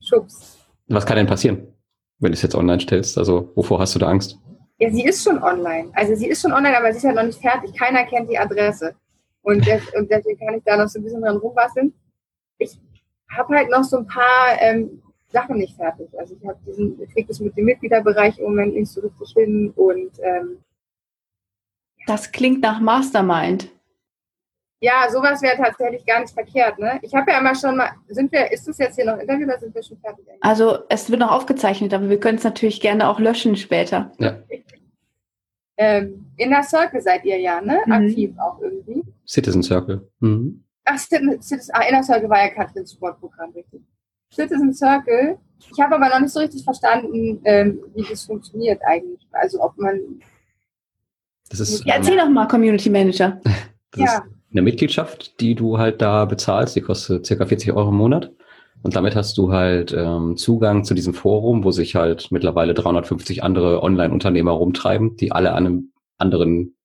Schubs. 0.03 0.59
Was 0.89 1.05
kann 1.05 1.15
denn 1.15 1.27
passieren, 1.27 1.73
wenn 2.19 2.31
du 2.31 2.35
es 2.35 2.41
jetzt 2.41 2.55
online 2.55 2.81
stellst? 2.81 3.17
Also, 3.17 3.53
wovor 3.55 3.79
hast 3.79 3.95
du 3.95 3.99
da 3.99 4.09
Angst? 4.09 4.37
Ja, 4.79 4.91
sie 4.91 5.05
ist 5.05 5.23
schon 5.23 5.41
online. 5.41 5.91
Also 5.93 6.15
sie 6.15 6.27
ist 6.27 6.41
schon 6.41 6.53
online, 6.53 6.77
aber 6.77 6.91
sie 6.91 6.97
ist 6.97 7.03
ja 7.03 7.13
noch 7.13 7.23
nicht 7.23 7.41
fertig. 7.41 7.75
Keiner 7.77 8.05
kennt 8.05 8.29
die 8.29 8.37
Adresse. 8.37 8.95
Und, 9.41 9.65
des, 9.65 9.81
und 9.93 10.11
deswegen 10.11 10.39
kann 10.39 10.55
ich 10.55 10.63
da 10.63 10.77
noch 10.77 10.87
so 10.87 10.99
ein 10.99 11.03
bisschen 11.03 11.21
dran 11.21 11.37
rumbasteln. 11.37 11.93
Ich 12.59 12.79
habe 13.29 13.55
halt 13.55 13.69
noch 13.69 13.83
so 13.83 13.97
ein 13.97 14.07
paar 14.07 14.59
ähm, 14.59 15.01
Sachen 15.29 15.57
nicht 15.57 15.75
fertig. 15.75 16.07
Also 16.19 16.35
ich 16.35 16.47
habe 16.47 16.59
diesen, 16.65 16.97
kriege 17.13 17.27
das 17.27 17.39
mit 17.39 17.55
dem 17.57 17.65
Mitgliederbereich 17.65 18.37
im 18.39 18.45
Moment 18.45 18.75
nicht 18.75 18.91
so 18.91 19.01
richtig 19.01 19.33
hin 19.35 19.71
und 19.75 20.11
ähm, 20.21 20.59
das 22.07 22.31
klingt 22.31 22.61
nach 22.61 22.79
Mastermind. 22.79 23.69
Ja, 24.79 25.07
sowas 25.11 25.41
wäre 25.41 25.57
tatsächlich 25.57 26.05
gar 26.05 26.19
nicht 26.21 26.33
verkehrt. 26.33 26.77
Ne? 26.77 26.99
Ich 27.01 27.13
habe 27.15 27.31
ja 27.31 27.39
immer 27.39 27.55
schon 27.55 27.77
mal, 27.77 27.89
sind 28.09 28.31
wir, 28.31 28.51
ist 28.51 28.67
das 28.67 28.77
jetzt 28.77 28.95
hier 28.95 29.05
noch 29.05 29.17
Interview 29.17 29.45
oder 29.47 29.57
sind 29.57 29.73
wir 29.73 29.81
schon 29.81 29.97
fertig? 29.97 30.27
Eigentlich? 30.27 30.43
Also 30.43 30.79
es 30.89 31.09
wird 31.09 31.19
noch 31.19 31.31
aufgezeichnet, 31.31 31.93
aber 31.93 32.09
wir 32.09 32.19
können 32.19 32.37
es 32.37 32.43
natürlich 32.43 32.79
gerne 32.79 33.09
auch 33.09 33.19
löschen 33.19 33.55
später. 33.55 34.11
Ja. 34.19 34.37
Ähm, 35.79 36.25
Inner 36.37 36.63
Circle 36.63 36.99
seid 37.01 37.23
ihr 37.23 37.37
ja, 37.37 37.61
ne? 37.61 37.79
Mhm. 37.85 37.91
Aktiv 37.91 38.39
auch 38.39 38.59
irgendwie. 38.59 39.03
Citizen 39.27 39.61
Circle. 39.61 40.09
Mhm. 40.21 40.63
Ach, 40.85 40.97
Citizen, 40.97 41.61
ah, 41.71 41.87
Inner 41.87 42.01
Circle 42.01 42.27
war 42.29 42.39
ja 42.39 42.49
Katrins 42.49 42.93
Sportprogramm, 42.93 43.51
richtig. 43.51 43.81
Citizen 44.33 44.73
Circle. 44.73 45.37
Ich 45.71 45.79
habe 45.79 45.95
aber 45.95 46.09
noch 46.09 46.19
nicht 46.19 46.31
so 46.31 46.39
richtig 46.39 46.63
verstanden, 46.63 47.41
ähm, 47.45 47.79
wie 47.93 48.03
das 48.09 48.23
funktioniert 48.23 48.81
eigentlich. 48.85 49.27
Also 49.31 49.61
ob 49.61 49.77
man. 49.77 49.99
Das 51.49 51.59
ist, 51.59 51.85
ja, 51.85 51.95
erzähl 51.95 52.17
doch 52.17 52.29
mal, 52.29 52.47
Community 52.47 52.89
Manager. 52.89 53.39
ja. 53.95 54.03
Ist, 54.03 54.21
eine 54.51 54.61
Mitgliedschaft, 54.61 55.39
die 55.39 55.55
du 55.55 55.77
halt 55.77 56.01
da 56.01 56.25
bezahlst, 56.25 56.75
die 56.75 56.81
kostet 56.81 57.25
circa 57.25 57.45
40 57.45 57.73
Euro 57.73 57.89
im 57.89 57.95
Monat. 57.95 58.31
Und 58.83 58.95
damit 58.95 59.15
hast 59.15 59.37
du 59.37 59.51
halt 59.51 59.91
ähm, 59.91 60.37
Zugang 60.37 60.83
zu 60.83 60.93
diesem 60.93 61.13
Forum, 61.13 61.63
wo 61.63 61.71
sich 61.71 61.95
halt 61.95 62.31
mittlerweile 62.31 62.73
350 62.73 63.43
andere 63.43 63.81
Online-Unternehmer 63.81 64.51
rumtreiben, 64.51 65.17
die 65.17 65.31
alle 65.31 65.53
an 65.53 65.65
einem 65.65 65.91
anderen 66.17 66.75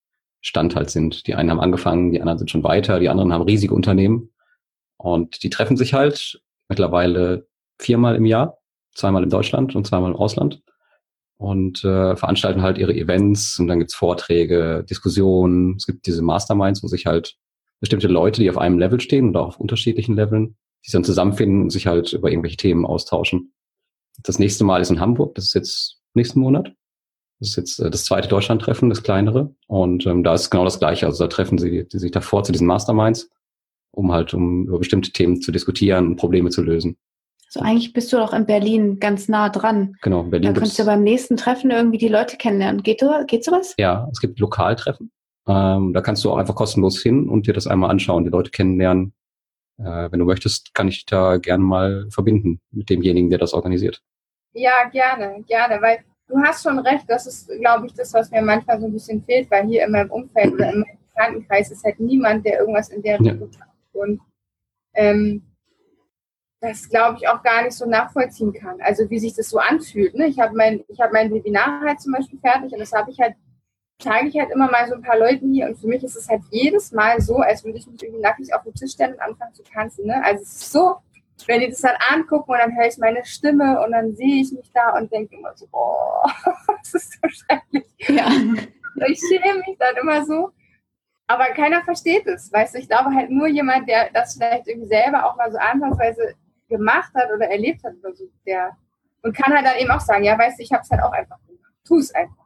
Stand 0.41 0.75
halt 0.75 0.91
sind. 0.91 1.27
Die 1.27 1.35
einen 1.35 1.51
haben 1.51 1.61
angefangen, 1.61 2.13
die 2.13 2.21
anderen 2.21 2.39
sind 2.39 2.51
schon 2.51 2.65
weiter, 2.65 2.99
die 2.99 3.09
anderen 3.09 3.33
haben 3.33 3.43
riesige 3.43 3.75
Unternehmen. 3.75 4.31
Und 4.97 5.43
die 5.43 5.51
treffen 5.51 5.77
sich 5.77 5.95
halt 5.95 6.41
mittlerweile 6.69 7.47
viermal 7.79 8.17
im 8.17 8.25
Jahr, 8.25 8.59
zweimal 8.95 9.23
in 9.23 9.31
Deutschland 9.31 9.77
und 9.77 9.87
zweimal 9.87 10.11
im 10.11 10.17
Ausland 10.17 10.63
und 11.43 11.85
äh, 11.85 12.17
veranstalten 12.17 12.63
halt 12.63 12.79
ihre 12.79 12.95
Events 12.95 13.59
und 13.59 13.67
dann 13.67 13.81
gibt's 13.81 13.95
Vorträge, 13.95 14.85
Diskussionen, 14.89 15.75
es 15.77 15.87
gibt 15.87 16.07
diese 16.07 16.23
Masterminds, 16.23 16.83
wo 16.83 16.87
sich 16.87 17.07
halt 17.07 17.37
bestimmte 17.83 18.07
Leute, 18.07 18.41
die 18.41 18.49
auf 18.49 18.59
einem 18.59 18.79
Level 18.79 19.01
stehen 19.01 19.31
oder 19.31 19.45
auf 19.45 19.59
unterschiedlichen 19.59 20.15
Leveln, 20.15 20.57
die 20.83 20.87
sich 20.87 20.93
dann 20.93 21.05
zusammenfinden 21.05 21.63
und 21.63 21.71
sich 21.71 21.89
halt 21.89 22.13
über 22.13 22.31
irgendwelche 22.31 22.57
Themen 22.57 22.87
austauschen. 22.87 23.53
Das 24.23 24.39
nächste 24.39 24.63
Mal 24.63 24.81
ist 24.81 24.91
in 24.91 25.01
Hamburg, 25.01 25.35
das 25.35 25.47
ist 25.47 25.55
jetzt 25.55 26.01
nächsten 26.15 26.39
Monat. 26.39 26.73
Das 27.41 27.51
ist 27.51 27.57
jetzt 27.57 27.81
äh, 27.81 27.91
das 27.91 28.05
zweite 28.05 28.29
Deutschland-Treffen, 28.29 28.89
das 28.89 29.03
kleinere. 29.03 29.53
Und 29.67 30.07
ähm, 30.07 30.23
da 30.23 30.35
ist 30.35 30.51
genau 30.51 30.63
das 30.63 30.79
Gleiche. 30.79 31.07
Also 31.07 31.25
da 31.25 31.29
treffen 31.29 31.59
sie 31.59 31.85
die 31.89 31.99
sich 31.99 32.13
davor 32.13 32.45
zu 32.45 32.53
diesen 32.53 32.69
Masterminds, 32.69 33.31
um 33.91 34.13
halt 34.13 34.33
um 34.33 34.69
über 34.69 34.79
bestimmte 34.79 35.11
Themen 35.11 35.43
zu 35.43 35.51
diskutieren 35.51 36.07
und 36.07 36.17
Probleme 36.17 36.51
zu 36.51 36.63
lösen. 36.63 36.97
So 37.49 37.59
eigentlich 37.61 37.93
bist 37.93 38.13
du 38.13 38.17
doch 38.17 38.33
in 38.33 38.47
Berlin 38.47 39.01
ganz 39.01 39.29
nah 39.29 39.49
dran. 39.49 39.97
Genau, 40.03 40.23
in 40.23 40.31
Berlin. 40.31 40.47
Dann 40.47 40.55
könntest 40.55 40.79
du 40.79 40.85
beim 40.85 41.03
nächsten 41.03 41.37
Treffen 41.37 41.73
irgendwie 41.73 41.99
die 41.99 42.09
Leute 42.09 42.37
kennenlernen. 42.37 42.85
Geht, 42.85 43.03
geht 43.27 43.45
sowas? 43.45 43.75
Ja, 43.77 44.09
es 44.13 44.21
gibt 44.21 44.39
Lokaltreffen. 44.39 45.11
Ähm, 45.47 45.93
da 45.93 46.01
kannst 46.01 46.25
du 46.25 46.31
auch 46.31 46.37
einfach 46.37 46.55
kostenlos 46.55 47.03
hin 47.03 47.29
und 47.29 47.47
dir 47.47 47.55
das 47.55 47.67
einmal 47.67 47.91
anschauen, 47.91 48.25
die 48.25 48.31
Leute 48.31 48.51
kennenlernen. 48.51 49.13
Äh, 49.79 50.11
wenn 50.11 50.19
du 50.19 50.25
möchtest, 50.25 50.75
kann 50.75 50.89
ich 50.89 51.05
da 51.07 51.39
gerne 51.39 51.65
mal 51.65 52.07
verbinden 52.11 52.61
mit 52.71 52.91
demjenigen, 52.91 53.31
der 53.31 53.39
das 53.39 53.53
organisiert. 53.53 54.03
Ja, 54.53 54.89
gerne, 54.91 55.43
gerne, 55.47 55.81
weil 55.81 56.05
du 56.29 56.37
hast 56.43 56.63
schon 56.63 56.79
recht, 56.79 57.05
das 57.09 57.27
ist, 57.27 57.49
glaube 57.61 57.87
ich, 57.87 57.95
das, 57.95 58.13
was 58.13 58.31
mir 58.31 58.43
manchmal 58.43 58.81
so 58.81 58.87
ein 58.87 58.93
bisschen 58.93 59.25
fehlt, 59.25 59.51
weil 59.51 59.67
hier 59.67 59.85
in 59.85 59.93
meinem 59.93 60.11
Umfeld 60.11 60.53
oder 60.53 60.73
in 60.73 60.81
meinem 60.81 60.99
Bekanntenkreis 61.15 61.71
ist 61.71 61.85
halt 61.85 61.99
niemand, 62.01 62.45
der 62.45 62.61
irgendwas 62.61 62.91
in 62.91 63.03
der 63.03 63.19
Richtung 63.19 63.51
ja. 63.51 63.59
macht. 63.59 63.71
Und 63.93 64.21
ähm, 64.95 65.43
das, 66.61 66.89
glaube 66.89 67.19
ich, 67.21 67.29
auch 67.29 67.43
gar 67.43 67.65
nicht 67.65 67.75
so 67.75 67.87
nachvollziehen 67.87 68.53
kann. 68.53 68.81
Also 68.81 69.11
wie 69.11 69.19
sich 69.19 69.35
das 69.35 69.51
so 69.51 69.59
anfühlt. 69.59 70.15
Ne? 70.15 70.29
Ich 70.29 70.39
habe 70.39 70.55
mein, 70.57 70.85
ich 70.89 71.01
hab 71.01 71.13
mein 71.13 71.33
Webinar 71.33 71.81
halt 71.81 72.01
zum 72.01 72.13
Beispiel 72.13 72.39
fertig 72.39 72.73
und 72.73 72.79
das 72.79 72.93
habe 72.93 73.11
ich 73.11 73.19
halt, 73.19 73.35
zeige 73.99 74.29
ich 74.29 74.39
halt 74.39 74.51
immer 74.51 74.71
mal 74.71 74.89
so 74.89 74.95
ein 74.95 75.03
paar 75.03 75.19
Leuten 75.19 75.53
hier 75.53 75.67
und 75.67 75.79
für 75.79 75.87
mich 75.87 76.03
ist 76.03 76.17
es 76.17 76.29
halt 76.29 76.43
jedes 76.51 76.93
Mal 76.93 77.21
so, 77.21 77.37
als 77.37 77.65
würde 77.65 77.79
ich 77.79 77.87
mich 77.87 78.03
irgendwie 78.03 78.23
nackig 78.23 78.55
auf 78.55 78.63
den 78.63 78.75
Tisch 78.75 78.93
stellen 78.93 79.15
und 79.15 79.21
anfangen 79.21 79.55
zu 79.55 79.63
tanzen. 79.63 80.07
Ne? 80.07 80.23
Also 80.25 80.43
es 80.43 80.53
ist 80.53 80.73
so, 80.73 80.97
wenn 81.47 81.61
die 81.61 81.69
das 81.69 81.81
dann 81.81 81.97
angucken 82.11 82.53
und 82.53 82.59
dann 82.59 82.77
höre 82.77 82.87
ich 82.87 82.99
meine 82.99 83.25
Stimme 83.25 83.83
und 83.83 83.93
dann 83.93 84.15
sehe 84.15 84.43
ich 84.43 84.53
mich 84.53 84.71
da 84.73 84.97
und 84.97 85.11
denke 85.13 85.37
immer 85.37 85.57
so, 85.57 85.67
oh, 85.73 86.29
das 86.83 86.95
ist 86.95 87.13
so 87.13 87.29
schrecklich. 87.29 87.85
Ja. 88.09 88.29
Ich 89.07 89.21
schäme 89.21 89.59
mich 89.67 89.77
dann 89.79 89.97
immer 89.97 90.25
so. 90.25 90.51
Aber 91.27 91.47
keiner 91.47 91.83
versteht 91.83 92.27
es, 92.27 92.53
weißt 92.53 92.75
du. 92.75 92.79
Ich 92.79 92.89
glaube 92.89 93.15
halt 93.15 93.31
nur 93.31 93.47
jemand, 93.47 93.89
der 93.89 94.11
das 94.13 94.35
vielleicht 94.35 94.69
irgendwie 94.69 94.89
selber 94.89 95.25
auch 95.27 95.37
mal 95.37 95.51
so 95.51 95.59
anfangsweise 95.59 96.35
gemacht 96.69 97.13
hat 97.15 97.31
oder 97.35 97.49
erlebt 97.49 97.83
hat 97.85 97.95
oder 98.03 98.15
so, 98.15 98.25
der 98.45 98.77
und 99.23 99.37
kann 99.37 99.55
halt 99.55 99.65
dann 99.65 99.77
eben 99.77 99.91
auch 99.91 100.01
sagen, 100.01 100.25
ja, 100.25 100.37
weißt 100.37 100.59
du, 100.59 100.63
ich 100.63 100.73
habe 100.73 100.83
es 100.83 100.91
halt 100.91 101.03
auch 101.03 101.13
einfach 101.13 101.39
gemacht. 101.47 101.73
Tu 101.85 101.99
es 101.99 102.15
einfach. 102.15 102.42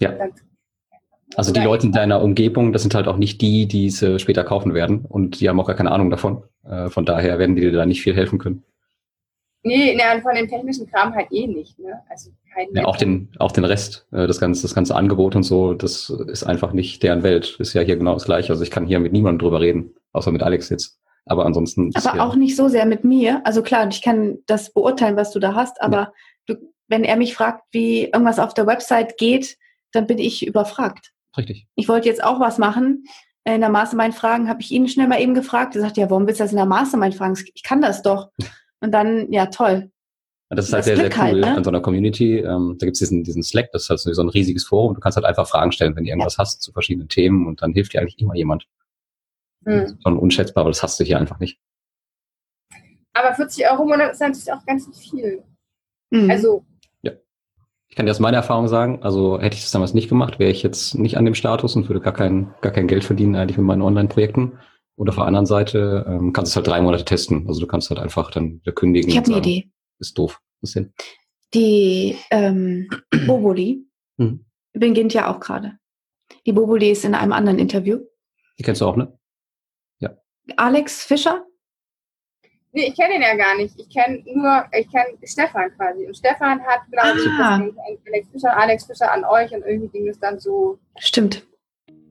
Ja. 0.00 0.12
Also 1.36 1.52
die 1.52 1.60
Leute 1.60 1.86
in 1.86 1.92
deiner 1.92 2.22
Umgebung, 2.22 2.72
das 2.72 2.82
sind 2.82 2.94
halt 2.94 3.06
auch 3.06 3.16
nicht 3.16 3.40
die, 3.40 3.66
die 3.66 3.86
es 3.86 4.02
äh, 4.02 4.18
später 4.18 4.42
kaufen 4.42 4.74
werden 4.74 5.04
und 5.08 5.40
die 5.40 5.48
haben 5.48 5.60
auch 5.60 5.66
gar 5.66 5.76
keine 5.76 5.92
Ahnung 5.92 6.10
davon. 6.10 6.42
Äh, 6.64 6.90
von 6.90 7.04
daher 7.04 7.38
werden 7.38 7.54
die 7.54 7.62
dir 7.62 7.72
da 7.72 7.86
nicht 7.86 8.02
viel 8.02 8.16
helfen 8.16 8.38
können. 8.38 8.64
Nee, 9.62 9.94
nee, 9.94 10.20
von 10.22 10.34
dem 10.34 10.48
technischen 10.48 10.90
Kram 10.90 11.14
halt 11.14 11.30
eh 11.30 11.46
nicht. 11.46 11.78
Ne? 11.78 12.00
Also 12.08 12.30
kein 12.52 12.68
ja, 12.74 12.86
auch 12.86 12.96
den, 12.96 13.28
auch 13.38 13.52
den 13.52 13.64
Rest, 13.64 14.06
äh, 14.10 14.26
das 14.26 14.40
ganze, 14.40 14.62
das 14.62 14.74
ganze 14.74 14.96
Angebot 14.96 15.36
und 15.36 15.42
so, 15.42 15.74
das 15.74 16.10
ist 16.10 16.44
einfach 16.44 16.72
nicht 16.72 17.02
deren 17.02 17.22
Welt. 17.22 17.56
Ist 17.58 17.74
ja 17.74 17.82
hier 17.82 17.96
genau 17.96 18.14
das 18.14 18.24
Gleiche. 18.24 18.52
Also 18.52 18.62
ich 18.62 18.70
kann 18.70 18.86
hier 18.86 19.00
mit 19.00 19.12
niemandem 19.12 19.38
drüber 19.38 19.60
reden, 19.60 19.94
außer 20.12 20.32
mit 20.32 20.42
Alex 20.42 20.70
jetzt. 20.70 20.98
Aber 21.26 21.44
ansonsten. 21.44 21.90
Aber 21.94 22.24
auch 22.24 22.34
nicht 22.34 22.56
so 22.56 22.68
sehr 22.68 22.86
mit 22.86 23.04
mir. 23.04 23.42
Also 23.44 23.62
klar, 23.62 23.86
ich 23.88 24.02
kann 24.02 24.38
das 24.46 24.72
beurteilen, 24.72 25.16
was 25.16 25.30
du 25.30 25.38
da 25.38 25.54
hast, 25.54 25.80
aber 25.82 25.96
ja. 25.96 26.12
du, 26.46 26.54
wenn 26.88 27.04
er 27.04 27.16
mich 27.16 27.34
fragt, 27.34 27.62
wie 27.72 28.04
irgendwas 28.04 28.38
auf 28.38 28.54
der 28.54 28.66
Website 28.66 29.18
geht, 29.18 29.58
dann 29.92 30.06
bin 30.06 30.18
ich 30.18 30.46
überfragt. 30.46 31.12
Richtig. 31.36 31.66
Ich 31.74 31.88
wollte 31.88 32.08
jetzt 32.08 32.22
auch 32.22 32.40
was 32.40 32.58
machen. 32.58 33.04
In 33.44 33.60
der 33.60 33.70
Mastermind 33.70 34.14
fragen, 34.14 34.48
habe 34.48 34.60
ich 34.60 34.70
ihn 34.70 34.86
schnell 34.88 35.08
mal 35.08 35.20
eben 35.20 35.34
gefragt. 35.34 35.74
Er 35.74 35.80
sagt, 35.80 35.96
ja, 35.96 36.10
warum 36.10 36.26
willst 36.26 36.40
du 36.40 36.44
das 36.44 36.52
in 36.52 36.58
der 36.58 36.66
Mastermind 36.66 37.14
fragen? 37.14 37.36
Ich 37.54 37.62
kann 37.62 37.80
das 37.80 38.02
doch. 38.02 38.30
Und 38.80 38.92
dann, 38.92 39.30
ja, 39.32 39.46
toll. 39.46 39.90
Das 40.50 40.66
ist 40.66 40.72
halt 40.72 40.80
das 40.80 40.86
sehr, 40.86 40.96
Glück 40.96 41.14
sehr 41.14 41.24
cool 41.24 41.32
halt, 41.32 41.40
ne? 41.44 41.56
an 41.56 41.64
so 41.64 41.70
einer 41.70 41.80
Community. 41.80 42.38
Ähm, 42.38 42.76
da 42.78 42.86
gibt 42.86 42.96
es 42.96 42.98
diesen, 42.98 43.22
diesen 43.22 43.42
Slack, 43.42 43.70
das 43.72 43.84
ist 43.84 43.90
halt 43.90 44.00
so 44.00 44.22
ein 44.22 44.28
riesiges 44.28 44.64
Forum. 44.64 44.94
Du 44.94 45.00
kannst 45.00 45.16
halt 45.16 45.24
einfach 45.24 45.46
Fragen 45.46 45.70
stellen, 45.70 45.94
wenn 45.94 46.04
du 46.04 46.10
irgendwas 46.10 46.34
ja. 46.34 46.38
hast 46.38 46.60
zu 46.60 46.72
verschiedenen 46.72 47.08
Themen 47.08 47.46
und 47.46 47.62
dann 47.62 47.72
hilft 47.72 47.92
dir 47.92 48.00
eigentlich 48.00 48.18
immer 48.18 48.34
jemand. 48.34 48.66
Mhm. 49.60 49.98
Schon 50.02 50.18
unschätzbar, 50.18 50.62
aber 50.62 50.70
das 50.70 50.82
hast 50.82 50.98
du 50.98 51.04
hier 51.04 51.18
einfach 51.18 51.38
nicht. 51.38 51.60
Aber 53.12 53.34
40 53.34 53.70
Euro 53.70 53.82
im 53.82 53.88
Monat 53.90 54.12
ist 54.12 54.20
natürlich 54.20 54.52
auch 54.52 54.64
ganz 54.66 54.88
viel. 54.98 55.44
Mhm. 56.10 56.30
Also. 56.30 56.64
Ja. 57.90 57.92
Ich 57.92 57.96
kann 57.96 58.06
dir 58.06 58.12
aus 58.12 58.20
meiner 58.20 58.38
Erfahrung 58.38 58.68
sagen, 58.68 59.02
also 59.02 59.40
hätte 59.40 59.56
ich 59.56 59.62
das 59.62 59.72
damals 59.72 59.94
nicht 59.94 60.08
gemacht, 60.08 60.38
wäre 60.38 60.50
ich 60.50 60.62
jetzt 60.62 60.94
nicht 60.94 61.16
an 61.16 61.24
dem 61.24 61.34
Status 61.34 61.74
und 61.76 61.88
würde 61.88 62.00
gar 62.00 62.12
kein, 62.12 62.54
gar 62.60 62.72
kein 62.72 62.86
Geld 62.86 63.04
verdienen 63.04 63.34
eigentlich 63.34 63.58
mit 63.58 63.66
meinen 63.66 63.82
Online-Projekten. 63.82 64.58
Oder 64.96 65.10
auf 65.10 65.16
der 65.16 65.24
anderen 65.24 65.46
Seite 65.46 66.04
ähm, 66.08 66.32
kannst 66.32 66.50
du 66.50 66.52
es 66.52 66.56
halt 66.56 66.66
drei 66.66 66.82
Monate 66.82 67.04
testen. 67.04 67.46
Also 67.48 67.60
du 67.60 67.66
kannst 67.66 67.90
halt 67.90 67.98
einfach 68.00 68.30
dann 68.30 68.60
kündigen. 68.74 69.10
Ich 69.10 69.16
habe 69.16 69.26
eine 69.26 69.38
Idee. 69.38 69.70
Ist 69.98 70.16
doof. 70.16 70.40
Was 70.60 70.72
denn? 70.72 70.92
Die 71.54 72.16
ähm, 72.30 72.88
Boboli 73.26 73.86
mhm. 74.18 74.44
beginnt 74.72 75.14
ja 75.14 75.34
auch 75.34 75.40
gerade. 75.40 75.78
Die 76.46 76.52
Boboli 76.52 76.90
ist 76.90 77.04
in 77.04 77.14
einem 77.14 77.32
anderen 77.32 77.58
Interview. 77.58 77.98
Die 78.58 78.62
kennst 78.62 78.82
du 78.82 78.86
auch, 78.86 78.96
ne? 78.96 79.12
Alex 80.56 81.04
Fischer? 81.04 81.44
Nee, 82.72 82.88
ich 82.88 82.96
kenne 82.96 83.16
ihn 83.16 83.22
ja 83.22 83.34
gar 83.34 83.56
nicht. 83.56 83.74
Ich 83.78 83.88
kenne 83.88 84.22
nur, 84.32 84.64
ich 84.72 84.90
kenne 84.90 85.16
Stefan 85.24 85.70
quasi. 85.76 86.06
Und 86.06 86.16
Stefan 86.16 86.60
hat, 86.60 86.80
glaube 86.90 87.18
ich, 87.18 87.28
ah. 87.40 87.60
Alex 88.06 88.28
Fischer, 88.32 88.56
Alex 88.56 88.84
Fischer 88.84 89.12
an 89.12 89.24
euch 89.24 89.52
und 89.52 89.64
irgendwie 89.66 89.88
ging 89.88 90.08
es 90.08 90.20
dann 90.20 90.38
so. 90.38 90.78
Stimmt. 90.98 91.46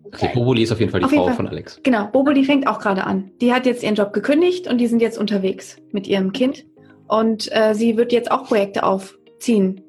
Okay. 0.03 0.27
Also 0.27 0.39
Boboli 0.39 0.63
ist 0.63 0.71
auf 0.71 0.79
jeden 0.79 0.91
Fall 0.91 0.99
die 1.01 1.05
auf 1.05 1.11
Frau 1.11 1.25
Fall. 1.25 1.35
von 1.35 1.47
Alex. 1.47 1.79
Genau, 1.83 2.07
Boboli 2.07 2.43
fängt 2.43 2.67
auch 2.67 2.79
gerade 2.79 3.05
an. 3.05 3.31
Die 3.41 3.53
hat 3.53 3.65
jetzt 3.65 3.83
ihren 3.83 3.95
Job 3.95 4.11
gekündigt 4.11 4.67
und 4.67 4.79
die 4.79 4.87
sind 4.87 5.01
jetzt 5.01 5.17
unterwegs 5.17 5.77
mit 5.91 6.07
ihrem 6.07 6.33
Kind. 6.33 6.65
Und 7.07 7.49
äh, 7.55 7.73
sie 7.73 7.95
wird 7.95 8.11
jetzt 8.11 8.31
auch 8.31 8.45
Projekte 8.45 8.83
aufziehen. 8.83 9.81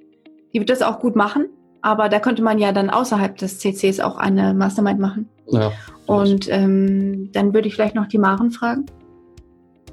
Die 0.52 0.58
wird 0.58 0.70
das 0.70 0.82
auch 0.82 1.00
gut 1.00 1.16
machen, 1.16 1.48
aber 1.80 2.08
da 2.08 2.20
könnte 2.20 2.42
man 2.42 2.58
ja 2.58 2.72
dann 2.72 2.90
außerhalb 2.90 3.36
des 3.36 3.58
CCs 3.58 4.00
auch 4.00 4.16
eine 4.16 4.54
Mastermind 4.54 5.00
machen. 5.00 5.28
Ja. 5.46 5.72
Und 6.06 6.48
ähm, 6.50 7.30
dann 7.32 7.54
würde 7.54 7.68
ich 7.68 7.74
vielleicht 7.74 7.94
noch 7.94 8.06
die 8.06 8.18
Maren 8.18 8.50
fragen. 8.50 8.86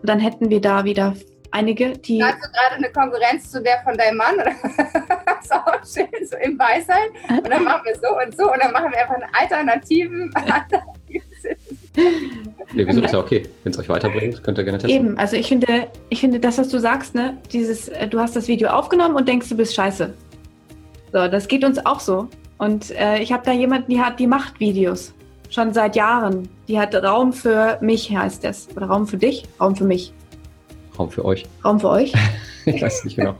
Dann 0.03 0.19
hätten 0.19 0.49
wir 0.49 0.61
da 0.61 0.83
wieder 0.83 1.13
einige, 1.51 1.97
die. 1.97 2.23
Hast 2.23 2.37
du 2.37 2.51
gerade 2.51 2.75
eine 2.75 2.91
Konkurrenz 2.91 3.51
zu 3.51 3.61
der 3.61 3.79
von 3.83 3.97
deinem 3.97 4.17
Mann? 4.17 4.35
Oder? 4.35 4.51
so 5.43 5.99
schön, 6.01 6.27
so 6.27 6.37
im 6.37 6.57
Beisein. 6.57 7.09
Und 7.29 7.49
dann 7.49 7.63
machen 7.63 7.81
wir 7.85 7.95
so 7.95 8.17
und 8.17 8.35
so 8.35 8.51
und 8.51 8.61
dann 8.61 8.71
machen 8.71 8.91
wir 8.91 8.99
einfach 9.01 9.15
einen 9.15 9.29
alternativen. 9.33 10.33
Nee, 12.73 12.85
wieso 12.85 13.01
ist 13.01 13.13
ja 13.13 13.19
okay. 13.19 13.43
Wenn 13.63 13.71
es 13.71 13.79
euch 13.79 13.89
weiterbringt, 13.89 14.43
könnt 14.43 14.59
ihr 14.59 14.63
gerne 14.65 14.77
testen. 14.77 15.07
Eben, 15.07 15.17
also 15.17 15.35
ich 15.35 15.47
finde, 15.47 15.87
ich 16.09 16.19
finde 16.19 16.39
das, 16.39 16.59
was 16.59 16.69
du 16.69 16.79
sagst, 16.79 17.15
ne, 17.15 17.37
dieses, 17.51 17.87
äh, 17.87 18.07
du 18.07 18.19
hast 18.19 18.35
das 18.35 18.47
Video 18.47 18.69
aufgenommen 18.69 19.15
und 19.15 19.27
denkst, 19.27 19.49
du 19.49 19.57
bist 19.57 19.73
scheiße. 19.73 20.13
So, 21.13 21.27
das 21.27 21.47
geht 21.47 21.63
uns 21.63 21.83
auch 21.83 21.99
so. 21.99 22.27
Und 22.59 22.91
äh, 22.91 23.19
ich 23.19 23.31
habe 23.31 23.43
da 23.43 23.51
jemanden, 23.51 23.89
die 23.89 23.99
hat, 23.99 24.19
die 24.19 24.27
macht 24.27 24.59
Videos 24.59 25.13
schon 25.49 25.73
seit 25.73 25.95
Jahren. 25.95 26.49
Die 26.67 26.79
hat 26.79 26.95
Raum 26.95 27.33
für 27.33 27.77
mich, 27.81 28.15
heißt 28.15 28.43
es. 28.45 28.67
Oder 28.75 28.87
Raum 28.87 29.07
für 29.07 29.17
dich, 29.17 29.45
Raum 29.59 29.75
für 29.75 29.85
mich. 29.85 30.13
Raum 30.97 31.09
für 31.09 31.25
euch. 31.25 31.45
Raum 31.63 31.79
für 31.79 31.89
euch? 31.89 32.13
ich 32.65 32.81
weiß 32.81 33.05
nicht 33.05 33.15
genau. 33.15 33.35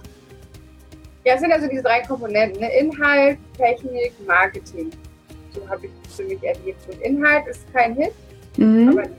Ja, 1.26 1.34
es 1.34 1.42
sind 1.42 1.52
also 1.52 1.68
diese 1.68 1.84
drei 1.84 2.02
Komponenten. 2.04 2.62
Ne? 2.62 2.70
Inhalt, 2.80 3.38
Technik, 3.58 4.14
Marketing. 4.26 4.92
So 5.52 5.68
habe 5.68 5.88
ich 5.88 5.92
es 6.08 6.16
für 6.16 6.24
mich 6.24 6.42
erlebt. 6.42 6.80
Und 6.90 7.02
Inhalt 7.02 7.48
ist 7.48 7.72
kein 7.74 7.96
Hit, 7.96 8.14
mhm. 8.56 8.90
aber 8.90 9.10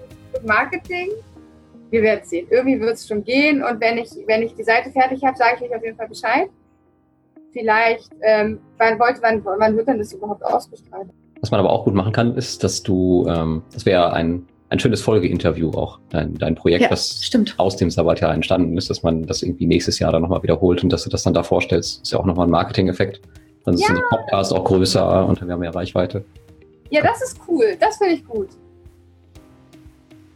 Marketing, 0.47 1.11
wir 1.91 2.03
werden 2.03 2.25
sehen. 2.25 2.47
Irgendwie 2.51 2.81
wird 2.81 2.95
es 2.95 3.07
schon 3.07 3.25
gehen. 3.25 3.63
Und 3.63 3.81
wenn 3.81 3.99
ich, 3.99 4.11
wenn 4.27 4.43
ich 4.43 4.55
die 4.55 4.63
Seite 4.63 4.91
fertig 4.91 5.23
habe, 5.23 5.37
sage 5.37 5.57
ich 5.57 5.71
euch 5.71 5.77
auf 5.77 5.85
jeden 5.85 5.97
Fall 5.97 6.09
Bescheid. 6.09 6.49
Vielleicht, 7.53 8.11
ähm, 8.23 8.61
wann, 8.79 8.99
wollte, 8.99 9.21
wann, 9.23 9.45
wann 9.45 9.77
wird 9.77 9.89
denn 9.89 9.99
das 9.99 10.13
überhaupt 10.13 10.45
ausgestrahlt? 10.45 11.09
Was 11.41 11.51
man 11.51 11.61
aber 11.61 11.71
auch 11.71 11.85
gut 11.85 11.95
machen 11.95 12.13
kann, 12.13 12.35
ist, 12.35 12.65
dass 12.65 12.83
du, 12.83 13.27
ähm, 13.29 13.63
das 13.73 13.87
wäre 13.87 14.13
ein, 14.13 14.47
ein 14.71 14.79
schönes 14.79 15.01
Folgeinterview 15.01 15.71
auch, 15.71 15.99
dein, 16.11 16.35
dein 16.35 16.55
Projekt, 16.55 16.83
ja, 16.83 16.89
das 16.89 17.25
stimmt. 17.25 17.55
aus 17.59 17.77
dem 17.77 17.91
Sabbatjahr 17.91 18.35
entstanden 18.35 18.77
ist, 18.77 18.91
dass 18.91 19.03
man 19.03 19.25
das 19.25 19.43
irgendwie 19.43 19.67
nächstes 19.67 19.99
Jahr 19.99 20.13
dann 20.13 20.23
nochmal 20.23 20.43
wiederholt 20.43 20.83
und 20.83 20.93
dass 20.93 21.05
du 21.05 21.11
das 21.11 21.23
dann 21.23 21.35
da 21.35 21.43
vorstellst. 21.43 22.03
Ist 22.03 22.13
ja 22.13 22.19
auch 22.19 22.27
nochmal 22.27 22.47
ein 22.47 22.51
Marketing-Effekt. 22.51 23.21
Dann 23.65 23.75
ist 23.75 23.89
ja. 23.89 23.95
der 23.95 24.03
Podcast 24.11 24.53
auch 24.53 24.65
größer 24.65 25.27
und 25.27 25.41
wir 25.41 25.53
haben 25.53 25.61
mehr 25.61 25.75
Reichweite. 25.75 26.25
Ja, 26.91 27.03
das 27.03 27.23
ist 27.23 27.39
cool. 27.47 27.77
Das 27.79 27.99
finde 27.99 28.15
ich 28.15 28.25
gut. 28.27 28.49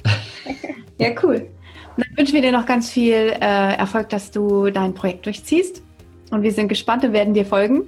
ja, 0.98 1.10
cool. 1.22 1.48
Und 1.96 2.06
dann 2.06 2.16
wünschen 2.16 2.34
wir 2.34 2.42
dir 2.42 2.52
noch 2.52 2.66
ganz 2.66 2.90
viel 2.90 3.34
äh, 3.40 3.76
Erfolg, 3.76 4.08
dass 4.10 4.30
du 4.30 4.70
dein 4.70 4.94
Projekt 4.94 5.26
durchziehst. 5.26 5.82
Und 6.30 6.42
wir 6.42 6.52
sind 6.52 6.68
gespannt 6.68 7.04
und 7.04 7.12
werden 7.12 7.34
dir 7.34 7.44
folgen. 7.44 7.82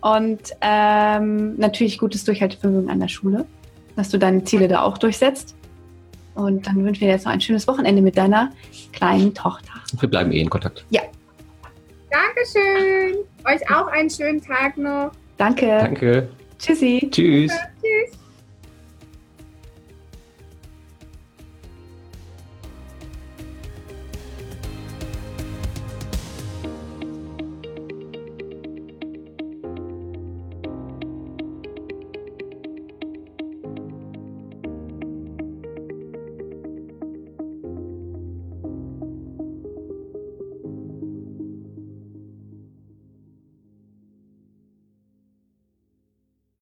Und 0.00 0.40
ähm, 0.60 1.56
natürlich 1.56 1.98
gutes 1.98 2.24
Durchhaltevermögen 2.24 2.90
an 2.90 3.00
der 3.00 3.08
Schule, 3.08 3.46
dass 3.96 4.10
du 4.10 4.18
deine 4.18 4.44
Ziele 4.44 4.68
da 4.68 4.82
auch 4.82 4.98
durchsetzt. 4.98 5.56
Und 6.34 6.66
dann 6.66 6.84
wünschen 6.84 7.00
wir 7.00 7.08
dir 7.08 7.14
jetzt 7.14 7.24
noch 7.24 7.32
ein 7.32 7.40
schönes 7.40 7.66
Wochenende 7.66 8.02
mit 8.02 8.16
deiner 8.16 8.52
kleinen 8.92 9.34
Tochter. 9.34 9.72
Wir 9.98 10.08
bleiben 10.08 10.32
eh 10.32 10.40
in 10.40 10.50
Kontakt. 10.50 10.84
Ja. 10.90 11.02
Dankeschön. 12.10 13.16
Euch 13.44 13.70
auch 13.74 13.88
einen 13.88 14.10
schönen 14.10 14.40
Tag 14.42 14.76
noch. 14.76 15.12
Danke. 15.38 15.66
Danke. 15.66 16.28
Tschüssi. 16.58 17.08
Tschüss. 17.10 17.52